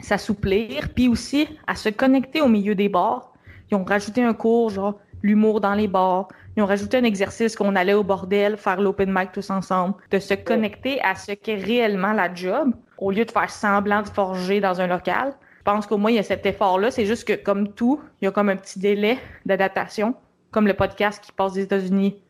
[0.00, 3.32] s'assouplir, puis aussi à se connecter au milieu des bars.
[3.70, 6.28] Ils ont rajouté un cours, genre l'humour dans les bars.
[6.56, 10.18] Ils ont rajouté un exercice qu'on allait au bordel, faire l'open mic tous ensemble, de
[10.18, 14.60] se connecter à ce qu'est réellement la job, au lieu de faire semblant de forger
[14.60, 15.34] dans un local.
[15.58, 16.90] Je pense qu'au moins, il y a cet effort-là.
[16.90, 20.14] C'est juste que, comme tout, il y a comme un petit délai d'adaptation,
[20.50, 22.22] comme le podcast qui passe des États-Unis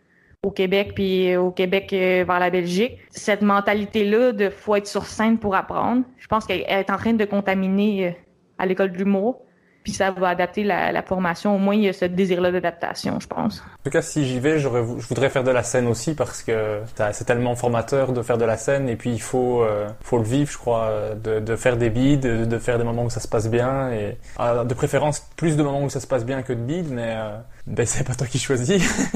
[0.45, 2.99] au Québec puis au Québec euh, vers la Belgique.
[3.11, 7.13] Cette mentalité-là de faut être sur scène pour apprendre, je pense qu'elle est en train
[7.13, 8.13] de contaminer euh,
[8.59, 9.43] à l'école de l'humour
[9.85, 11.55] puis ça va adapter la, formation.
[11.55, 13.61] Au moins, il y a ce désir-là d'adaptation, je pense.
[13.61, 16.81] En tout cas, si j'y vais, je voudrais faire de la scène aussi parce que
[17.13, 20.25] c'est tellement formateur de faire de la scène et puis il faut, euh, faut le
[20.25, 23.29] vivre, je crois, de, de faire des bides, de, faire des moments où ça se
[23.29, 26.53] passe bien et ah, de préférence plus de moments où ça se passe bien que
[26.53, 27.17] de bides, mais
[27.69, 29.13] ben, c'est pas toi qui choisis.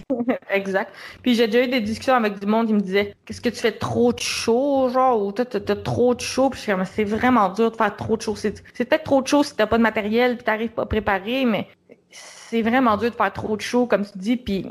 [0.50, 0.92] exact.
[1.22, 3.60] Puis j'ai déjà eu des discussions avec du monde qui me disait Qu'est-ce que tu
[3.60, 7.72] fais trop de show, genre, ou t'as trop de show, puis je c'est vraiment dur
[7.72, 8.36] de faire trop de show.
[8.36, 11.66] C'est peut-être trop de show si t'as pas de matériel tu t'arrives pas préparé, mais
[12.10, 14.66] c'est vraiment dur de faire trop de shows, comme tu dis, puis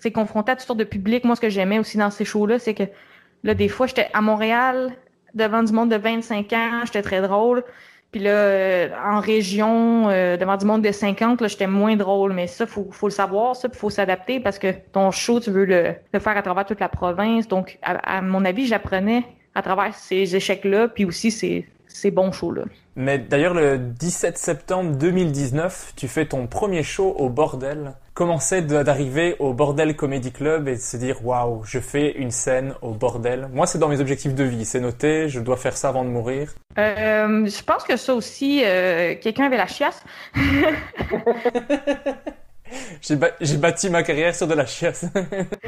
[0.00, 1.24] c'est confronté à toutes sortes de publics.
[1.24, 2.84] Moi, ce que j'aimais aussi dans ces shows-là, c'est que
[3.44, 4.92] là, des fois, j'étais à Montréal,
[5.34, 7.62] devant du monde de 25 ans, j'étais très drôle.
[8.12, 12.34] Puis là, euh, en région, euh, devant du monde de 50, là, j'étais moins drôle.
[12.34, 15.64] Mais ça, faut, faut le savoir, ça, faut s'adapter parce que ton show, tu veux
[15.64, 17.48] le, faire à travers toute la province.
[17.48, 19.24] Donc, à, à mon avis, j'apprenais
[19.54, 22.64] à travers ces échecs-là, puis aussi ces, ces bons shows-là.
[22.94, 27.94] Mais d'ailleurs, le 17 septembre 2019, tu fais ton premier show au Bordel.
[28.12, 32.30] Comment c'est d'arriver au Bordel Comedy Club et de se dire waouh, je fais une
[32.30, 35.76] scène au Bordel Moi, c'est dans mes objectifs de vie, c'est noté, je dois faire
[35.76, 36.52] ça avant de mourir.
[36.78, 40.04] Euh, je pense que ça aussi, euh, quelqu'un avait la chiasse.
[43.40, 45.06] J'ai bâti ma carrière sur de la chiasse.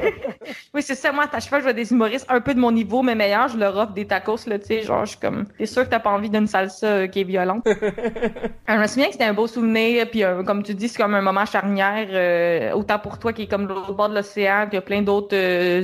[0.74, 1.12] oui, c'est ça.
[1.12, 3.48] Moi, à chaque fois je vois des humoristes un peu de mon niveau, mais meilleurs,
[3.48, 4.82] je leur offre des tacos, là, tu sais.
[4.82, 7.24] Genre, je suis comme, t'es sûr que t'as pas envie d'une salsa euh, qui est
[7.24, 7.64] violente?
[8.68, 11.14] je me souviens que c'était un beau souvenir, puis euh, comme tu dis, c'est comme
[11.14, 14.74] un moment charnière, euh, autant pour toi qui est comme l'autre bord de l'océan, qu'il
[14.74, 15.36] y a plein d'autres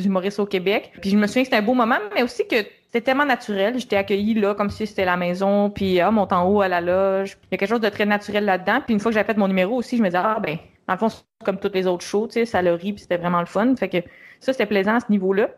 [0.05, 0.92] humoristes au Québec.
[1.01, 2.56] Puis je me souviens que c'était un beau moment, mais aussi que
[2.92, 3.78] c'était tellement naturel.
[3.78, 6.80] J'étais accueillie là comme si c'était la maison, puis ah, monte en haut à la
[6.80, 7.36] loge.
[7.44, 8.80] Il y a quelque chose de très naturel là-dedans.
[8.84, 10.59] Puis une fois que j'avais fait mon numéro aussi, je me disais ah ben
[10.90, 13.38] dans le fond, comme toutes les autres shows, tu ça le rit, puis c'était vraiment
[13.38, 13.76] le fun.
[13.76, 13.98] Fait que
[14.40, 15.50] ça, c'était plaisant à ce niveau-là.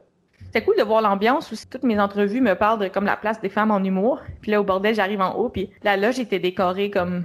[0.45, 1.67] C'était cool de voir l'ambiance aussi.
[1.67, 4.21] Toutes mes entrevues me parlent de comme la place des femmes en humour.
[4.43, 7.25] Puis là, au bordel, j'arrive en haut, puis la loge était décorée comme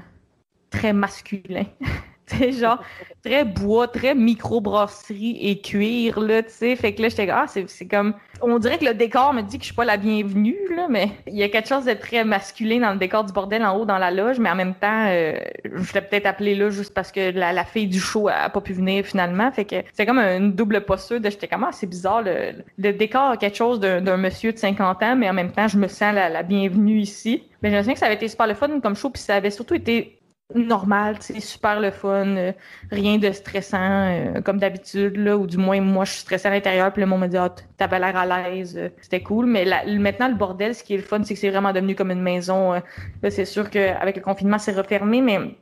[0.69, 1.65] très masculin.
[2.37, 2.79] c'est genre
[3.23, 6.75] très bois, très micro-brasserie et cuir, là, tu sais.
[6.75, 8.13] Fait que là, j'étais ah, c'est comme...
[8.41, 11.09] On dirait que le décor me dit que je suis pas la bienvenue, là, mais
[11.25, 13.85] il y a quelque chose de très masculin dans le décor du bordel en haut
[13.85, 17.11] dans la loge, mais en même temps, euh, je l'ai peut-être appelé là juste parce
[17.11, 19.51] que la, fille du show a pas pu venir finalement.
[19.51, 22.93] Fait que c'est comme une double posture de j'étais comme, ah, c'est bizarre, le, le,
[22.93, 25.87] décor a quelque chose d'un monsieur de 50 ans, mais en même temps, je me
[25.87, 27.43] sens la, la bienvenue ici.
[27.61, 29.35] Mais je me souviens que ça avait été super le fun comme show, puis ça
[29.35, 30.17] avait surtout été
[30.55, 32.51] normal, c'est super le fun, euh,
[32.89, 36.51] rien de stressant euh, comme d'habitude là, ou du moins moi je suis stressée à
[36.51, 39.65] l'intérieur puis le monde me dit ah t'avais l'air à l'aise, euh, c'était cool, mais
[39.99, 42.21] maintenant le bordel, ce qui est le fun, c'est que c'est vraiment devenu comme une
[42.21, 42.73] maison.
[42.73, 45.57] là c'est sûr qu'avec le confinement c'est refermé, mais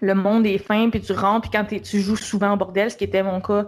[0.00, 2.96] le monde est fin, puis tu rentres, puis quand tu joues souvent au bordel, ce
[2.96, 3.66] qui était mon cas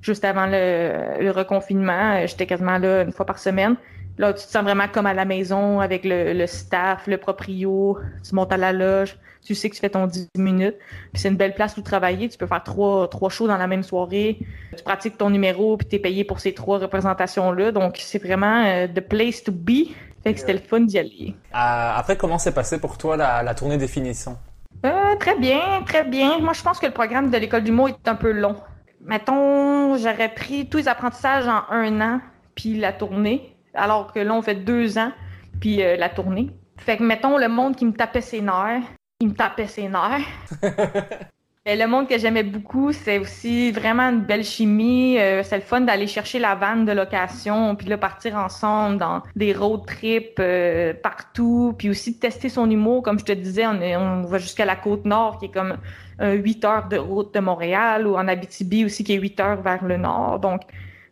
[0.00, 3.76] juste avant le, reconfinement, j'étais quasiment là une fois par semaine.
[4.18, 8.34] Là, tu te sens vraiment comme à la maison avec le, staff, le proprio, tu
[8.34, 10.76] montes à la loge, tu sais que tu fais ton 10 minutes.
[11.12, 12.28] Puis c'est une belle place où travailler.
[12.28, 14.38] Tu peux faire trois, trois shows dans la même soirée.
[14.76, 17.72] Tu pratiques ton numéro, puis tu es payé pour ces trois représentations-là.
[17.72, 19.90] Donc, c'est vraiment euh, the place to be.
[20.22, 21.34] Fait que c'était le fun d'y aller.
[21.52, 24.38] après, comment s'est passé pour toi la, la tournée définition?
[24.84, 26.38] Euh, très bien, très bien.
[26.38, 28.56] Moi, je pense que le programme de l'école du mot est un peu long.
[29.02, 32.20] Mettons, j'aurais pris tous les apprentissages en un an,
[32.54, 35.12] puis la tournée, alors que là, on fait deux ans,
[35.60, 36.50] puis euh, la tournée.
[36.78, 38.82] Fait que, mettons, le monde qui me tapait ses nerfs,
[39.20, 40.26] il me tapait ses nerfs.
[41.66, 45.18] Et le monde que j'aimais beaucoup, c'est aussi vraiment une belle chimie.
[45.18, 49.22] Euh, c'est le fun d'aller chercher la vanne de location, puis là partir ensemble dans
[49.34, 53.02] des road trips euh, partout, puis aussi de tester son humour.
[53.02, 55.78] Comme je te disais, on, on va jusqu'à la côte nord, qui est comme
[56.20, 59.62] euh, 8 heures de route de Montréal, ou en Abitibi aussi, qui est 8 heures
[59.62, 60.40] vers le nord.
[60.40, 60.60] Donc,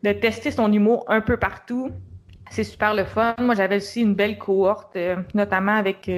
[0.03, 1.93] de tester son humour un peu partout,
[2.53, 3.35] c'est super le fun.
[3.41, 6.11] Moi, j'avais aussi une belle cohorte, euh, notamment avec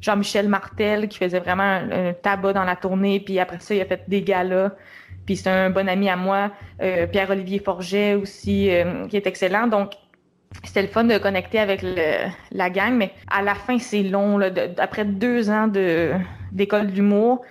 [0.00, 3.84] Jean-Michel Martel qui faisait vraiment un, tabac dans la tournée, puis après ça, il a
[3.84, 4.72] fait des galas.
[5.26, 9.66] Puis c'est un bon ami à moi, euh, Pierre-Olivier Forget aussi, euh, qui est excellent.
[9.66, 9.92] Donc,
[10.62, 11.84] c'était le fun de connecter avec
[12.52, 14.38] la gang, mais à la fin, c'est long.
[14.38, 15.68] Là, après deux ans
[16.52, 17.42] d'école d'humour,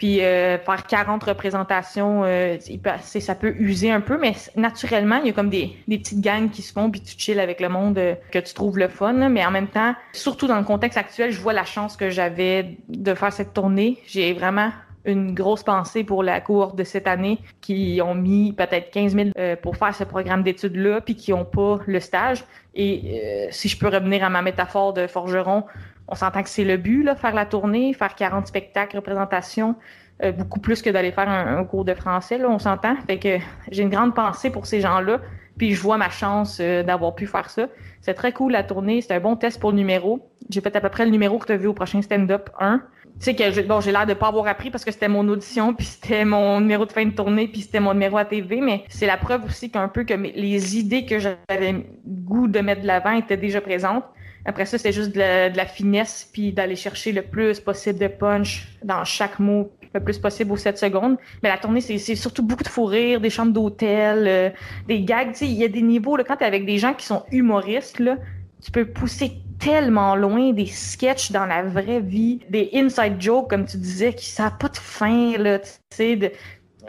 [0.00, 2.56] puis euh, faire 40 représentations, euh,
[3.04, 6.48] ça peut user un peu, mais naturellement, il y a comme des, des petites gangs
[6.48, 9.28] qui se font, puis tu chill avec le monde euh, que tu trouves le fun.
[9.28, 12.78] Mais en même temps, surtout dans le contexte actuel, je vois la chance que j'avais
[12.88, 13.98] de faire cette tournée.
[14.06, 14.70] J'ai vraiment
[15.04, 19.28] une grosse pensée pour la cohorte de cette année qui ont mis peut-être 15 000
[19.60, 22.44] pour faire ce programme d'études-là, puis qui n'ont pas le stage.
[22.74, 25.64] Et si je peux revenir à ma métaphore de forgeron,
[26.10, 29.76] on s'entend que c'est le but, là, faire la tournée, faire 40 spectacles, représentations,
[30.22, 32.96] euh, beaucoup plus que d'aller faire un, cours de français, on s'entend.
[33.06, 33.38] Fait que
[33.70, 35.20] j'ai une grande pensée pour ces gens-là,
[35.56, 37.68] puis je vois ma chance euh, d'avoir pu faire ça.
[38.00, 40.28] C'est très cool la tournée, c'est un bon test pour le numéro.
[40.50, 42.78] J'ai fait à peu près le numéro que tu as vu au prochain stand-up 1.
[42.78, 45.74] Tu sais que bon, j'ai l'air de pas avoir appris parce que c'était mon audition,
[45.76, 48.84] puis c'était mon numéro de fin de tournée, puis c'était mon numéro à TV, mais
[48.88, 52.86] c'est la preuve aussi qu'un peu que les idées que j'avais goût de mettre de
[52.86, 54.04] l'avant étaient déjà présentes.
[54.44, 58.68] Après ça, c'est juste de la, finesse, puis d'aller chercher le plus possible de punch
[58.82, 61.16] dans chaque mot, le plus possible aux 7 secondes.
[61.42, 64.50] Mais la tournée, c'est surtout beaucoup de fou rire, des chambres d'hôtel, euh,
[64.88, 65.34] des gags.
[65.42, 68.16] Il y a des niveaux, là, quand tu avec des gens qui sont humoristes, là,
[68.62, 73.66] tu peux pousser tellement loin des sketchs dans la vraie vie, des inside jokes, comme
[73.66, 76.32] tu disais, qui savent pas de fin, là, tu sais,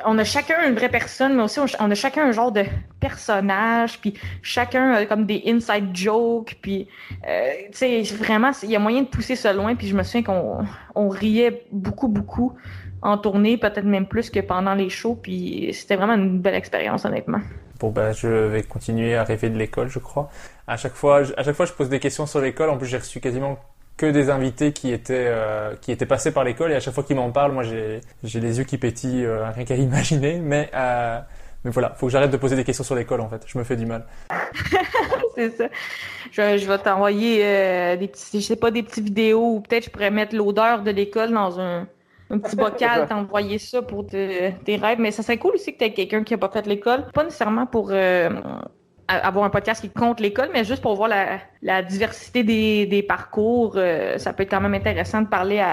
[0.06, 2.64] on a chacun une vraie personne, mais aussi on a chacun un genre de
[3.00, 6.88] personnage, puis chacun a comme des inside jokes, puis
[7.28, 10.04] euh, tu sais vraiment il y a moyen de pousser ça loin, puis je me
[10.04, 10.66] souviens qu'on
[10.96, 12.54] on riait beaucoup beaucoup
[13.02, 17.06] en tournée, peut-être même plus que pendant les shows, puis c'était vraiment une belle expérience
[17.06, 17.40] honnêtement.
[17.80, 20.30] Bon ben je vais continuer à rêver de l'école, je crois.
[20.68, 22.70] À chaque fois, à chaque fois je pose des questions sur l'école.
[22.70, 23.58] En plus j'ai reçu quasiment
[23.98, 27.04] que des invités qui étaient euh, qui étaient passés par l'école et à chaque fois
[27.04, 30.40] qu'ils m'en parlent, moi j'ai j'ai les yeux qui pétillent euh, rien qu'à imaginer.
[30.40, 31.20] Mais euh,
[31.64, 33.44] mais voilà, faut que j'arrête de poser des questions sur l'école en fait.
[33.46, 34.06] Je me fais du mal.
[35.36, 35.66] c'est ça.
[36.32, 39.90] Je, je vais t'envoyer des petits, je sais pas des petites vidéos ou peut-être je
[39.92, 41.88] pourrais mettre l'odeur de l'école dans un
[42.32, 45.00] un petit bocal, t'envoyer ça pour tes rêves.
[45.00, 47.06] Mais ça serait cool aussi que tu aies quelqu'un qui a pas fait l'école.
[47.14, 47.92] Pas nécessairement pour
[49.20, 51.10] avoir un podcast qui compte l'école, mais juste pour voir
[51.62, 55.64] la, diversité des, parcours, euh, ça peut être quand même intéressant de parler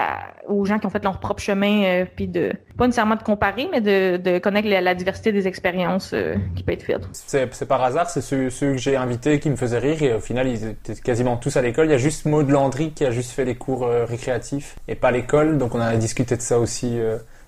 [0.47, 3.67] aux gens qui ont fait leur propre chemin, euh, puis de pas nécessairement de comparer,
[3.71, 7.07] mais de, connaître la, diversité des expériences euh, qui peut être faites.
[7.11, 10.47] C'est par hasard, c'est ceux, que j'ai invités qui me faisaient rire et au final
[10.47, 11.87] ils étaient quasiment tous à l'école.
[11.87, 15.11] Il y a juste Maud Landry qui a juste fait les cours récréatifs et pas
[15.11, 16.99] l'école, donc on a discuté de ça aussi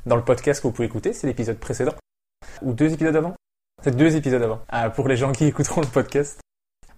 [0.05, 1.93] dans le podcast que vous pouvez écouter, c'est l'épisode précédent
[2.61, 3.33] ou deux épisodes avant.
[3.83, 6.39] C'est deux épisodes avant, euh, pour les gens qui écouteront le podcast.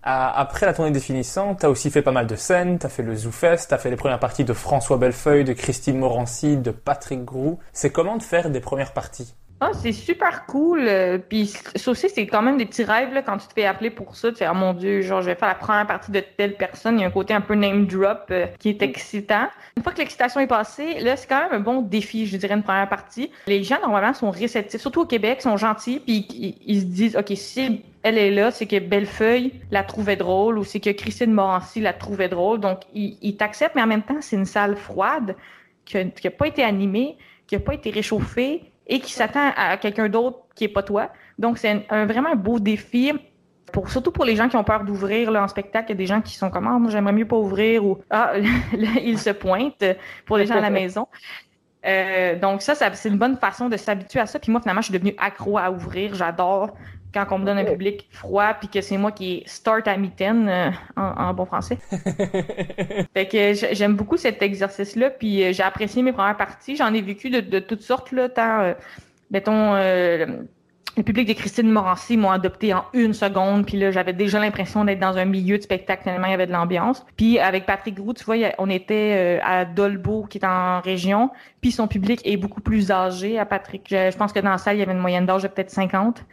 [0.06, 3.16] Euh, après la tournée définissante, t'as aussi fait pas mal de scènes, t'as fait le
[3.16, 7.58] ZooFest, t'as fait les premières parties de François Bellefeuille, de Christine Morancy, de Patrick Groux.
[7.72, 9.34] C'est comment de faire des premières parties?
[9.64, 10.86] Ah, c'est super cool.
[10.88, 13.66] Euh, puis ça aussi, c'est quand même des petits rêves là, quand tu te fais
[13.66, 14.32] appeler pour ça.
[14.32, 16.98] Tu fais, oh mon Dieu, genre, je vais faire la première partie de telle personne.
[16.98, 19.48] Il y a un côté un peu name drop euh, qui est excitant.
[19.78, 22.56] Une fois que l'excitation est passée, là, c'est quand même un bon défi, je dirais,
[22.56, 23.32] une première partie.
[23.48, 26.28] Les gens, normalement, sont réceptifs, surtout au Québec, sont gentils, puis
[26.66, 30.64] ils, se disent, OK, si elle est là, c'est que Bellefeuille la trouvait drôle ou
[30.64, 32.60] c'est que Christine Morancy la trouvait drôle.
[32.60, 35.36] Donc, ils t'acceptent, mais en même temps, c'est une salle froide
[35.86, 37.18] qui n'a pas été animée,
[37.48, 41.10] qui n'a pas été réchauffée et qui s'attend à quelqu'un d'autre qui est pas toi.
[41.40, 43.12] Donc, c'est un, vraiment un beau défi.
[43.72, 46.06] Pour, surtout pour les gens qui ont peur d'ouvrir en spectacle, il y a des
[46.06, 48.34] gens qui sont comme ah, moi j'aimerais mieux pas ouvrir ou ah
[49.04, 49.84] ils se pointent
[50.28, 51.08] pour les gens à la maison.
[51.86, 54.38] Euh, donc ça, ça c'est une bonne façon de s'habituer à ça.
[54.38, 56.14] Puis moi, finalement, je suis devenue accro à ouvrir.
[56.14, 56.76] J'adore
[57.14, 60.50] quand on me donne un public froid, puis que c'est moi qui start à mitaine
[60.50, 61.78] euh, en, bon français.
[63.14, 66.76] fait que j'aime beaucoup cet exercice-là, puis euh, j'ai apprécié mes premières parties.
[66.76, 68.74] J'en ai vécu de, toutes sortes, là, tant,
[69.32, 69.76] mettons,
[70.96, 74.86] le public de Christine Morancy m'ont adopté en une seconde, puis là, j'avais déjà l'impression
[74.86, 77.04] d'être dans un milieu de spectacle tellement il y avait de l'ambiance.
[77.18, 81.32] Puis avec Patrick Groux, tu vois, on était euh, à Dolbeau, qui est en région,
[81.62, 83.88] puis son public est beaucoup plus âgé à Patrick.
[83.90, 86.24] Je, pense que dans la salle, il y avait une moyenne d'âge de peut-être 50.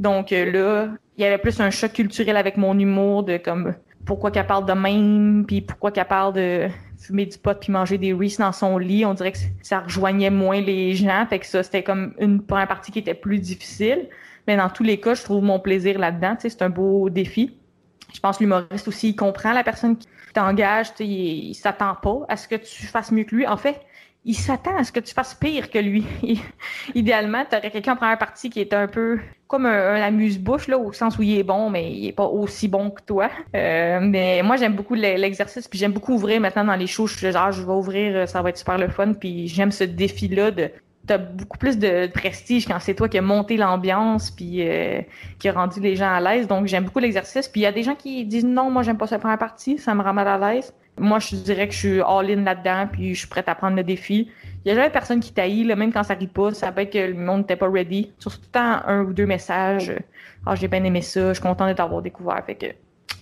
[0.00, 3.74] Donc euh, là, il y avait plus un choc culturel avec mon humour de comme
[4.06, 6.68] pourquoi qu'elle parle de même, puis pourquoi qu'elle parle de
[6.98, 9.04] fumer du pot puis manger des Reese dans son lit.
[9.04, 11.26] On dirait que ça rejoignait moins les gens.
[11.28, 14.08] Fait que ça, c'était comme une première partie qui était plus difficile.
[14.48, 16.34] Mais dans tous les cas, je trouve mon plaisir là-dedans.
[16.38, 17.54] C'est un beau défi.
[18.14, 20.88] Je pense que l'humoriste aussi, il comprend la personne qui t'engage.
[20.98, 23.46] Il, il s'attend pas à ce que tu fasses mieux que lui.
[23.46, 23.78] En fait,
[24.24, 26.04] il s'attend à ce que tu fasses pire que lui.
[26.94, 30.78] Idéalement, tu aurais quelqu'un en première partie qui est un peu comme un, amuse-bouche, là,
[30.78, 33.30] au sens où il est bon, mais il est pas aussi bon que toi.
[33.56, 37.06] Euh, mais moi, j'aime beaucoup l'exercice, puis j'aime beaucoup ouvrir maintenant dans les shows.
[37.06, 39.84] Je suis genre, je vais ouvrir, ça va être super le fun, puis j'aime ce
[39.84, 40.70] défi-là de
[41.06, 45.00] t'as beaucoup plus de prestige quand c'est toi qui as monté l'ambiance puis euh,
[45.38, 46.46] qui a rendu les gens à l'aise.
[46.46, 47.48] Donc j'aime beaucoup l'exercice.
[47.48, 49.78] Puis il y a des gens qui disent non, moi j'aime pas cette première partie,
[49.78, 50.72] ça me rend mal à l'aise.
[51.00, 53.82] Moi, je dirais que je suis all-in là-dedans, puis je suis prête à prendre le
[53.82, 54.30] défi.
[54.64, 56.52] Il y a jamais personne qui taillit, là, même quand ça rit pas.
[56.52, 58.12] Ça peut être que le monde n'était pas ready.
[58.18, 59.92] Surtout tout le temps un ou deux messages.
[60.46, 62.42] Ah, j'ai bien aimé ça, je suis content de t'avoir découvert.
[62.44, 62.66] Fait que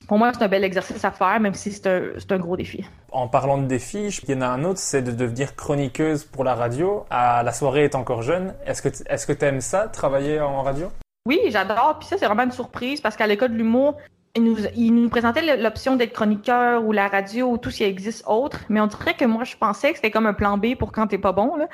[0.09, 2.84] pour moi, c'est un bel exercice à faire, même si c'est un, un, gros défi.
[3.12, 6.44] En parlant de défi, il y en a un autre, c'est de devenir chroniqueuse pour
[6.44, 7.05] la radio.
[7.10, 8.55] À la soirée est encore jeune.
[8.66, 10.88] Est-ce que est-ce que aimes ça, travailler en radio?
[11.26, 11.96] Oui, j'adore.
[11.98, 13.96] Puis ça, c'est vraiment une surprise parce qu'à l'école de l'humour,
[14.39, 17.85] il nous, il nous présentait l'option d'être chroniqueur ou la radio ou tout ce qui
[17.85, 20.74] existe autre, mais on dirait que moi, je pensais que c'était comme un plan B
[20.74, 21.56] pour quand t'es pas bon.
[21.56, 21.69] Là.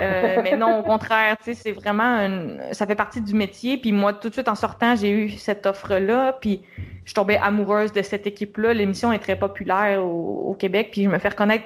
[0.00, 2.28] Euh, mais non, au contraire, c'est vraiment
[2.72, 3.78] ça fait partie du métier.
[3.78, 6.36] Puis moi, tout de suite en sortant, j'ai eu cette offre-là.
[6.40, 6.62] Puis
[7.04, 8.74] je tombais amoureuse de cette équipe-là.
[8.74, 10.90] L'émission est très populaire au, au Québec.
[10.92, 11.64] Puis je me fais reconnaître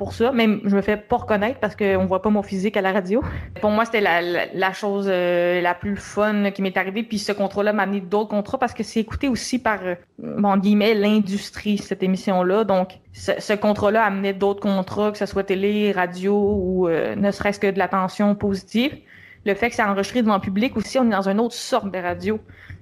[0.00, 0.32] pour ça.
[0.32, 3.22] Même, je me fais pas reconnaître parce qu'on voit pas mon physique à la radio.
[3.60, 7.02] Pour moi, c'était la, chose euh, la plus fun qui m'est arrivée.
[7.02, 10.94] Puis ce contrat-là m'a amené d'autres contrats parce que c'est écouté aussi par, euh, guillemets,
[10.94, 12.64] l'industrie, cette émission-là.
[12.64, 17.30] Donc, ce, ce contrat-là amenait d'autres contrats, que ce soit télé, radio ou euh, ne
[17.30, 18.96] serait-ce que de l'attention positive.
[19.44, 21.90] Le fait que c'est enregistré devant le public aussi, on est dans une autre sorte
[21.90, 22.40] de radio.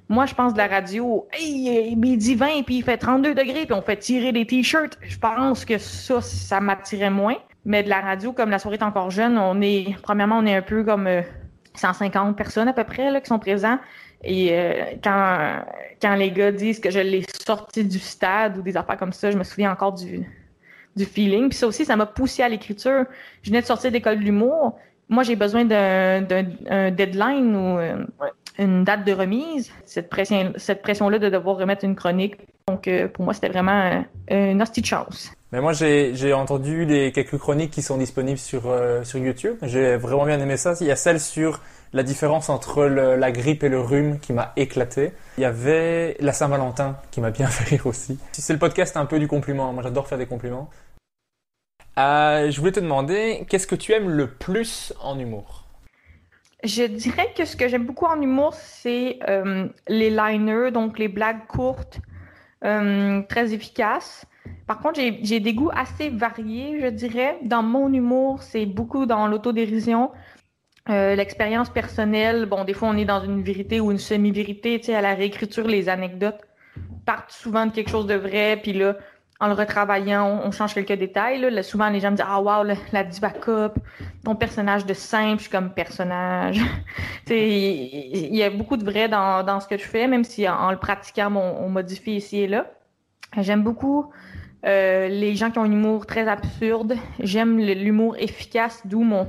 [0.08, 3.74] Moi, je pense de la radio, hey, midi 20, puis il fait 32 degrés, puis
[3.74, 4.98] on fait tirer des t-shirts.
[5.02, 7.36] Je pense que ça, ça m'attirait moins.
[7.66, 10.56] Mais de la radio, comme la soirée est encore jeune, on est, premièrement, on est
[10.56, 11.06] un peu comme
[11.74, 13.78] 150 euh, personnes à peu près là, qui sont présents.
[14.24, 14.72] Et euh,
[15.04, 15.62] quand,
[16.00, 19.30] quand les gars disent que je l'ai sorti du stade ou des affaires comme ça,
[19.30, 20.26] je me souviens encore du,
[20.96, 21.50] du feeling.
[21.50, 23.04] Puis ça aussi, ça m'a poussé à l'écriture.
[23.42, 24.78] Je venais de sortir d'école de l'humour.
[25.10, 26.22] Moi, j'ai besoin d'un
[26.90, 28.04] deadline ou euh,
[28.58, 32.36] une date de remise, cette pression, cette pression-là de devoir remettre une chronique.
[32.66, 35.32] Donc, euh, pour moi, c'était vraiment euh, une hostie de chance.
[35.52, 39.56] Mais moi, j'ai entendu les quelques chroniques qui sont disponibles sur, euh, sur YouTube.
[39.62, 40.74] J'ai vraiment bien aimé ça.
[40.80, 41.60] Il y a celle sur
[41.94, 45.12] la différence entre la grippe et le rhume qui m'a éclaté.
[45.38, 48.18] Il y avait la Saint-Valentin qui m'a bien fait rire aussi.
[48.32, 49.72] C'est le podcast un peu du compliment.
[49.72, 50.68] Moi, j'adore faire des compliments.
[51.96, 55.57] je voulais te demander, qu'est-ce que tu aimes le plus en humour?
[56.64, 61.08] Je dirais que ce que j'aime beaucoup en humour, c'est euh, les liners, donc les
[61.08, 62.00] blagues courtes,
[62.64, 64.26] euh, très efficaces.
[64.66, 67.38] Par contre, j'ai des goûts assez variés, je dirais.
[67.42, 70.10] Dans mon humour, c'est beaucoup dans l'autodérision.
[70.88, 74.80] Euh, l'expérience personnelle, bon, des fois, on est dans une vérité ou une semi-vérité.
[74.80, 76.40] Tu sais, à la réécriture, les anecdotes
[77.04, 78.96] partent souvent de quelque chose de vrai, puis là,
[79.40, 81.40] en le retravaillant, on, change quelques détails.
[81.40, 81.62] Là.
[81.62, 83.78] Souvent, les gens me disent Ah, wow, la diva cop,
[84.24, 86.60] ton personnage de simple, je suis comme personnage.
[87.30, 90.70] Il y, a beaucoup de vrai dans, dans, ce que je fais, même si en,
[90.72, 92.66] le pratiquant, on, modifie ici et là.
[93.36, 94.10] J'aime beaucoup
[94.64, 96.96] euh, les gens qui ont un humour très absurde.
[97.20, 99.28] J'aime l'humour efficace, d'où mon,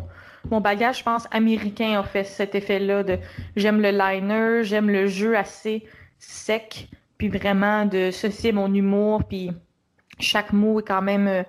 [0.50, 3.04] mon bagage, je pense, américain a fait cet effet-là.
[3.04, 3.20] de
[3.56, 5.86] J'aime le liner, j'aime le jeu assez
[6.18, 9.52] sec, puis vraiment de ceci mon humour, puis
[10.20, 11.44] chaque mot est quand même euh,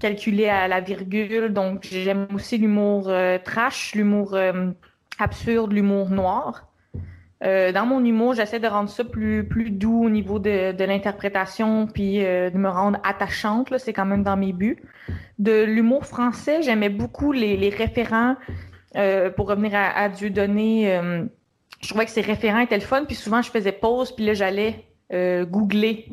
[0.00, 1.52] calculé à la virgule.
[1.52, 4.70] Donc, j'aime aussi l'humour euh, trash, l'humour euh,
[5.18, 6.68] absurde, l'humour noir.
[7.42, 11.86] dans mon humour, j'essaie de rendre ça plus, plus doux au niveau de, de l'interprétation,
[11.86, 13.76] puis de me rendre attachante.
[13.78, 14.82] C'est quand même dans mes buts.
[15.38, 18.36] De l'humour français, j'aimais beaucoup les, les référents.
[19.36, 20.98] pour revenir à, à Dieu donné,
[21.82, 23.04] je trouvais que ces référents étaient le fun.
[23.04, 26.08] Puis souvent, je faisais pause, puis là, j'allais googler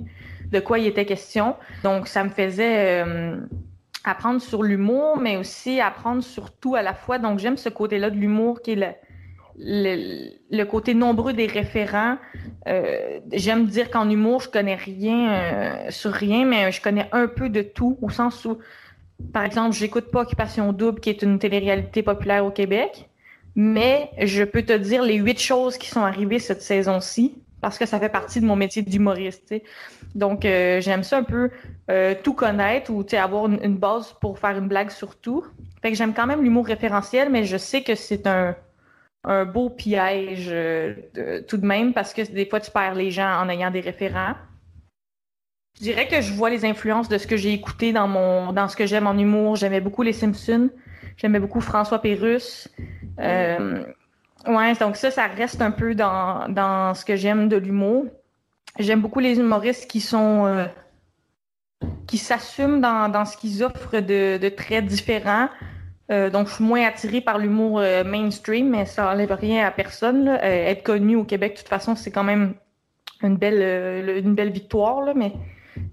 [0.51, 1.55] de quoi il était question.
[1.83, 3.37] Donc, ça me faisait, euh,
[4.03, 7.19] apprendre sur l'humour, mais aussi apprendre sur tout à la fois.
[7.19, 8.97] Donc, j'aime ce côté-là de l'humour qui est
[9.57, 12.17] le, le, côté nombreux des référents.
[12.67, 17.27] Euh, j'aime dire qu'en humour, je connais rien euh, sur rien, mais je connais un
[17.27, 18.57] peu de tout, au sens où,
[19.33, 23.09] par exemple, j'écoute pas Occupation Double, qui est une télé-réalité populaire au Québec,
[23.55, 27.85] mais je peux te dire les huit choses qui sont arrivées cette saison-ci, parce que
[27.85, 29.53] ça fait partie de mon métier d'humoriste.
[30.15, 31.49] Donc, euh, j'aime ça un peu
[32.23, 35.45] tout connaître ou avoir une, une, base pour faire une blague sur tout.
[35.81, 38.55] Fait que j'aime quand même l'humour référentiel, mais je sais que c'est un,
[39.23, 40.95] un beau piège euh,
[41.47, 44.35] tout de même parce que des fois tu perds les gens en ayant des référents.
[45.77, 48.67] Je dirais que je vois les influences de ce que j'ai écouté dans mon dans
[48.67, 49.55] ce que j'aime en humour.
[49.55, 50.69] J'aimais beaucoup les Simpsons,
[51.17, 52.67] j'aimais beaucoup François Pérusse.
[53.19, 53.83] Euh,
[54.47, 58.05] ouais, donc ça, ça reste un peu dans, dans ce que j'aime de l'humour.
[58.79, 60.65] J'aime beaucoup les humoristes qui sont euh,
[62.07, 65.49] qui s'assument dans, dans ce qu'ils offrent de, de traits différents.
[66.11, 69.71] Euh, donc, je suis moins attirée par l'humour euh, mainstream, mais ça n'enlève rien à
[69.71, 70.27] personne.
[70.27, 72.53] Être connu au Québec, de toute façon, c'est quand même
[73.21, 75.33] une belle, une belle victoire, mais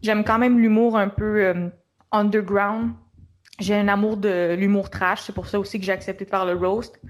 [0.03, 1.71] j'aime quand même l'humour un peu
[2.11, 2.93] underground.
[3.61, 6.47] J'ai un amour de l'humour trash, c'est pour ça aussi que j'ai accepté de faire
[6.47, 7.01] le roast.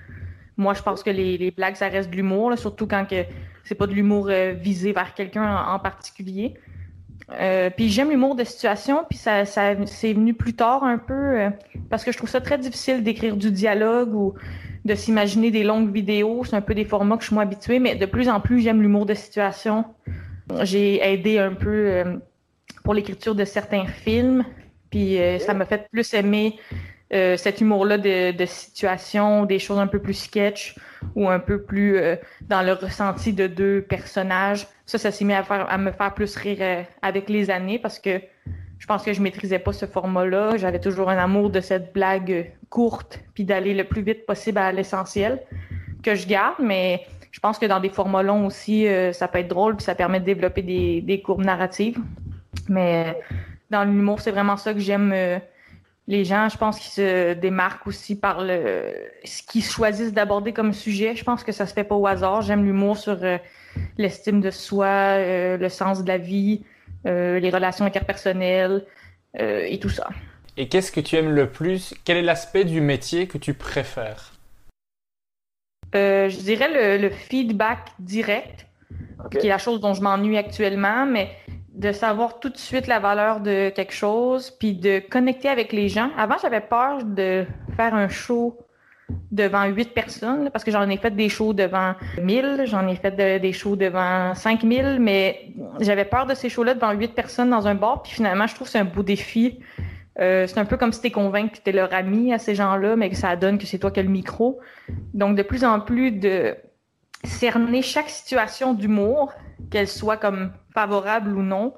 [0.59, 3.25] Moi, je pense que les, les blagues, ça reste de l'humour, surtout quand que
[3.65, 4.31] c'est pas de l'humour
[4.61, 6.55] visé vers quelqu'un en particulier.
[7.33, 11.41] Euh, puis j'aime l'humour de situation, puis ça, ça c'est venu plus tard un peu
[11.41, 11.51] euh,
[11.91, 14.35] parce que je trouve ça très difficile d'écrire du dialogue ou
[14.87, 16.45] de s'imaginer des longues vidéos.
[16.45, 18.61] C'est un peu des formats que je suis moins habituée, mais de plus en plus
[18.61, 19.85] j'aime l'humour de situation.
[20.63, 22.17] J'ai aidé un peu euh,
[22.83, 24.45] pour l'écriture de certains films,
[24.91, 26.59] puis ça m'a fait plus aimer
[27.11, 30.77] cet humour-là de, situation, des choses un peu plus sketch
[31.15, 31.99] ou un peu plus
[32.43, 36.15] dans le ressenti de deux personnages ça, ça s'est mis à, faire, à me faire
[36.15, 38.23] plus rire euh, avec les années parce que
[38.79, 40.57] je pense que je maîtrisais pas ce format-là.
[40.57, 44.73] J'avais toujours un amour de cette blague courte, puis d'aller le plus vite possible à
[44.73, 45.43] l'essentiel
[46.03, 49.41] que je garde, mais je pense que dans des formats longs aussi, euh, ça peut
[49.41, 51.99] être drôle, puis ça permet de développer des, courbes narratives.
[52.71, 53.35] Mais euh,
[53.69, 55.13] dans l'humour, c'est vraiment ça que j'aime.
[56.09, 58.93] Les gens, je pense qu'ils se démarquent aussi par le
[59.25, 61.15] ce qu'ils choisissent d'aborder comme sujet.
[61.15, 62.43] Je pense que ça se fait pas au hasard.
[62.43, 63.19] J'aime l'humour sur
[63.97, 66.65] l'estime de soi, euh, le sens de la vie,
[67.07, 68.85] euh, les relations interpersonnelles
[69.39, 70.09] euh, et tout ça.
[70.57, 71.95] Et qu'est-ce que tu aimes le plus?
[72.05, 74.33] Quel est l'aspect du métier que tu préfères?
[75.95, 78.67] Je dirais le, feedback direct,
[79.31, 81.31] qui est la chose dont je m'ennuie actuellement, mais
[81.79, 85.89] de savoir tout de suite la valeur de quelque chose, puis de connecter avec les
[85.89, 86.11] gens.
[86.19, 87.47] Avant, j'avais peur de
[87.77, 88.59] faire un show
[89.31, 93.41] devant huit personnes, parce que j'en ai fait des shows devant 1000, j'en ai fait
[93.41, 97.77] des shows devant 5000, mais j'avais peur de ces shows-là devant huit personnes dans un
[97.77, 99.61] bar, puis finalement, je trouve que c'est un beau défi.
[100.19, 102.97] Euh, c'est un peu comme si t'es convaincu que t'es leur ami à ces gens-là,
[102.97, 104.59] mais que ça donne que c'est toi qui as le micro.
[105.15, 106.57] Donc, de plus en plus de
[107.24, 109.32] cerner chaque situation d'humour,
[109.70, 111.74] qu'elle soit comme favorable ou non,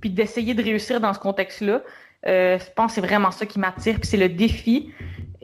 [0.00, 1.82] puis d'essayer de réussir dans ce contexte-là.
[2.26, 4.92] Euh, je pense que c'est vraiment ça qui m'attire, puis c'est le défi.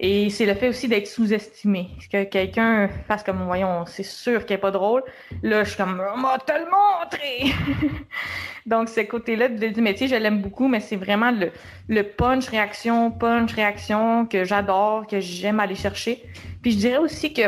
[0.00, 1.88] Et c'est le fait aussi d'être sous-estimé.
[2.12, 5.02] Que quelqu'un fasse comme, voyons, c'est sûr qu'il n'est pas drôle.
[5.42, 7.52] Là, je suis comme, on m'a te montré!
[8.66, 11.50] Donc, ce côté-là du métier, je l'aime beaucoup, mais c'est vraiment le,
[11.88, 16.22] le punch-réaction, punch-réaction que j'adore, que j'aime aller chercher.
[16.62, 17.42] Puis je dirais aussi que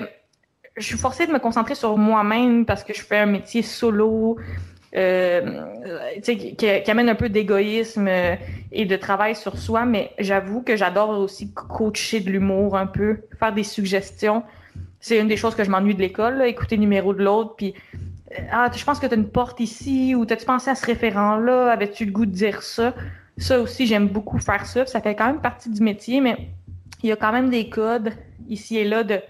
[0.81, 4.39] je suis forcée de me concentrer sur moi-même parce que je fais un métier solo,
[4.97, 5.63] euh,
[6.23, 8.35] qui, qui, amène un peu d'égoïsme euh,
[8.73, 13.21] et de travail sur soi, mais j'avoue que j'adore aussi coacher de l'humour un peu,
[13.39, 14.43] faire des suggestions.
[14.99, 17.75] C'est une des choses que je m'ennuie de l'école, écouter le numéro de l'autre, puis
[18.33, 20.85] euh, ah, je pense que tu as une porte ici, ou t'as-tu pensé à ce
[20.87, 22.95] référent-là, avais-tu le goût de dire ça?
[23.39, 26.37] Ça aussi, j'aime beaucoup faire ça, ça fait quand même partie du métier, mais
[27.05, 28.13] il y a quand même des codes
[28.49, 29.21] ici et là de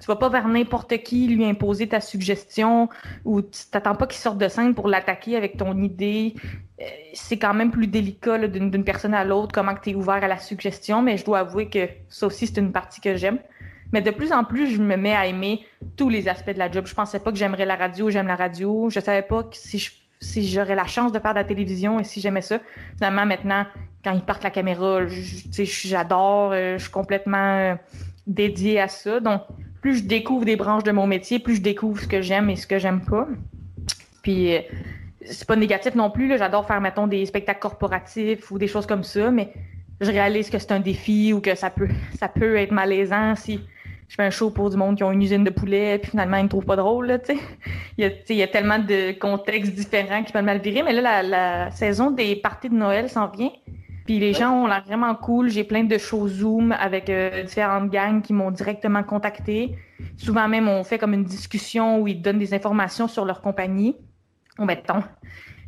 [0.00, 2.88] tu vas pas vers n'importe qui lui imposer ta suggestion
[3.24, 6.34] ou tu t'attends pas qu'il sorte de scène pour l'attaquer avec ton idée.
[6.80, 10.28] Euh, c'est quand même plus délicat d'une personne à l'autre, comment tu es ouvert à
[10.28, 13.38] la suggestion, mais je dois avouer que ça aussi, c'est une partie que j'aime.
[13.92, 15.64] Mais de plus en plus, je me mets à aimer
[15.96, 16.86] tous les aspects de la job.
[16.86, 18.90] Je pensais pas que j'aimerais la radio, j'aime la radio.
[18.90, 19.78] Je savais pas si
[20.20, 22.58] si j'aurais la chance de faire de la télévision et si j'aimais ça.
[22.96, 23.66] Finalement, maintenant,
[24.04, 27.74] quand ils partent la caméra, j'adore, euh, je suis complètement euh,
[28.26, 29.20] dédiée à ça.
[29.20, 29.42] Donc,
[29.86, 32.56] plus je découvre des branches de mon métier, plus je découvre ce que j'aime et
[32.56, 33.28] ce que j'aime pas.
[34.20, 34.58] Puis euh,
[35.24, 36.36] c'est pas négatif non plus.
[36.36, 39.52] J'adore faire, mettons, des spectacles corporatifs ou des choses comme ça, mais
[40.00, 43.60] je réalise que c'est un défi ou que ça peut, être malaisant si
[44.08, 46.38] je fais un show pour du monde qui ont une usine de poulet, puis finalement,
[46.38, 47.18] ils me trouvent pas drôle, là,
[47.96, 52.10] il, y a, tellement de contextes différents qui peuvent mal virer, mais là, la saison
[52.10, 53.52] des parties de Noël s'en vient.
[54.06, 55.48] Puis les gens ont l'air vraiment cool.
[55.48, 59.76] J'ai plein de shows Zoom avec euh, différentes gangs qui m'ont directement contacté.
[60.16, 63.96] Souvent même, on fait comme une discussion où ils donnent des informations sur leur compagnie.
[64.60, 65.02] Ou mettons,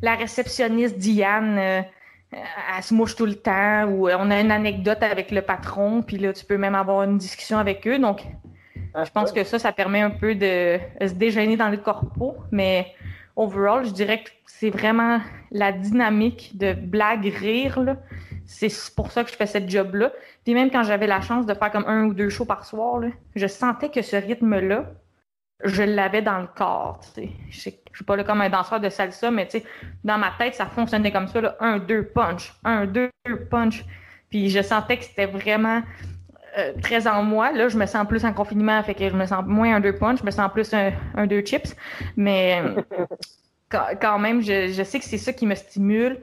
[0.03, 1.83] la réceptionniste Diane, euh,
[2.31, 3.87] elle se mouche tout le temps.
[3.87, 6.03] Ou on a une anecdote avec le patron.
[6.03, 7.99] Puis là, tu peux même avoir une discussion avec eux.
[7.99, 8.25] Donc,
[8.95, 12.37] ah, je pense que ça, ça permet un peu de se déjeuner dans le corpo.
[12.53, 12.95] Mais
[13.35, 15.21] overall, je dirais que c'est vraiment
[15.51, 17.97] la dynamique de blague, rire.
[18.49, 20.11] C'est pour ça que je fais cette job-là.
[20.43, 23.03] Puis même quand j'avais la chance de faire comme un ou deux shows par soir,
[23.37, 24.87] je sentais que ce rythme-là,
[25.65, 26.99] je l'avais dans le corps.
[27.15, 29.47] Je ne suis pas là comme un danseur de salsa, mais
[30.03, 31.43] dans ma tête, ça fonctionnait comme ça.
[31.43, 31.57] Là.
[31.61, 32.55] Un, deux, punch.
[32.65, 33.11] Un, deux,
[33.51, 33.85] punch.
[34.31, 35.83] Puis je sentais que c'était vraiment
[36.57, 37.53] euh, très en moi.
[37.53, 39.95] Là, je me sens plus en confinement, fait que je me sens moins un deux
[39.95, 41.77] punch, je me sens plus un deux chips.
[42.17, 42.63] Mais
[43.71, 46.21] quand, même, je, je, sais que c'est ça qui me stimule.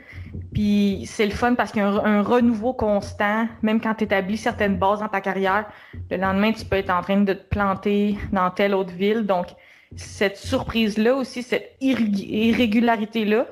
[0.53, 4.37] Puis c'est le fun parce qu'il y a un, renouveau constant, même quand tu établis
[4.37, 5.65] certaines bases dans ta carrière.
[6.09, 9.25] Le lendemain, tu peux être en train de te planter dans telle autre ville.
[9.25, 9.47] Donc,
[9.95, 13.45] cette surprise-là aussi, cette irrégularité-là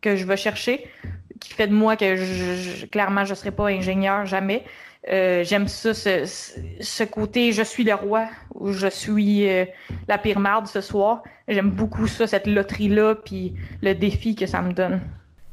[0.00, 0.86] que je vais chercher,
[1.40, 4.64] qui fait de moi que je, clairement, je ne serai pas ingénieur jamais.
[5.10, 6.24] Euh, j'aime ça, ce,
[6.80, 9.66] ce, côté je suis le roi ou je suis euh,
[10.08, 11.22] la pire marde ce soir.
[11.46, 15.02] J'aime beaucoup ça, cette loterie-là, puis le défi que ça me donne.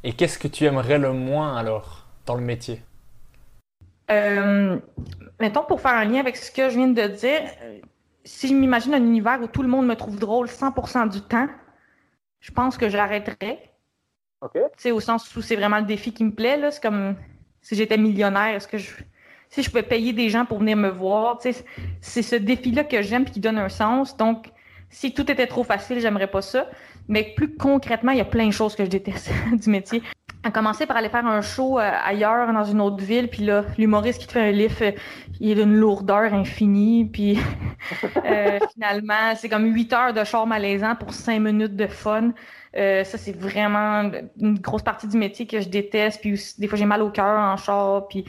[0.04, 2.80] Et qu'est-ce que tu aimerais le moins alors dans le métier?
[4.10, 4.78] Euh,
[5.38, 7.42] mettons, pour faire un lien avec ce que je viens de dire,
[8.24, 11.48] si je m'imagine un univers où tout le monde me trouve drôle 100% du temps,
[12.40, 13.70] je pense que j'arrêterais.
[14.40, 14.58] OK.
[14.78, 16.56] C'est au sens où c'est vraiment le défi qui me plaît.
[16.56, 16.70] Là.
[16.70, 17.16] C'est comme
[17.60, 18.90] si j'étais millionnaire, est-ce que je
[19.52, 21.38] si je peux payer des gens pour venir me voir.
[22.00, 24.16] C'est ce défi-là que j'aime et qui donne un sens.
[24.16, 24.50] Donc,
[24.88, 26.68] si tout était trop facile, j'aimerais pas ça.
[27.06, 30.02] Mais plus concrètement, il y a plein de choses que je déteste du métier.
[30.42, 33.64] À commencer par aller faire un show euh, ailleurs, dans une autre ville, puis là,
[33.76, 34.90] l'humoriste qui te fait un lift, euh,
[35.38, 37.38] il est d'une lourdeur infinie, puis
[38.24, 42.32] euh, finalement, c'est comme huit heures de char malaisant pour cinq minutes de fun.
[42.74, 44.10] Euh, ça, c'est vraiment
[44.40, 46.20] une grosse partie du métier que je déteste.
[46.20, 48.08] Puis des fois, j'ai mal au cœur en char.
[48.08, 48.24] Puis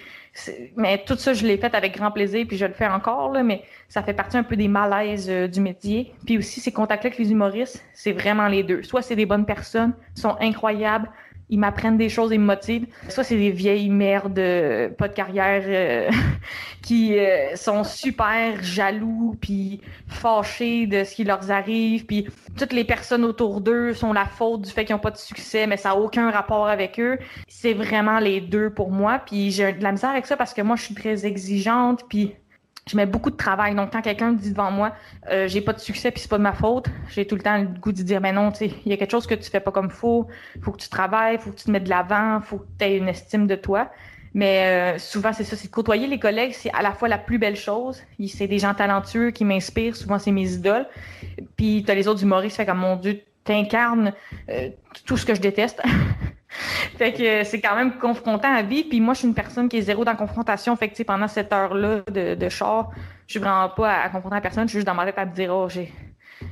[0.76, 2.46] mais tout ça, je l'ai fait avec grand plaisir.
[2.48, 5.48] Puis je le fais encore, là, mais ça fait partie un peu des malaises euh,
[5.48, 6.14] du métier.
[6.26, 8.84] Puis aussi, ces contacts avec les humoristes, c'est vraiment les deux.
[8.84, 11.10] Soit c'est des bonnes personnes, sont incroyables,
[11.54, 12.88] ils m'apprennent des choses et me motivent.
[13.10, 16.10] Soit c'est des vieilles merdes, euh, pas de carrière, euh,
[16.82, 22.28] qui euh, sont super jaloux, puis fâchés de ce qui leur arrive, puis
[22.58, 25.68] toutes les personnes autour d'eux sont la faute du fait qu'ils n'ont pas de succès,
[25.68, 27.20] mais ça n'a aucun rapport avec eux.
[27.48, 30.64] C'est vraiment les deux pour moi, puis j'ai de la misère avec ça parce que
[30.64, 32.34] moi, je suis très exigeante, puis
[32.90, 33.76] je mets beaucoup de travail.
[33.76, 34.94] Donc, quand quelqu'un dit devant moi,
[35.30, 37.58] euh, j'ai pas de succès puis c'est pas de ma faute, j'ai tout le temps
[37.58, 39.60] le goût de dire, mais non, tu il y a quelque chose que tu fais
[39.60, 40.28] pas comme faut,
[40.62, 42.98] faut que tu travailles, faut que tu te mettes de l'avant, faut que tu aies
[42.98, 43.90] une estime de toi.
[44.34, 47.20] Mais euh, souvent, c'est ça, c'est de côtoyer les collègues, c'est à la fois la
[47.20, 48.02] plus belle chose.
[48.28, 50.88] C'est des gens talentueux qui m'inspirent, souvent c'est mes idoles.
[51.56, 54.14] Puis t'as les autres humoristes, fait comme mon Dieu, t'incarnes
[54.50, 54.70] euh,
[55.06, 55.82] tout ce que je déteste.
[56.98, 58.84] fait que c'est quand même confrontant à vie.
[58.84, 60.76] Puis moi, je suis une personne qui est zéro dans la confrontation.
[60.76, 62.92] Fait que pendant cette heure-là de, de char,
[63.28, 64.64] je suis vraiment pas à, confronter la personne.
[64.68, 65.92] Je suis juste dans ma tête à me dire, oh, j'ai,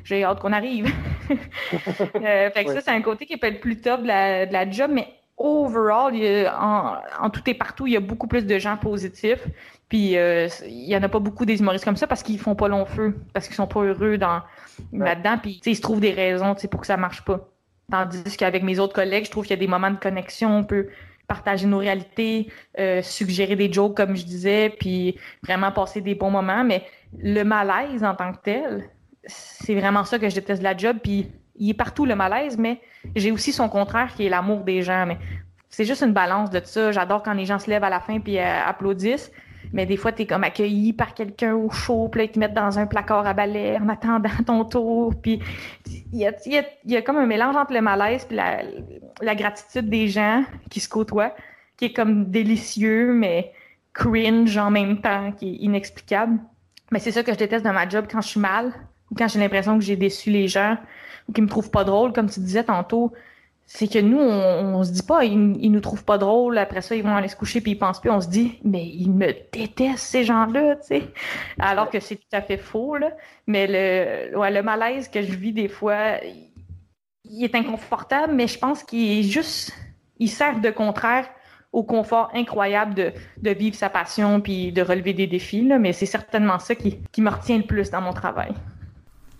[0.03, 0.93] j'ai hâte qu'on arrive.
[1.31, 4.53] euh, fait que ça, c'est un côté qui peut être plus top de la, de
[4.53, 5.07] la job, mais
[5.37, 6.13] overall,
[6.59, 9.47] en, en, tout et partout, il y a beaucoup plus de gens positifs.
[9.89, 12.55] Puis euh, il y en a pas beaucoup des humoristes comme ça parce qu'ils font
[12.55, 14.41] pas long feu, parce qu'ils sont pas heureux dans
[14.93, 15.37] là-dedans.
[15.37, 17.49] Puis ils se trouvent des raisons pour que ça marche pas.
[17.91, 20.63] Tandis qu'avec mes autres collègues, je trouve qu'il y a des moments de connexion, on
[20.63, 20.87] peut
[21.27, 22.47] partager nos réalités,
[22.79, 26.63] euh, suggérer des jokes, comme je disais, puis vraiment passer des bons moments.
[26.63, 26.83] Mais
[27.17, 28.89] le malaise en tant que tel,
[29.25, 30.97] c'est vraiment ça que je déteste de la job.
[31.03, 32.81] Puis il est partout le malaise, mais
[33.15, 35.05] j'ai aussi son contraire qui est l'amour des gens.
[35.05, 35.17] Mais
[35.69, 36.91] c'est juste une balance de ça.
[36.91, 39.31] J'adore quand les gens se lèvent à la fin puis euh, applaudissent.
[39.73, 42.53] Mais des fois, tu comme accueilli par quelqu'un au chaud, puis là, ils te mettent
[42.53, 45.13] dans un placard à balai en attendant ton tour.
[45.21, 45.39] Puis
[46.11, 46.33] il y a,
[46.85, 48.61] y a, comme un mélange entre le malaise et la,
[49.21, 51.33] la, gratitude des gens qui se côtoient,
[51.77, 53.53] qui est comme délicieux, mais
[53.93, 56.39] cringe en même temps, qui est inexplicable.
[56.91, 58.73] Mais c'est ça que je déteste dans ma job quand je suis mal
[59.09, 60.77] ou quand j'ai l'impression que j'ai déçu les gens
[61.27, 63.13] ou qu'ils me trouvent pas drôle, comme tu disais tantôt
[63.73, 66.81] c'est que nous, on, on, se dit pas, ils, ils nous trouvent pas drôles, après
[66.81, 68.11] ça, ils vont aller se coucher puis ils pensent plus.
[68.11, 71.03] On se dit, mais ils me détestent, ces gens-là, tu sais.
[71.57, 73.11] Alors que c'est tout à fait faux, là.
[73.47, 76.17] Mais le, ouais, le malaise que je vis des fois,
[77.23, 79.71] il est inconfortable, mais je pense qu'il est juste,
[80.19, 81.29] il sert de contraire
[81.71, 85.79] au confort incroyable de, de vivre sa passion puis de relever des défis, là.
[85.79, 88.51] Mais c'est certainement ça qui, qui me retient le plus dans mon travail.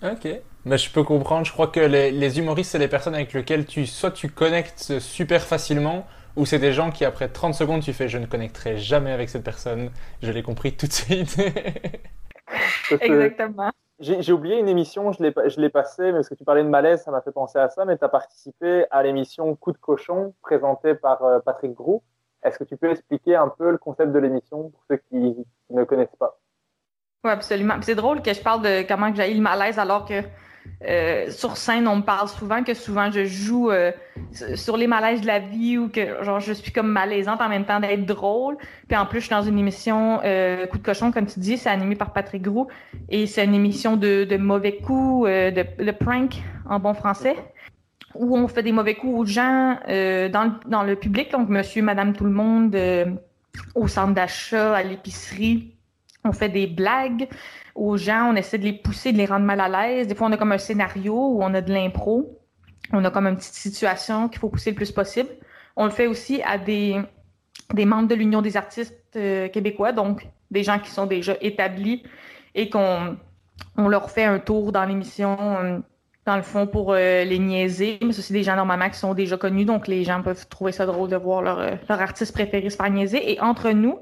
[0.02, 0.26] OK.
[0.66, 3.66] Mais je peux comprendre, je crois que les, les humoristes, c'est les personnes avec lesquelles
[3.66, 6.06] tu, soit tu connectes super facilement,
[6.36, 9.30] ou c'est des gens qui après 30 secondes tu fais je ne connecterai jamais avec
[9.30, 9.90] cette personne,
[10.22, 11.38] je l'ai compris tout de suite.
[12.92, 13.72] Exactement.
[14.00, 17.12] J'ai oublié une émission, je l'ai passée, mais parce que tu parlais de malaise, ça
[17.12, 20.96] m'a fait penser à ça, mais tu as participé à l'émission Coup de cochon, présentée
[20.96, 22.02] par euh, Patrick Grou.
[22.44, 25.36] Est-ce que tu peux expliquer un peu le concept de l'émission pour ceux qui
[25.70, 26.40] ne connaissent pas?
[27.24, 27.76] Oui, absolument.
[27.82, 30.24] C'est drôle que je parle de comment j'ai eu le malaise alors que
[30.88, 33.92] euh, sur scène, on me parle souvent que souvent je joue euh,
[34.56, 37.66] sur les malaises de la vie ou que genre je suis comme malaisante en même
[37.66, 38.58] temps d'être drôle.
[38.88, 41.58] Puis en plus, je suis dans une émission euh, Coup de cochon, comme tu dis,
[41.58, 42.68] c'est animé par Patrick Grou
[43.10, 47.36] et c'est une émission de, mauvais coups, de, prank en bon français,
[48.16, 51.84] où on fait des mauvais coups aux gens dans, le, dans le public, donc monsieur,
[51.84, 52.76] madame, tout le monde,
[53.76, 55.71] au centre d'achat, à l'épicerie.
[56.24, 57.28] On fait des blagues
[57.76, 60.08] aux gens, on essaie de les pousser, de les rendre mal à l'aise.
[60.08, 62.38] Des fois, on a comme un scénario où on a de l'impro.
[62.94, 65.30] On a comme une petite situation qu'il faut pousser le plus possible.
[65.76, 66.98] On le fait aussi à des,
[67.74, 72.04] membres de l'Union des artistes euh, québécois, donc des gens qui sont déjà établis
[72.54, 73.18] et qu'on
[73.78, 75.80] on leur fait un tour dans l'émission, euh,
[76.26, 77.98] dans le fond, pour euh, les niaiser.
[78.02, 80.74] Mais ce, c'est des gens normalement qui sont déjà connus, donc les gens peuvent trouver
[80.74, 83.32] ça drôle de voir leur, leur artiste préféré se faire niaiser.
[83.32, 84.00] Et entre nous,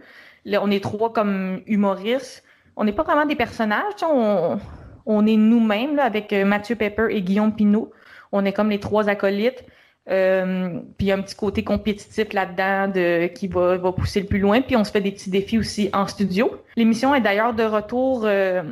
[0.49, 2.43] là, on est trois comme humoristes
[2.79, 4.57] on n'est pas vraiment des personnages, on,
[5.05, 7.91] on est nous-mêmes avec euh, Mathieu Pepper et Guillaume Pinault.
[8.31, 9.65] On est comme les trois acolytes.
[10.09, 14.21] Euh, puis il y a un petit côté compétitif là-dedans de, qui va, va pousser
[14.21, 14.61] le plus loin.
[14.61, 16.63] Puis on se fait des petits défis aussi en studio.
[16.77, 18.63] L'émission est d'ailleurs de retour euh,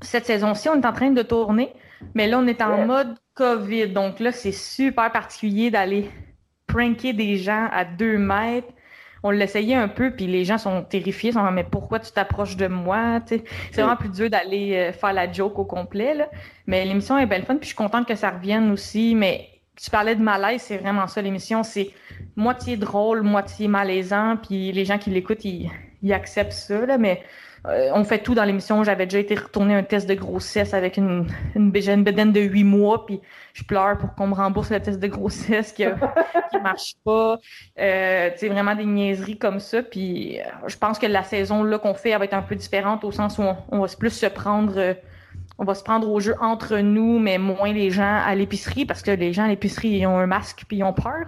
[0.00, 0.68] cette saison-ci.
[0.68, 1.72] On est en train de tourner,
[2.14, 3.88] mais là on est en mode COVID.
[3.88, 6.08] Donc là c'est super particulier d'aller
[6.68, 8.72] pranker des gens à deux mètres
[9.22, 12.66] on l'essayait un peu, puis les gens sont terrifiés, sont mais pourquoi tu t'approches de
[12.66, 13.20] moi?
[13.26, 16.14] C'est vraiment plus dur d'aller euh, faire la joke au complet.
[16.14, 16.28] Là.
[16.66, 19.14] Mais l'émission est belle fun, puis je suis contente que ça revienne aussi.
[19.14, 21.62] Mais tu parlais de malaise, c'est vraiment ça l'émission.
[21.62, 21.90] C'est
[22.36, 25.70] moitié drôle, moitié malaisant, puis les gens qui l'écoutent, ils,
[26.02, 26.86] ils acceptent ça.
[26.86, 27.22] Là, mais
[27.66, 28.84] euh, on fait tout dans l'émission.
[28.84, 32.64] J'avais déjà été retourner un test de grossesse avec une, une, une bédaine de huit
[32.64, 33.20] mois, puis
[33.52, 35.84] je pleure pour qu'on me rembourse le test de grossesse qui,
[36.50, 37.38] qui marche pas.
[37.78, 39.82] Euh, c'est vraiment des niaiseries comme ça.
[39.82, 42.54] Puis euh, je pense que la saison là qu'on fait elle va être un peu
[42.54, 44.74] différente au sens où on, va plus se prendre.
[44.76, 44.94] Euh,
[45.60, 49.02] on va se prendre au jeu entre nous, mais moins les gens à l'épicerie, parce
[49.02, 51.26] que les gens à l'épicerie, ils ont un masque puis ils ont peur.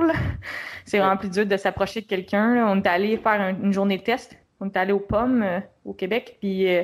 [0.85, 2.65] C'est vraiment plus dur de s'approcher de quelqu'un.
[2.69, 5.95] On est allé faire une journée de test on est allé aux pommes euh, au
[5.95, 6.83] Québec, puis euh,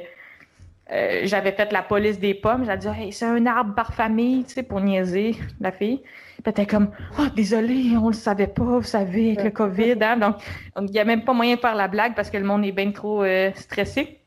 [0.93, 2.65] euh, j'avais fait la police des pommes.
[2.65, 5.99] J'ai dit, hey, c'est un arbre par famille, tu sais, pour niaiser la fille.
[5.99, 9.97] Puis elle était comme, oh, désolé, on le savait pas, vous savez, avec le COVID.
[10.01, 10.17] Hein?
[10.17, 10.37] Donc,
[10.81, 12.73] il n'y a même pas moyen de faire la blague parce que le monde est
[12.73, 13.25] bien trop
[13.55, 14.21] stressé.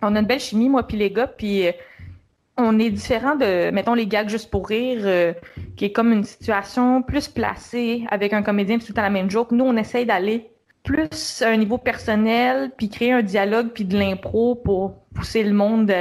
[0.00, 1.66] On a une belle chimie, moi, puis les gars, puis
[2.56, 5.34] on est différent de, mettons, les gags juste pour rire,
[5.76, 9.30] qui est comme une situation plus placée avec un comédien, puis tout à la même
[9.30, 9.50] joke.
[9.50, 10.48] Nous, on essaye d'aller
[10.86, 15.52] plus à un niveau personnel, puis créer un dialogue, puis de l'impro pour pousser le
[15.52, 15.92] monde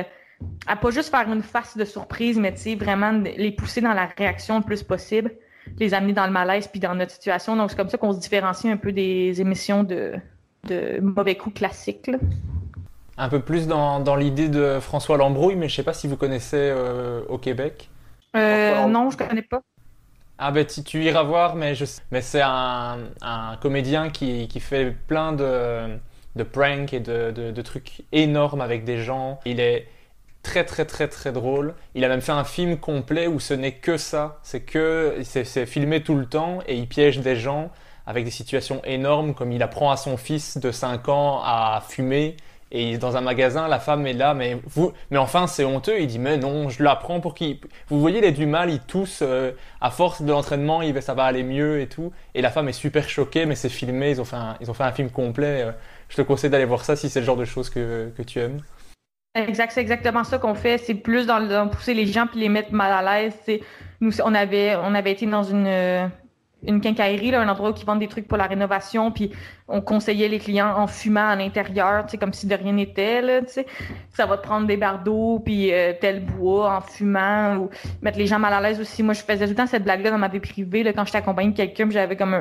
[0.68, 4.60] à pas juste faire une face de surprise, mais vraiment les pousser dans la réaction
[4.60, 5.32] le plus possible,
[5.80, 7.56] les amener dans le malaise, puis dans notre situation.
[7.56, 10.14] Donc, c'est comme ça qu'on se différencie un peu des émissions de,
[10.66, 12.12] de mauvais coups classiques.
[13.18, 16.18] Un peu plus dans, dans l'idée de François Lambrouille, mais je sais pas si vous
[16.18, 17.90] connaissez euh, au Québec.
[18.36, 19.62] Euh, non, je connais pas.
[20.38, 24.60] Ah ben tu, tu iras voir, mais, je, mais c'est un, un, comédien qui, qui,
[24.60, 25.98] fait plein de,
[26.36, 29.40] de pranks et de, de, trucs énormes avec des gens.
[29.46, 29.88] Il est
[30.44, 31.74] très très très très drôle.
[31.96, 34.40] Il a même fait un film complet où ce n'est que ça.
[34.44, 37.72] C'est que c'est filmé tout le temps et il piège des gens
[38.06, 42.36] avec des situations énormes comme il apprend à son fils de 5 ans à fumer
[42.72, 46.00] et dans un magasin, la femme est là, mais vous, mais enfin c'est honteux.
[46.00, 47.60] Il dit mais non, je l'apprends pour qu'il.
[47.88, 49.20] Vous voyez, il a du mal, il tousse.
[49.22, 49.52] Euh,
[49.82, 52.12] à force de l'entraînement, il ça va aller mieux et tout.
[52.34, 54.12] Et la femme est super choquée, mais c'est filmé.
[54.12, 55.64] Ils ont fait un, ils ont fait un film complet.
[55.64, 55.72] Euh.
[56.10, 58.40] je te conseille d'aller voir ça si c'est le genre de choses que, que tu
[58.40, 58.60] aimes.
[59.36, 60.78] Exact, c'est exactement ça qu'on fait.
[60.78, 63.60] C'est plus dans, dans, pousser les gens puis les mettre mal à l'aise.
[64.02, 66.10] Nous, on avait, on avait été dans une
[66.68, 69.32] une quincaillerie, un endroit où ils vendent des trucs pour la rénovation, puis
[69.68, 73.42] on conseillait les clients en fumant à l'intérieur, comme si de rien n'était.
[74.12, 77.70] Ça va te prendre des bardeaux, puis euh, tel bois en fumant, ou
[78.02, 79.04] mettre les gens mal à l'aise aussi.
[79.04, 81.52] Moi, je faisais tout le temps cette blague-là dans ma vie privée, quand j'étais accompagnée
[81.52, 82.34] de quelqu'un, j'avais comme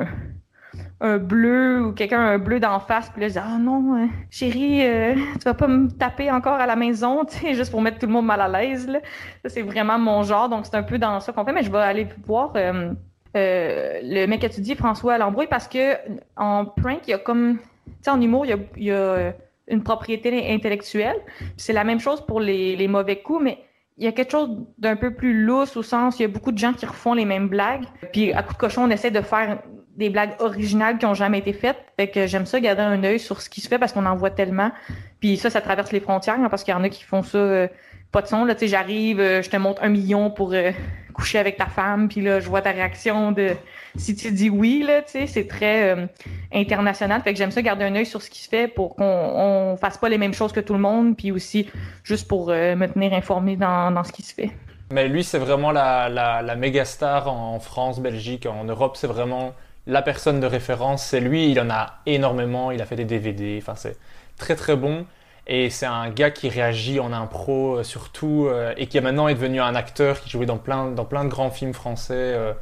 [1.01, 4.07] un, bleu ou quelqu'un un bleu d'en face, puis là, je disais, ah non, euh,
[4.29, 8.07] chérie, euh, tu vas pas me taper encore à la maison, juste pour mettre tout
[8.07, 8.87] le monde mal à l'aise.
[8.87, 8.99] Là.
[9.45, 11.79] C'est vraiment mon genre, donc c'est un peu dans ça qu'on fait, mais je vais
[11.79, 12.93] aller voir euh,
[13.35, 15.97] le mec que tu dis, François Lambrouille, parce que
[16.35, 19.33] en prank, il y a comme, tu sais, en humour, il y a,
[19.67, 21.17] une propriété intellectuelle.
[21.57, 23.59] C'est la même chose pour les, mauvais coups, mais
[23.97, 26.51] il y a quelque chose d'un peu plus lousse au sens, il y a beaucoup
[26.51, 27.85] de gens qui refont les mêmes blagues.
[28.11, 29.59] Puis à coup de cochon, on essaie de faire
[29.95, 31.77] des blagues originales qui ont jamais été faites.
[31.97, 34.15] Fait que j'aime ça garder un œil sur ce qui se fait parce qu'on en
[34.15, 34.71] voit tellement.
[35.19, 37.37] Puis ça, ça traverse les frontières hein, parce qu'il y en a qui font ça
[37.37, 37.67] euh,
[38.11, 38.43] pas de son.
[38.45, 40.71] Là, tu sais, j'arrive, euh, je te montre un million pour euh,
[41.15, 43.51] coucher avec ta femme, puis là, je vois ta réaction de
[43.95, 46.09] si tu dis oui, là, tu sais, c'est très
[46.53, 47.21] international.
[47.21, 49.77] Fait que j'aime ça garder un œil sur ce qui se fait pour qu'on on
[49.77, 51.69] fasse pas les mêmes choses que tout le monde, puis aussi
[52.03, 54.51] juste pour me tenir informé dans, dans ce qui se fait.
[54.91, 59.07] Mais lui, c'est vraiment la, la, la méga star en France, Belgique, en Europe, c'est
[59.07, 59.53] vraiment
[59.87, 63.59] la personne de référence, c'est lui, il en a énormément, il a fait des DVD,
[63.61, 63.97] enfin c'est
[64.37, 65.05] très très bon.
[65.47, 69.35] Et c'est un gars qui réagit en impro euh, surtout, euh, et qui maintenant est
[69.35, 72.13] devenu un acteur qui jouait dans plein, dans plein de grands films français.
[72.15, 72.53] Euh,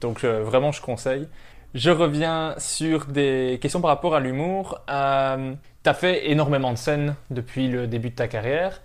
[0.00, 1.26] donc vraiment, je conseille.
[1.74, 4.80] Je reviens sur des questions par rapport à l'humour.
[4.86, 8.82] tu as fait énormément de scènes depuis le début de ta carrière.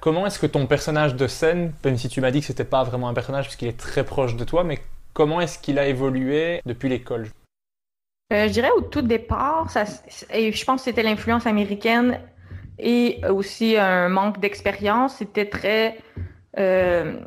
[0.00, 2.84] comment est-ce que ton personnage de scène, même si tu m'as dit que c'était pas
[2.84, 4.80] vraiment un personnage puisqu'il est très proche de toi, mais
[5.12, 7.28] Comment est-ce qu'il a évolué depuis l'école?
[8.32, 9.68] Euh, je dirais au tout départ,
[10.32, 12.20] et je pense que c'était l'influence américaine
[12.82, 15.16] et aussi un manque d'expérience.
[15.16, 15.98] C'était très,
[16.58, 17.20] euh,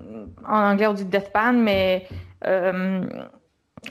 [0.47, 2.07] en anglais on dit deathpan, mais
[2.45, 3.05] euh,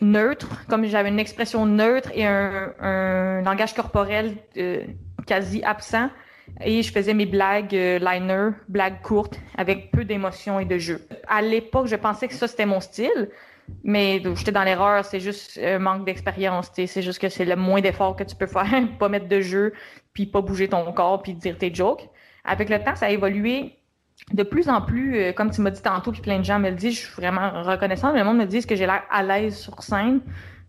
[0.00, 4.36] neutre, comme j'avais une expression neutre et un, langage corporel
[5.26, 6.08] quasi absent.
[6.64, 11.00] Et je faisais mes blagues liner, blagues courtes, avec peu d'émotion et de jeu.
[11.26, 13.30] À l'époque, je pensais que ça, c'était mon style.
[13.84, 16.70] Mais j'étais dans l'erreur, c'est juste un manque d'expérience.
[16.74, 18.66] C'est juste que c'est le moins d'effort que tu peux faire,
[18.98, 19.72] pas mettre de jeu,
[20.12, 22.08] puis pas bouger ton corps, puis dire tes jokes.
[22.44, 23.78] Avec le temps, ça a évolué
[24.32, 26.70] de plus en plus, euh, comme tu m'as dit tantôt, puis plein de gens me
[26.70, 28.14] le disent, je suis vraiment reconnaissante.
[28.14, 30.20] Le monde me dit que j'ai l'air à l'aise sur scène.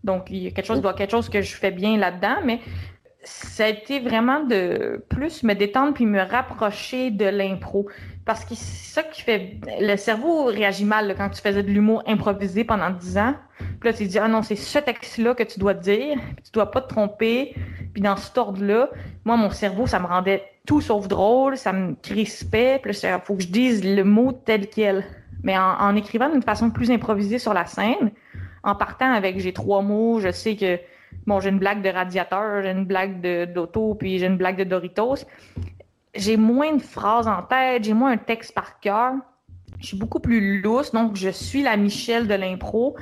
[0.02, 2.60] Donc, il y a quelque chose, quelque chose que je fais bien là-dedans, mais
[3.22, 7.88] ça a été vraiment de plus me détendre puis me rapprocher de l'impro.
[8.24, 9.58] Parce que c'est ça qui fait.
[9.80, 13.34] Le cerveau réagit mal quand tu faisais de l'humour improvisé pendant 10 ans.
[13.58, 16.16] Puis là, tu dis, ah non, c'est ce texte-là que tu dois dire.
[16.16, 17.54] Puis tu dois pas te tromper.
[17.92, 18.88] Puis dans ce ordre-là,
[19.24, 21.58] moi, mon cerveau, ça me rendait tout sauf drôle.
[21.58, 22.80] Ça me crispait.
[22.82, 25.04] Puis là, faut que je dise le mot tel quel.
[25.42, 28.10] Mais en, en écrivant d'une façon plus improvisée sur la scène,
[28.62, 30.78] en partant avec j'ai trois mots, je sais que
[31.26, 34.64] bon, j'ai une blague de radiateur, j'ai une blague d'auto, puis j'ai une blague de
[34.64, 35.26] Doritos.
[36.14, 39.12] J'ai moins de phrases en tête, j'ai moins un texte par cœur.
[39.80, 42.96] Je suis beaucoup plus lousse, donc je suis la Michelle de l'impro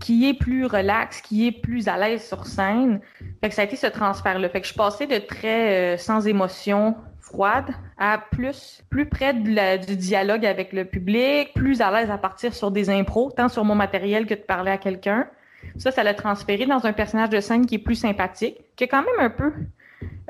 [0.00, 3.00] qui est plus relax, qui est plus à l'aise sur scène.
[3.40, 4.48] Fait que ça a été ce transfert-là.
[4.48, 9.96] Fait que je passais de très euh, sans émotion, froide, à plus, plus près du
[9.96, 13.74] dialogue avec le public, plus à l'aise à partir sur des impros, tant sur mon
[13.74, 15.28] matériel que de parler à quelqu'un.
[15.76, 18.86] Ça, ça l'a transféré dans un personnage de scène qui est plus sympathique, qui a
[18.88, 19.52] quand même un peu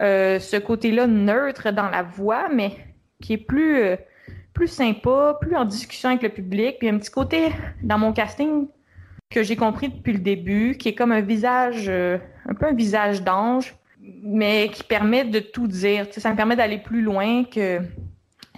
[0.03, 2.73] euh, ce côté-là neutre dans la voix, mais
[3.21, 3.97] qui est plus, euh,
[4.53, 6.79] plus sympa, plus en discussion avec le public.
[6.81, 7.53] Puis un petit côté
[7.83, 8.67] dans mon casting
[9.31, 12.19] que j'ai compris depuis le début, qui est comme un visage, euh,
[12.49, 16.07] un peu un visage d'ange, mais qui permet de tout dire.
[16.11, 17.81] ça me permet d'aller plus loin que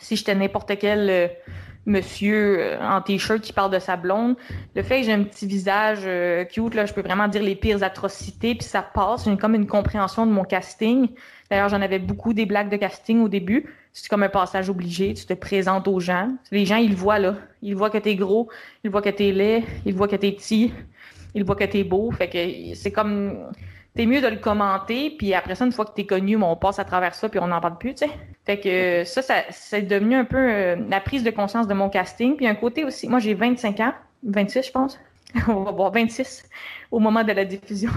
[0.01, 1.31] si j'étais n'importe quel
[1.85, 4.37] monsieur en t-shirt qui parle de sa blonde.
[4.75, 6.09] Le fait que j'ai un petit visage
[6.51, 9.27] cute, là, je peux vraiment dire les pires atrocités, puis ça passe.
[9.27, 11.11] J'ai comme une compréhension de mon casting.
[11.51, 13.75] D'ailleurs, j'en avais beaucoup des blagues de casting au début.
[13.93, 15.15] C'est comme un passage obligé.
[15.15, 16.31] Tu te présentes aux gens.
[16.51, 17.37] Les gens, ils le voient là.
[17.63, 18.49] Ils voient que t'es gros,
[18.83, 20.73] ils voient que t'es laid, ils voient que t'es petit,
[21.35, 22.11] ils voient que t'es beau.
[22.11, 23.51] Fait que c'est comme
[23.95, 26.79] t'es mieux de le commenter, puis après ça, une fois que t'es connu, on passe
[26.79, 28.13] à travers ça, puis on n'en parle plus, tu sais.
[28.45, 31.89] Fait que ça, ça c'est devenu un peu euh, la prise de conscience de mon
[31.89, 32.37] casting.
[32.37, 33.95] Puis un côté aussi, moi j'ai 25 ans,
[34.25, 34.99] 26 je pense,
[35.49, 36.45] on va voir 26
[36.91, 37.91] au moment de la diffusion.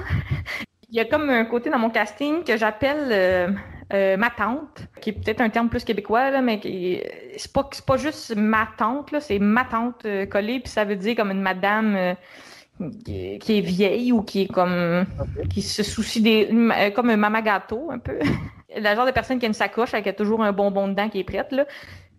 [0.89, 3.49] Il y a comme un côté dans mon casting que j'appelle euh,
[3.93, 7.01] euh, ma tante, qui est peut-être un terme plus québécois, là, mais qui
[7.38, 11.15] c'est pas, pas juste ma tante, là, c'est ma tante collée, puis ça veut dire
[11.15, 12.15] comme une madame
[13.03, 15.05] qui est vieille ou qui est comme
[15.49, 18.19] qui se soucie des euh, comme un mama gâteau un peu.
[18.77, 21.23] La genre de personne qui a une sacoche avec toujours un bonbon dedans qui est
[21.23, 21.65] prête là.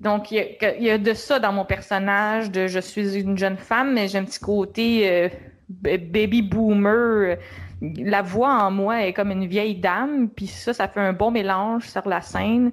[0.01, 3.95] Donc il y, a, de ça dans mon personnage de je suis une jeune femme
[3.95, 5.29] mais j'ai un petit côté euh,
[5.69, 7.37] baby boomer
[7.81, 11.31] la voix en moi est comme une vieille dame puis ça ça fait un bon
[11.31, 12.73] mélange sur la scène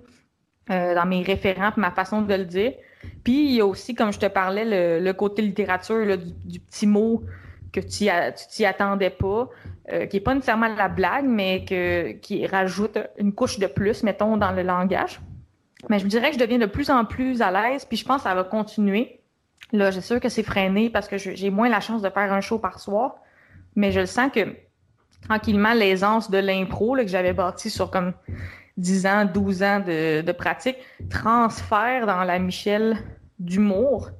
[0.71, 2.73] euh, dans mes référents ma façon de le dire
[3.23, 7.23] puis il y a aussi comme je te parlais le, côté littérature du petit mot
[7.75, 9.49] que tu t'y attendais pas,
[9.91, 14.03] euh, qui est pas nécessairement la blague, mais que, qui rajoute une couche de plus,
[14.03, 15.19] mettons, dans le langage.
[15.89, 18.05] Mais je me dirais que je deviens de plus en plus à l'aise, puis je
[18.05, 19.19] pense que ça va continuer.
[19.73, 22.41] Là, j'ai sûr que c'est freiné parce que j'ai moins la chance de faire un
[22.41, 23.15] show par soir,
[23.75, 24.55] mais je le sens que
[25.27, 28.13] tranquillement, l'aisance de l'impro que j'avais bâti sur comme
[28.77, 30.77] 10 ans, 12 ans de, de pratique,
[31.09, 32.97] transfère dans la Michelle
[33.39, 34.11] d'humour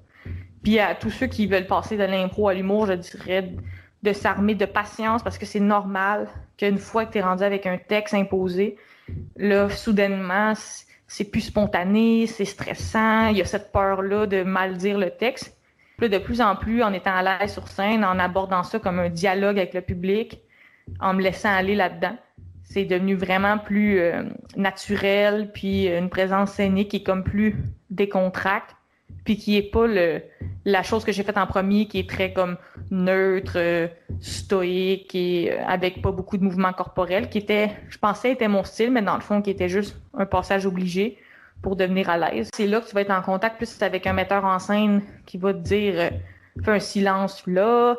[0.66, 3.54] puis à tous ceux qui veulent passer de l'impro à l'humour, je dirais
[4.02, 6.28] de s'armer de patience parce que c'est normal
[6.58, 8.76] qu'une fois que tu es rendu avec un texte imposé,
[9.38, 10.54] là, soudainement,
[11.06, 15.56] c'est plus spontané, c'est stressant, il y a cette peur-là de mal dire le texte.
[16.00, 18.98] Puis de plus en plus, en étant à l'aise sur scène, en abordant ça comme
[18.98, 20.42] un dialogue avec le public,
[21.00, 22.18] en me laissant aller là-dedans,
[22.64, 24.24] c'est devenu vraiment plus euh,
[24.56, 27.56] naturel, puis une présence scénique qui est comme plus
[27.90, 28.76] décontracte
[29.26, 30.22] puis qui est pas le,
[30.64, 32.58] la chose que j'ai faite en premier, qui est très comme
[32.92, 33.88] neutre, euh,
[34.22, 38.64] stoïque et euh, avec pas beaucoup de mouvements corporels, qui était, je pensais, était mon
[38.64, 41.18] style, mais dans le fond, qui était juste un passage obligé
[41.64, 42.50] pour devenir à l'aise.
[42.54, 45.40] C'est là que tu vas être en contact plus avec un metteur en scène qui
[45.40, 46.10] va te dire, euh,
[46.64, 47.96] fais un silence là,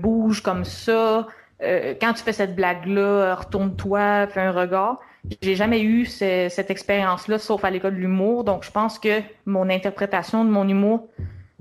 [0.00, 1.28] bouge comme ça,
[1.60, 5.00] quand tu fais cette blague-là, retourne-toi, fais un regard.
[5.42, 8.44] J'ai jamais eu cette expérience-là, sauf à l'école de l'humour.
[8.44, 11.08] Donc, je pense que mon interprétation de mon humour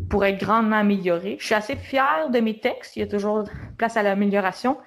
[0.10, 1.38] pourrait être grandement améliorée.
[1.40, 2.96] Je suis assez fière de mes textes.
[2.96, 3.46] Il y a toujours
[3.78, 4.78] place à l'amélioration.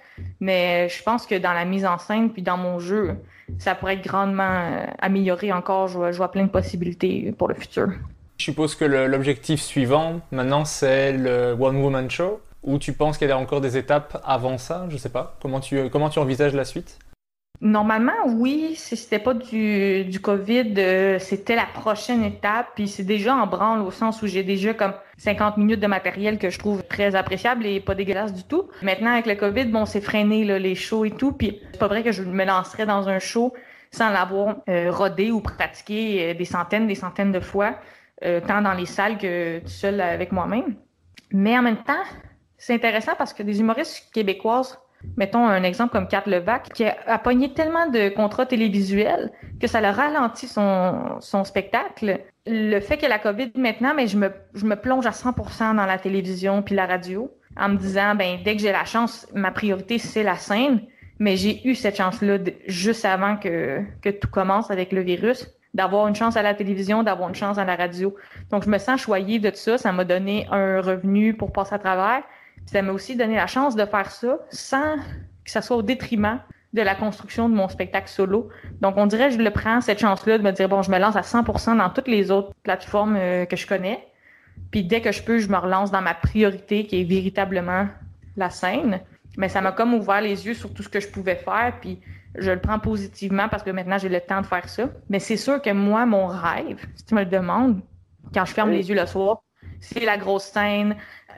[0.41, 3.17] Mais je pense que dans la mise en scène puis dans mon jeu,
[3.59, 5.89] ça pourrait être grandement euh, amélioré encore.
[5.89, 7.89] Je vois, plein de possibilités pour le futur.
[8.39, 12.41] Je suppose que l'objectif suivant, maintenant, c'est le One Woman Show.
[12.63, 15.37] Ou tu penses qu'il y a encore des étapes avant ça Je sais pas.
[15.41, 16.99] Comment tu, comment tu envisages la suite?
[17.61, 22.69] Normalement, oui, si c'était pas du, du COVID, euh, c'était la prochaine étape.
[22.77, 26.39] Puis c'est déjà en branle au sens où j'ai déjà comme 50 minutes de matériel
[26.39, 28.69] que je trouve très appréciable et pas dégueulasse du tout.
[28.83, 31.33] Maintenant, avec le COVID, bon, c'est freiné les shows et tout.
[31.33, 33.53] Puis c'est pas vrai que je me lancerais dans un show
[33.91, 37.77] sans l'avoir euh, rodé ou pratiqué euh, des centaines, des centaines de fois,
[38.49, 40.75] tant dans les salles que tout seul avec moi-même.
[41.33, 42.03] Mais en même temps,
[42.59, 44.79] c'est intéressant parce que des humoristes québécoises
[45.17, 49.31] Mettons un exemple comme Kat Levac, qui a, pogné tellement de contrats télévisuels
[49.61, 52.21] que ça a ralenti son, son spectacle.
[52.47, 55.87] Le fait que la COVID maintenant, mais je me, je me plonge à 100% dans
[55.87, 59.51] la télévision puis la radio en me disant, ben dès que j'ai la chance, ma
[59.51, 60.83] priorité c'est la scène.
[61.21, 66.07] Mais j'ai eu cette chance-là juste avant que, que tout commence avec le virus d'avoir
[66.07, 68.15] une chance à la télévision, d'avoir une chance à la radio.
[68.51, 69.79] Donc, je me sens choyée de tout ça.
[69.79, 72.23] Ça m'a donné un revenu pour passer à travers
[72.71, 74.97] ça m'a aussi donné la chance de faire ça sans
[75.45, 76.41] que ça soit au détriment
[76.75, 78.51] de la construction de mon spectacle solo.
[78.83, 80.99] Donc, on dirait que je le prends, cette chance-là, de me dire, bon, je me
[80.99, 84.07] lance à 100% dans toutes les autres plateformes euh, que je connais.
[84.71, 87.87] Puis dès que je peux, je me relance dans ma priorité qui est véritablement
[88.37, 89.01] la scène.
[89.39, 91.73] Mais ça m'a comme ouvert les yeux sur tout ce que je pouvais faire.
[91.81, 92.01] Puis
[92.35, 94.91] je le prends positivement parce que maintenant, j'ai le temps de faire ça.
[95.09, 97.81] Mais c'est sûr que moi, mon rêve, si tu me le demandes,
[98.35, 99.43] quand je ferme les yeux le soir,
[99.81, 100.97] c'est la grosse scène,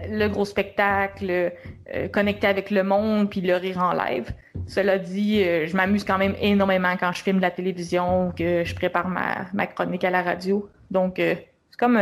[0.08, 1.52] le gros spectacle,
[1.94, 4.32] euh, connecter avec le monde, puis le rire en live.
[4.66, 8.74] Cela dit, euh, je m'amuse quand même énormément quand je filme la télévision que je
[8.74, 10.68] prépare ma, chronique à la radio.
[10.90, 11.34] Donc, euh,
[11.70, 11.98] c'est comme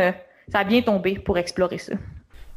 [0.51, 1.93] ça a bien tombé pour explorer ça.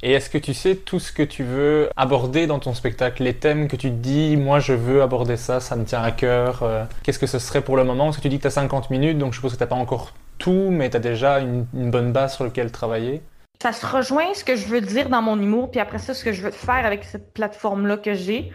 [0.04, 3.34] Et est-ce que tu sais tout ce que tu veux aborder dans ton spectacle, les
[3.34, 6.88] thèmes que tu te dis, moi je veux aborder ça, ça me tient à cœur,
[7.04, 8.06] qu'est-ce que ce serait pour le moment?
[8.06, 9.68] Parce que tu dis que tu as 50 minutes, donc je suppose que tu n'as
[9.68, 13.22] pas encore tout, mais tu as déjà une bonne base sur laquelle travailler
[13.62, 16.24] ça se rejoint ce que je veux dire dans mon humour, puis après ça, ce
[16.24, 18.50] que je veux faire avec cette plateforme-là que j'ai.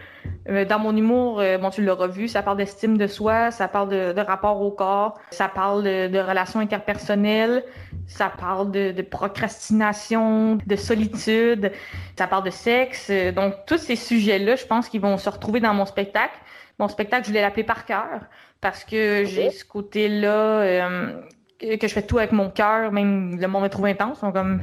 [0.50, 3.68] Euh, dans mon humour, euh, bon, tu l'auras vu, ça parle d'estime de soi, ça
[3.68, 7.64] parle de, rapport au corps, ça parle de, relations interpersonnelles,
[8.06, 11.72] ça parle de, procrastination, de solitude,
[12.18, 13.10] ça parle de sexe.
[13.34, 16.38] Donc, tous ces sujets-là, je pense qu'ils vont se retrouver dans mon spectacle.
[16.78, 18.20] Mon spectacle, je voulais l'appeler par cœur
[18.60, 21.22] parce que j'ai ce côté-là euh,
[21.60, 24.60] que je fais tout avec mon cœur, même le monde me trouve intense, comme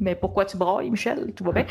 [0.00, 1.32] mais pourquoi tu brailles, Michel?
[1.34, 1.66] Tout va bien.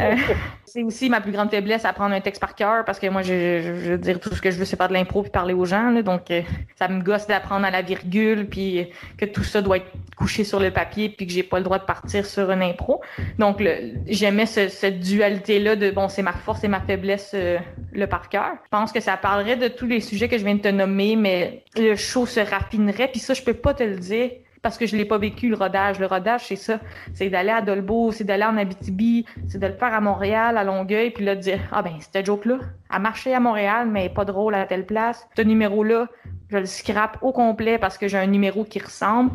[0.00, 0.16] Euh,
[0.64, 3.60] c'est aussi ma plus grande faiblesse, apprendre un texte par cœur, parce que moi, je,
[3.62, 5.64] je, veux dire, tout ce que je veux, c'est faire de l'impro puis parler aux
[5.64, 5.92] gens.
[6.02, 6.42] donc, euh,
[6.76, 10.60] ça me gosse d'apprendre à la virgule, puis que tout ça doit être couché sur
[10.60, 13.00] le papier, puis que j'ai pas le droit de partir sur une impro.
[13.38, 13.62] Donc,
[14.06, 17.58] j'aimais cette dualité-là de, bon, c'est ma force et ma faiblesse, euh,
[17.92, 18.52] le par cœur.
[18.64, 21.16] Je pense que ça parlerait de tous les sujets que je viens de te nommer,
[21.16, 24.30] mais le show se raffinerait, puis ça, je peux pas te le dire
[24.62, 25.98] parce que je l'ai pas vécu le rodage.
[25.98, 26.80] Le rodage, c'est ça.
[27.14, 30.64] C'est d'aller à Dolbeau, c'est d'aller en Abitibi, c'est de le faire à Montréal, à
[30.64, 32.58] Longueuil, puis là de dire Ah ben, c'était joke-là.
[32.90, 35.26] a marché à Montréal, mais pas drôle à telle place.
[35.36, 36.08] Ce numéro-là,
[36.50, 39.32] je le scrape au complet parce que j'ai un numéro qui ressemble.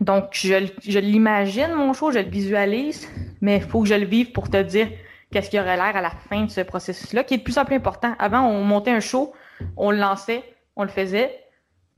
[0.00, 3.08] Donc, je, je l'imagine, mon show, je le visualise,
[3.40, 4.88] mais il faut que je le vive pour te dire
[5.30, 7.58] qu'est-ce qu'il y aurait l'air à la fin de ce processus-là, qui est de plus
[7.58, 8.14] en plus important.
[8.18, 9.32] Avant, on montait un show,
[9.76, 10.42] on le lançait,
[10.76, 11.39] on le faisait,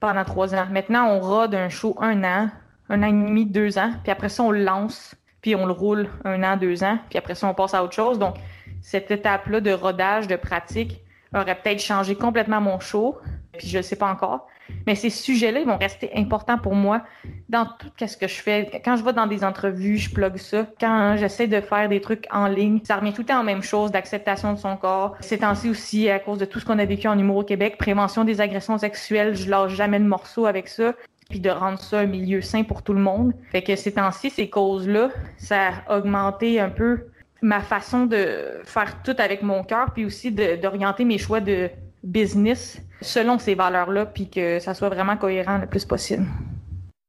[0.02, 0.66] pendant trois ans.
[0.68, 2.50] Maintenant, on rode un show un an,
[2.88, 5.72] un an et demi, deux ans, puis après ça, on le lance, puis on le
[5.72, 8.18] roule un an, deux ans, puis après ça, on passe à autre chose.
[8.18, 8.34] Donc,
[8.80, 11.00] cette étape-là de rodage, de pratique,
[11.32, 13.16] aurait peut-être changé complètement mon show,
[13.56, 14.48] puis je ne sais pas encore.
[14.86, 17.02] Mais ces sujets-là, ils vont rester importants pour moi
[17.48, 18.70] dans tout ce que je fais.
[18.84, 20.66] Quand je vais dans des entrevues, je plug ça.
[20.80, 23.62] Quand j'essaie de faire des trucs en ligne, ça revient tout le temps en même
[23.62, 25.16] chose, d'acceptation de son corps.
[25.20, 27.76] Ces temps-ci aussi, à cause de tout ce qu'on a vécu en humour au Québec,
[27.78, 30.94] prévention des agressions sexuelles, je lâche jamais de morceau avec ça
[31.32, 33.32] puis de rendre ça un milieu sain pour tout le monde.
[33.52, 35.08] Fait que ces temps-ci, ces causes-là,
[35.38, 37.06] ça a augmenté un peu
[37.40, 41.70] ma façon de faire tout avec mon cœur, puis aussi d'orienter mes choix de
[42.02, 46.26] business selon ces valeurs-là, puis que ça soit vraiment cohérent le plus possible.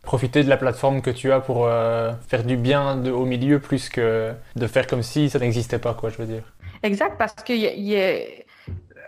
[0.04, 3.60] Profiter de la plateforme que tu as pour euh, faire du bien de, au milieu
[3.60, 6.44] plus que de faire comme si ça n'existait pas, quoi, je veux dire.
[6.84, 8.18] Exact, parce que y a,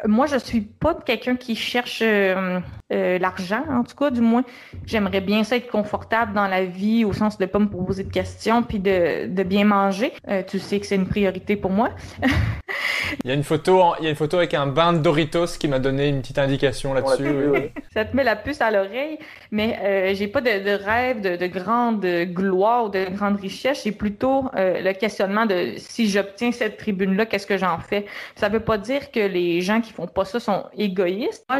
[0.07, 2.59] moi, je suis pas quelqu'un qui cherche euh,
[2.93, 4.43] euh, l'argent, en tout cas, du moins.
[4.85, 8.11] J'aimerais bien ça être confortable dans la vie, au sens de pas me poser de
[8.11, 10.13] questions, puis de, de bien manger.
[10.27, 11.89] Euh, tu sais que c'est une priorité pour moi.
[13.23, 15.57] il, y a une photo, il y a une photo avec un bain de Doritos
[15.59, 17.71] qui m'a donné une petite indication là-dessus.
[17.93, 19.17] ça te met la puce à l'oreille,
[19.51, 23.83] mais j'ai pas de, de rêve de, de, grande gloire ou de grande richesse.
[23.83, 28.05] J'ai plutôt le questionnement de si j'obtiens cette tribune-là, qu'est-ce que j'en fais?
[28.35, 31.45] Ça veut pas dire que les gens qui font pas ça sont égoïstes.
[31.49, 31.59] Moi,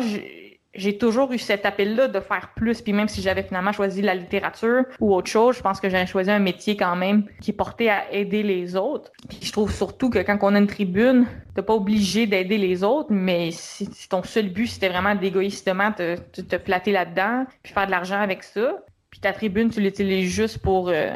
[0.76, 2.82] j'ai toujours eu cet appel-là de faire plus.
[2.82, 6.06] Puis même si j'avais finalement choisi la littérature ou autre chose, je pense que j'aurais
[6.06, 9.12] choisi un métier quand même qui est porté à aider les autres.
[9.30, 11.26] Puis je trouve surtout que quand on a une tribune,
[11.56, 16.18] t'es pas obligé d'aider les autres, mais si, ton seul but c'était vraiment d'égoïstement te,
[16.18, 20.90] te, là-dedans, puis faire de l'argent avec ça, puis ta tribune tu l'utilises juste pour
[20.90, 21.12] euh,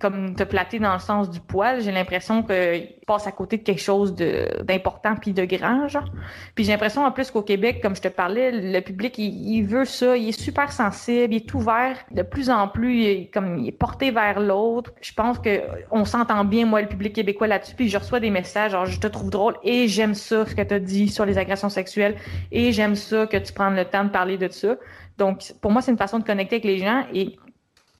[0.00, 3.62] comme te plater dans le sens du poil, j'ai l'impression qu'il passe à côté de
[3.62, 6.10] quelque chose d'important puis de grand, genre.
[6.54, 9.84] Puis j'ai l'impression en plus qu'au Québec, comme je te parlais, le public, il, veut
[9.84, 13.58] ça, il est super sensible, il est ouvert de plus en plus, il est, comme
[13.58, 14.92] il est porté vers l'autre.
[15.02, 15.60] Je pense que
[15.90, 18.98] on s'entend bien, moi, le public québécois là-dessus, puis je reçois des messages, genre, je
[18.98, 22.16] te trouve drôle et j'aime ça, ce que tu as dit sur les agressions sexuelles
[22.50, 24.76] et j'aime ça que tu prennes le temps de parler de ça.
[25.18, 27.36] Donc, pour moi, c'est une façon de connecter avec les gens et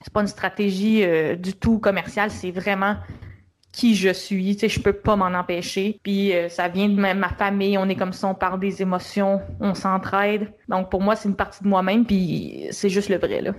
[0.03, 2.97] c'est pas une stratégie euh, du tout commerciale, c'est vraiment
[3.73, 4.57] qui je suis.
[4.57, 6.01] Tu sais, je peux pas m'en empêcher.
[6.03, 9.41] Puis euh, ça vient de ma famille, on est comme ça, on parle des émotions,
[9.61, 10.53] on s'entraide.
[10.69, 13.53] Donc pour moi, c'est une partie de moi-même, puis c'est juste le vrai là.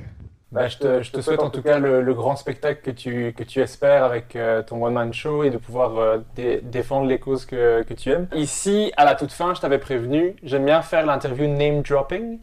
[0.51, 3.43] Bah, je, te, je, te, souhaite en tout cas le, grand spectacle que tu, que
[3.43, 7.93] tu espères avec euh, ton one-man show et de pouvoir défendre les causes que, que
[7.93, 8.27] tu aimes.
[8.35, 12.39] Ici, à la toute fin, je t'avais prévenu, j'aime bien faire l'interview name dropping.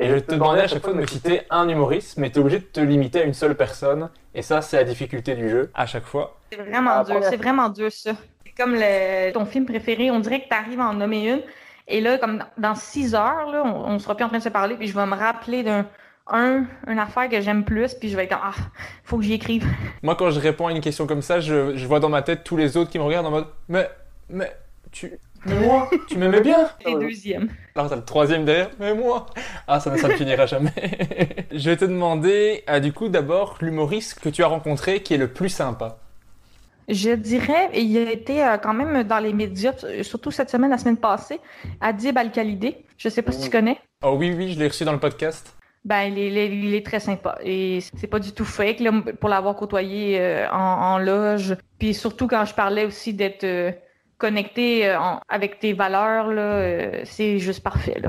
[0.00, 2.40] Et je te demandais à chaque fois de me citer un humoriste, mais tu es
[2.40, 4.08] obligé de te limiter à une seule personne.
[4.34, 6.38] Et ça, c'est la difficulté du jeu, à chaque fois.
[6.50, 8.12] C'est vraiment ah, dur, c'est vraiment dur ça.
[8.44, 11.42] C'est comme le, ton film préféré, on dirait que tu arrives à en nommer une.
[11.86, 14.48] Et là, comme dans six heures, là, on, ne sera plus en train de se
[14.48, 15.86] parler, puis je vais me rappeler d'un
[16.32, 18.54] un, une affaire que j'aime plus, puis je vais être comme, ah,
[19.02, 19.66] faut que j'y écrive.
[20.02, 22.44] Moi, quand je réponds à une question comme ça, je, je vois dans ma tête
[22.44, 23.90] tous les autres qui me regardent en mode, mais,
[24.28, 24.56] mais,
[24.92, 27.48] tu, mais moi, tu m'aimais bien Et deuxième.
[27.74, 29.26] Alors t'as le troisième derrière, mais moi
[29.66, 30.72] Ah, ça, ça ne finira jamais.
[31.52, 35.18] je vais te demander, ah, du coup, d'abord, l'humoriste que tu as rencontré qui est
[35.18, 35.98] le plus sympa.
[36.88, 39.72] Je dirais, il a été euh, quand même dans les médias,
[40.02, 41.40] surtout cette semaine, la semaine passée,
[41.80, 42.84] Adib Al-Khalidé.
[42.98, 43.52] Je sais pas si tu oh.
[43.52, 43.78] connais.
[44.02, 45.54] Oh oui, oui, je l'ai reçu dans le podcast.
[45.84, 47.38] Ben, il est, il est, très sympa.
[47.42, 51.56] Et c'est pas du tout fake, là, pour l'avoir côtoyé euh, en, loge.
[51.78, 53.44] Puis surtout quand je parlais aussi d'être...
[53.44, 53.72] Euh,
[54.20, 54.98] connecter euh,
[55.28, 58.00] avec tes valeurs, euh, c'est juste parfait.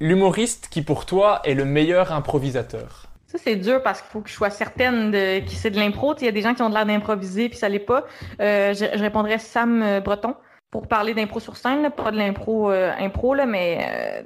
[0.00, 4.28] L'humoriste qui pour toi est le meilleur improvisateur ça, c'est dur parce qu'il faut que
[4.28, 6.14] je sois certaine de, qui c'est de l'impro.
[6.20, 8.04] Il y a des gens qui ont de l'air d'improviser puis ça l'est pas.
[8.40, 10.36] Euh, je, répondrais Sam Breton
[10.70, 14.24] pour parler d'impro sur scène, pas de l'impro impro, là, mais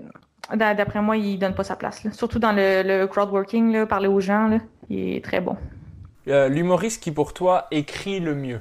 [0.54, 2.06] d'après moi, il donne pas sa place.
[2.12, 4.58] Surtout dans le, le crowdworking, parler aux gens, là,
[4.90, 5.56] il est très bon.
[6.26, 8.60] L'humoriste qui pour toi écrit le mieux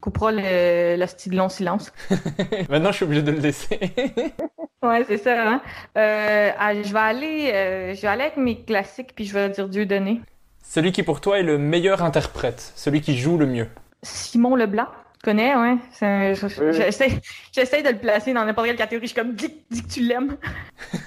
[0.00, 1.92] coupera le, style long silence.
[2.68, 3.78] Maintenant, je suis obligé de le laisser.
[4.82, 5.48] ouais, c'est ça.
[5.48, 5.62] Hein?
[5.96, 9.48] Euh, ah, je, vais aller, euh, je vais aller avec mes classiques, puis je vais
[9.50, 10.20] dire Dieu donné.
[10.62, 13.68] Celui qui, pour toi, est le meilleur interprète, celui qui joue le mieux.
[14.02, 14.86] Simon Leblanc.
[15.14, 15.76] Tu connais, ouais.
[17.52, 19.06] J'essaie de le placer dans n'importe quelle catégorie.
[19.06, 20.36] Je suis comme, dis, dis que tu l'aimes.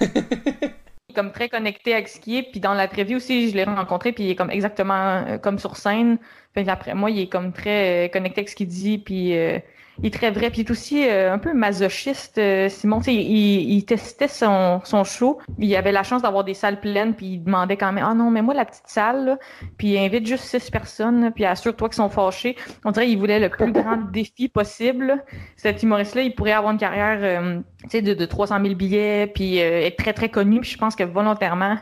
[1.14, 2.42] comme très connecté avec ce qui est.
[2.42, 5.58] Puis dans la prévue aussi, je l'ai rencontré, puis il est comme exactement euh, comme
[5.58, 6.18] sur scène.
[6.54, 9.58] Fait après moi, il est comme très euh, connecté avec ce qu'il dit, puis euh,
[9.98, 10.50] il est très vrai.
[10.50, 13.00] Puis il est aussi euh, un peu masochiste, Simon.
[13.06, 15.38] Il, il, il, testait son, son show.
[15.58, 18.30] Il avait la chance d'avoir des salles pleines, puis il demandait quand même «Ah non,
[18.30, 19.38] mais moi la petite salle, là,
[19.78, 23.40] puis il invite juste six personnes, puis assure-toi qu'ils sont fâchés.» On dirait qu'il voulait
[23.40, 25.24] le plus grand défi possible.
[25.56, 27.62] Cet humoriste-là, il pourrait avoir une carrière
[27.92, 30.60] de, de 300 000 billets, puis être très, très connu.
[30.60, 31.78] Puis je pense que volontairement,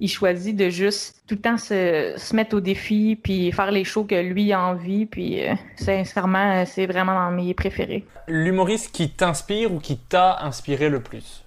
[0.00, 3.84] il choisit de juste tout le temps se, se mettre au défi, puis faire les
[3.84, 5.06] shows shows que lui a envie.
[5.06, 8.04] Puis, euh, sincèrement, euh, c'est vraiment dans mes préférés.
[8.28, 11.44] L'humoriste qui t'inspire ou qui t'a inspiré le plus?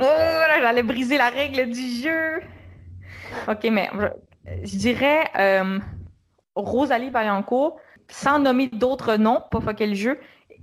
[0.00, 2.40] Oh, là, j'allais briser la règle du jeu.
[3.48, 4.06] Ok, mais je,
[4.64, 5.78] je dirais euh,
[6.54, 7.78] Rosalie Vaillancourt,
[8.08, 10.20] sans nommer d'autres noms, pas fucker le jeu,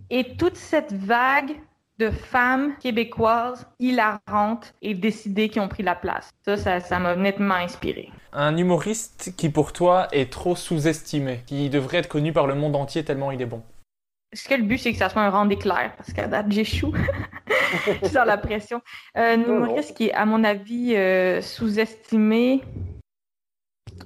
[0.10, 1.51] et toute cette vague
[1.99, 6.30] de femmes québécoises hilarantes et décidées qui ont pris la place.
[6.45, 8.10] Ça, ça, ça m'a nettement inspiré.
[8.31, 12.76] Un humoriste qui pour toi est trop sous-estimé, qui devrait être connu par le monde
[12.77, 13.64] entier tellement il est bon.
[14.31, 15.93] Est-ce que le but, c'est que ça soit un rang d'éclair?
[15.97, 16.93] Parce qu'à date, j'échoue.
[17.88, 18.81] Je suis dans la pression.
[19.18, 22.61] Euh, humoriste qui est, à mon avis, euh, sous-estimé.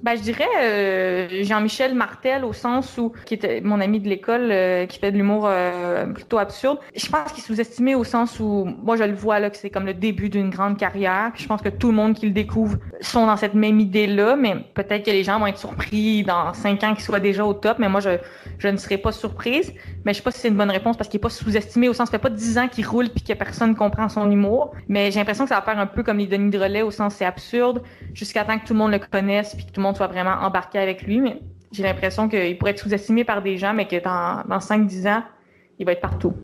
[0.04, 4.50] Ben, je dirais euh, Jean-Michel Martel au sens où, qui était mon ami de l'école,
[4.50, 6.76] euh, qui fait de l'humour euh, plutôt absurde.
[6.94, 9.70] Je pense qu'il est sous-estimé au sens où, moi, je le vois là que c'est
[9.70, 11.32] comme le début d'une grande carrière.
[11.36, 14.56] Je pense que tout le monde qui le découvre sont dans cette même idée-là, mais
[14.74, 17.78] peut-être que les gens vont être surpris dans cinq ans qu'il soit déjà au top.
[17.78, 18.10] Mais moi, je,
[18.58, 19.72] je ne serais pas surprise.
[20.04, 21.94] Mais je sais pas si c'est une bonne réponse parce qu'il est pas sous-estimé au
[21.94, 24.72] sens, ça fait pas dix ans qu'il roule puis que personne comprend son humour.
[24.88, 26.90] Mais j'ai l'impression que ça va faire un peu comme les Denis de Relais au
[26.90, 27.82] sens c'est absurde
[28.12, 30.34] jusqu'à temps que tout le monde le connaisse puis que tout le monde soit vraiment
[30.42, 31.20] embarqué avec lui.
[31.20, 31.38] Mais
[31.72, 35.22] j'ai l'impression qu'il pourrait être sous-estimé par des gens, mais que dans, dans 5-10 ans,
[35.78, 36.34] il va être partout.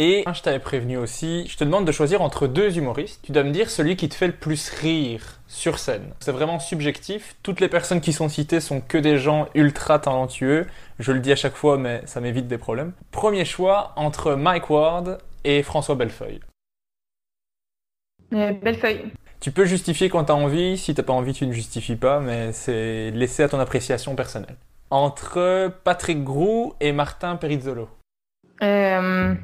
[0.00, 3.20] Et je t'avais prévenu aussi, je te demande de choisir entre deux humoristes.
[3.24, 6.14] Tu dois me dire celui qui te fait le plus rire sur scène.
[6.20, 7.34] C'est vraiment subjectif.
[7.42, 10.68] Toutes les personnes qui sont citées sont que des gens ultra talentueux.
[11.00, 12.92] Je le dis à chaque fois, mais ça m'évite des problèmes.
[13.10, 16.38] Premier choix entre Mike Ward et François Bellefeuille.
[18.34, 19.10] Euh, Bellefeuille.
[19.40, 20.76] Tu peux justifier quand t'as envie.
[20.76, 24.56] Si t'as pas envie, tu ne justifies pas, mais c'est laissé à ton appréciation personnelle.
[24.90, 27.88] Entre Patrick Groux et Martin Perizzolo.
[28.62, 29.34] Euh,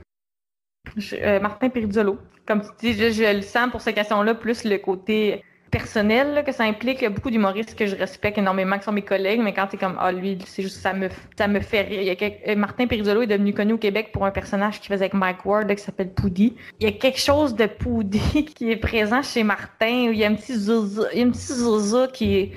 [1.13, 2.19] euh, Martin Perizzolo.
[2.47, 5.43] Comme tu dis, je, je le sens pour cette question-là, plus le côté
[5.75, 6.99] personnel que ça implique.
[7.01, 9.67] Il y a beaucoup d'humoristes que je respecte énormément, qui sont mes collègues, mais quand
[9.67, 12.01] t'es comme, ah, lui, c'est juste, ça me, ça me fait rire.
[12.01, 14.93] Il y a euh, Martin Perizzolo est devenu connu au Québec pour un personnage qu'il
[14.93, 16.55] faisait avec Mike Ward, qui s'appelle Poudy.
[16.79, 20.29] Il y a quelque chose de Poudy qui est présent chez Martin, il y a
[20.29, 22.53] un petit zouzou, il y a un petit qui,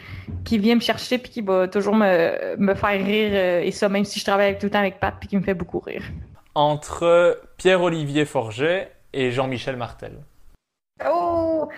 [0.45, 3.89] qui vient me chercher puis qui va toujours me, me faire rire, euh, et ça,
[3.89, 6.03] même si je travaille tout le temps avec Pat puis qui me fait beaucoup rire.
[6.53, 10.19] Entre Pierre-Olivier Forget et Jean-Michel Martel.
[11.05, 11.69] Oh!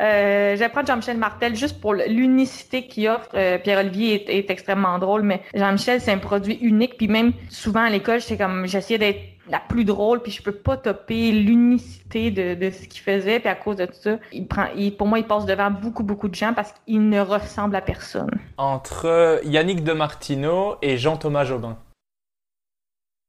[0.00, 3.28] Euh, prendre Jean-Michel Martel juste pour l'unicité qu'il offre.
[3.34, 6.96] Euh, Pierre-Olivier est, extrêmement drôle, mais Jean-Michel, c'est un produit unique.
[6.96, 10.52] Puis même souvent à l'école, c'est comme j'essayais d'être la plus drôle, puis je peux
[10.52, 13.40] pas topper l'unicité de, ce qu'il faisait.
[13.40, 14.66] Puis à cause de tout ça, il prend,
[14.96, 18.30] pour moi, il passe devant beaucoup, beaucoup de gens parce qu'il ne ressemble à personne.
[18.56, 21.76] Entre Yannick Demartino et Jean-Thomas Jobin.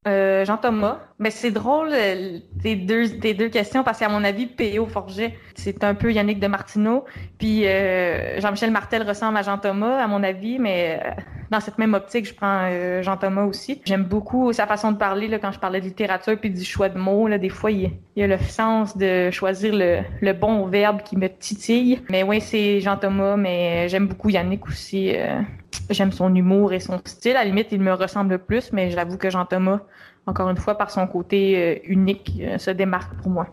[0.06, 4.48] Euh, Jean-Thomas, mais c'est drôle euh, tes deux, tes deux questions parce qu'à mon avis,
[4.48, 4.86] P.O.
[4.86, 7.06] Forget, c'est un peu Yannick de Martineau.
[7.38, 11.10] Puis euh, Jean-Michel Martel ressemble à Jean-Thomas, à mon avis, mais euh,
[11.52, 13.82] dans cette même optique, je prends euh, Jean-Thomas aussi.
[13.86, 16.90] J'aime beaucoup sa façon de parler là, quand je parlais de littérature puis du choix
[16.90, 17.30] de mots.
[17.30, 21.02] Là, des fois, il, il y a le sens de choisir le, le bon verbe
[21.04, 22.02] qui me titille.
[22.10, 25.14] Mais oui, c'est Jean-Thomas, mais j'aime beaucoup Yannick aussi.
[25.90, 27.36] J'aime son humour et son style.
[27.36, 29.80] À la limite, il me ressemble plus, mais j'avoue que Jean-Thomas,
[30.28, 33.48] encore une fois, par son côté euh, unique, euh, se démarque pour moi.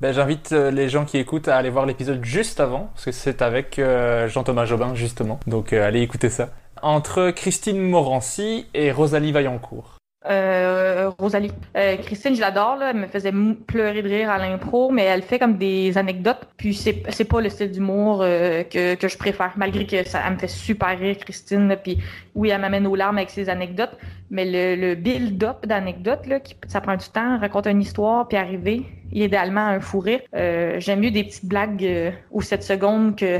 [0.00, 3.12] Ben, J'invite euh, les gens qui écoutent à aller voir l'épisode juste avant, parce que
[3.12, 3.80] c'est avec
[4.28, 5.40] Jean-Thomas Jobin, justement.
[5.46, 6.50] Donc allez écouter ça.
[6.82, 9.97] Entre Christine Morancy et Rosalie Vaillancourt.
[10.26, 11.52] Euh, Rosalie.
[11.76, 12.82] Euh, Christine, je l'adore.
[12.82, 13.32] Elle me faisait
[13.66, 16.48] pleurer de rire à l'impro, mais elle fait comme des anecdotes.
[16.56, 20.48] Puis c'est, pas le style d'humour euh, que, je préfère, malgré que ça me fait
[20.48, 21.76] super rire, Christine.
[21.82, 21.98] Puis
[22.34, 23.96] oui, elle m'amène aux larmes avec ses anecdotes,
[24.30, 28.82] mais le, build-up d'anecdotes, là, ça prend du temps, raconter une histoire, puis arriver,
[29.12, 30.20] idéalement, à un fou rire.
[30.34, 33.38] Euh, j'aime mieux des petites blagues aux 7 secondes que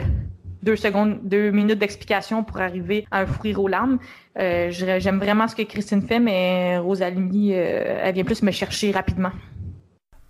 [0.63, 3.99] deux secondes, deux minutes d'explication pour arriver à un fou rire aux larmes.
[4.39, 8.91] Euh, J'aime vraiment ce que Christine fait, mais Rosalie, euh, elle vient plus me chercher
[8.91, 9.33] rapidement.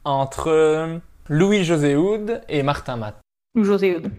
[0.05, 0.99] Entre euh,
[1.29, 3.21] Louis-José Houd et Martin Matt.
[3.57, 4.11] Ou José Hood.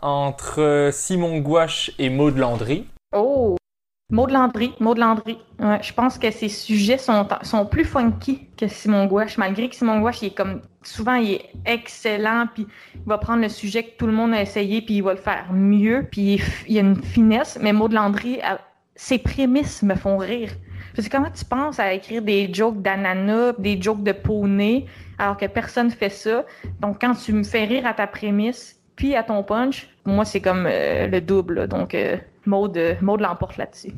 [0.00, 2.86] Entre Simon Gouache et Maud Landry.
[3.14, 3.56] Oh!
[4.10, 5.36] Maud Landry, Maud Landry.
[5.58, 9.74] Ouais, je pense que ses sujets sont, sont plus funky que Simon Gouache, malgré que
[9.74, 13.98] Simon Gouache, est comme, souvent, il est excellent, puis il va prendre le sujet que
[13.98, 16.80] tout le monde a essayé, puis il va le faire mieux, puis il, y a
[16.80, 18.40] une finesse, mais Maud Landry,
[18.94, 20.52] ses prémices me font rire.
[20.94, 24.86] Je sais comment tu penses à écrire des jokes d'ananas, des jokes de poney,
[25.18, 26.46] alors que personne fait ça?
[26.80, 30.40] Donc, quand tu me fais rire à ta prémisse, puis à ton punch, moi, c'est
[30.40, 31.68] comme euh, le double.
[31.68, 32.16] Donc, euh,
[32.48, 33.92] Maud, euh, Maud l'emporte là-dessus.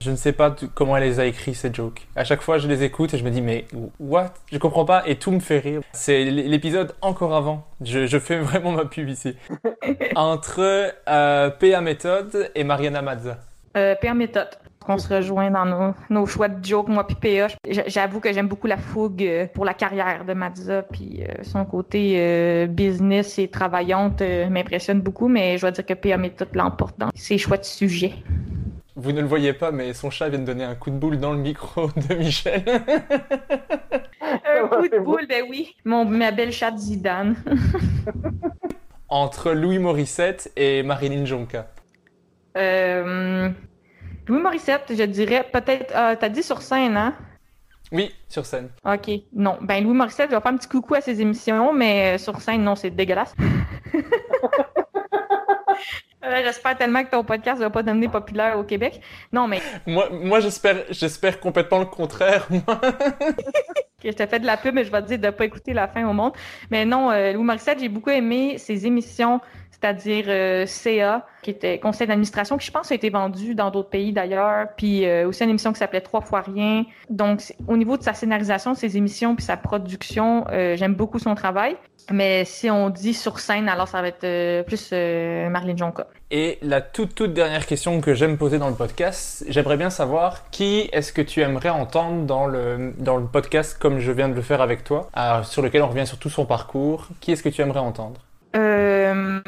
[0.00, 2.08] Je ne sais pas comment elle les a écrits, ces jokes.
[2.16, 3.66] À chaque fois, je les écoute et je me dis, mais
[4.00, 4.34] what?
[4.50, 5.80] Je comprends pas et tout me fait rire.
[5.92, 7.64] C'est l'épisode encore avant.
[7.80, 9.36] Je, je fais vraiment ma pub ici.
[10.16, 13.38] Entre euh, PA Méthode et Mariana Mazza.
[13.76, 14.50] Euh, PA méthode.
[14.88, 17.48] On se rejoint dans nos, nos choix de joke, moi puis PA.
[17.86, 21.64] J'avoue que j'aime beaucoup la fougue euh, pour la carrière de Matza, puis euh, son
[21.64, 26.98] côté euh, business et travaillante m'impressionne beaucoup, mais je dois dire que PA méthode l'emporte
[26.98, 28.12] dans ses choix de sujet.
[28.94, 31.18] Vous ne le voyez pas, mais son chat vient de donner un coup de boule
[31.18, 32.62] dans le micro de Michel.
[34.22, 35.74] Un coup de boule, ben oui.
[35.84, 37.36] Mon, ma belle chatte Zidane.
[39.08, 41.68] Entre Louis Morissette et Marilyn Jonka.
[42.56, 43.50] Euh,
[44.28, 45.92] Louis Morissette, je dirais peut-être.
[45.94, 47.14] ah, T'as dit sur scène, hein?
[47.90, 48.70] Oui, sur scène.
[48.84, 49.10] Ok.
[49.34, 49.58] Non.
[49.60, 52.40] Ben, Louis Morissette, je vais faire un petit coucou à ses émissions, mais euh, sur
[52.40, 53.34] scène, non, c'est dégueulasse.
[56.24, 59.00] Euh, J'espère tellement que ton podcast va pas devenir populaire au Québec.
[59.32, 62.46] Non, mais Moi, moi j'espère, j'espère complètement le contraire.
[62.48, 62.80] moi.
[64.04, 65.88] je te fais de la pub, mais je vais te dire de pas écouter la
[65.88, 66.32] fin au monde.
[66.70, 69.40] Mais non, euh, Louis Morissette, j'ai beaucoup aimé ses émissions,
[69.82, 73.88] c'est-à-dire euh, CA, qui était conseil d'administration, qui je pense a été vendu dans d'autres
[73.88, 76.84] pays d'ailleurs, puis euh, aussi une émission qui s'appelait Trois fois rien.
[77.10, 81.34] Donc, au niveau de sa scénarisation, ses émissions, puis sa production, euh, j'aime beaucoup son
[81.34, 81.76] travail.
[82.10, 86.08] Mais si on dit sur scène, alors ça va être plus Marlène Jonca.
[86.32, 90.50] Et la toute toute dernière question que j'aime poser dans le podcast, j'aimerais bien savoir
[90.50, 94.34] qui est-ce que tu aimerais entendre dans le, dans le podcast comme je viens de
[94.34, 95.10] le faire avec toi,
[95.44, 97.06] sur lequel on revient sur tout son parcours.
[97.20, 98.20] Qui est-ce que tu aimerais entendre?
[98.56, 99.40] Euh,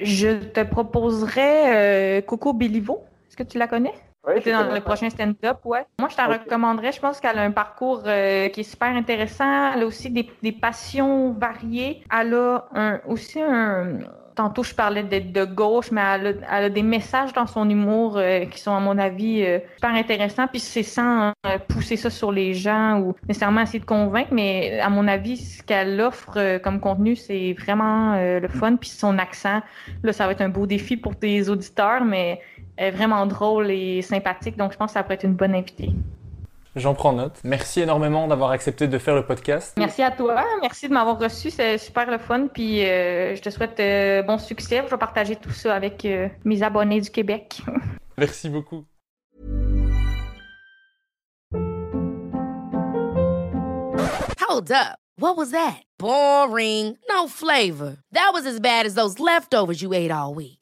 [0.00, 3.04] je te proposerais euh, Coco Béliveau.
[3.28, 3.94] Est-ce que tu la connais?
[4.26, 5.84] Oui, C'était dans le prochain stand-up, ouais.
[5.98, 6.42] Moi, je t'en Ok.
[6.44, 6.92] recommanderais.
[6.92, 9.72] Je pense qu'elle a un parcours euh, qui est super intéressant.
[9.74, 12.04] Elle a aussi des, des passions variées.
[12.16, 13.98] Elle a un, aussi un...
[14.34, 17.68] Tantôt, je parlais d'être de gauche, mais elle a, elle a des messages dans son
[17.68, 20.46] humour euh, qui sont, à mon avis, euh, super intéressants.
[20.46, 24.80] Puis c'est sans euh, pousser ça sur les gens ou nécessairement essayer de convaincre, mais
[24.80, 28.76] à mon avis, ce qu'elle offre euh, comme contenu, c'est vraiment euh, le fun.
[28.76, 29.60] Puis son accent,
[30.02, 32.40] là, ça va être un beau défi pour tes auditeurs, mais
[32.76, 35.54] elle est vraiment drôle et sympathique, donc je pense que ça pourrait être une bonne
[35.54, 35.90] invitée.
[36.74, 37.38] J'en prends note.
[37.44, 39.74] Merci énormément d'avoir accepté de faire le podcast.
[39.76, 43.50] Merci à toi, merci de m'avoir reçu, c'est super le fun, puis euh, je te
[43.50, 44.82] souhaite euh, bon succès.
[44.86, 47.60] Je vais partager tout ça avec euh, mes abonnés du Québec.
[48.16, 48.84] Merci beaucoup.
[54.48, 54.98] Hold up.
[55.18, 55.82] What was that?
[55.98, 56.96] Boring.
[57.08, 57.98] No flavor.
[58.12, 60.61] That was as bad as those leftovers you ate all week.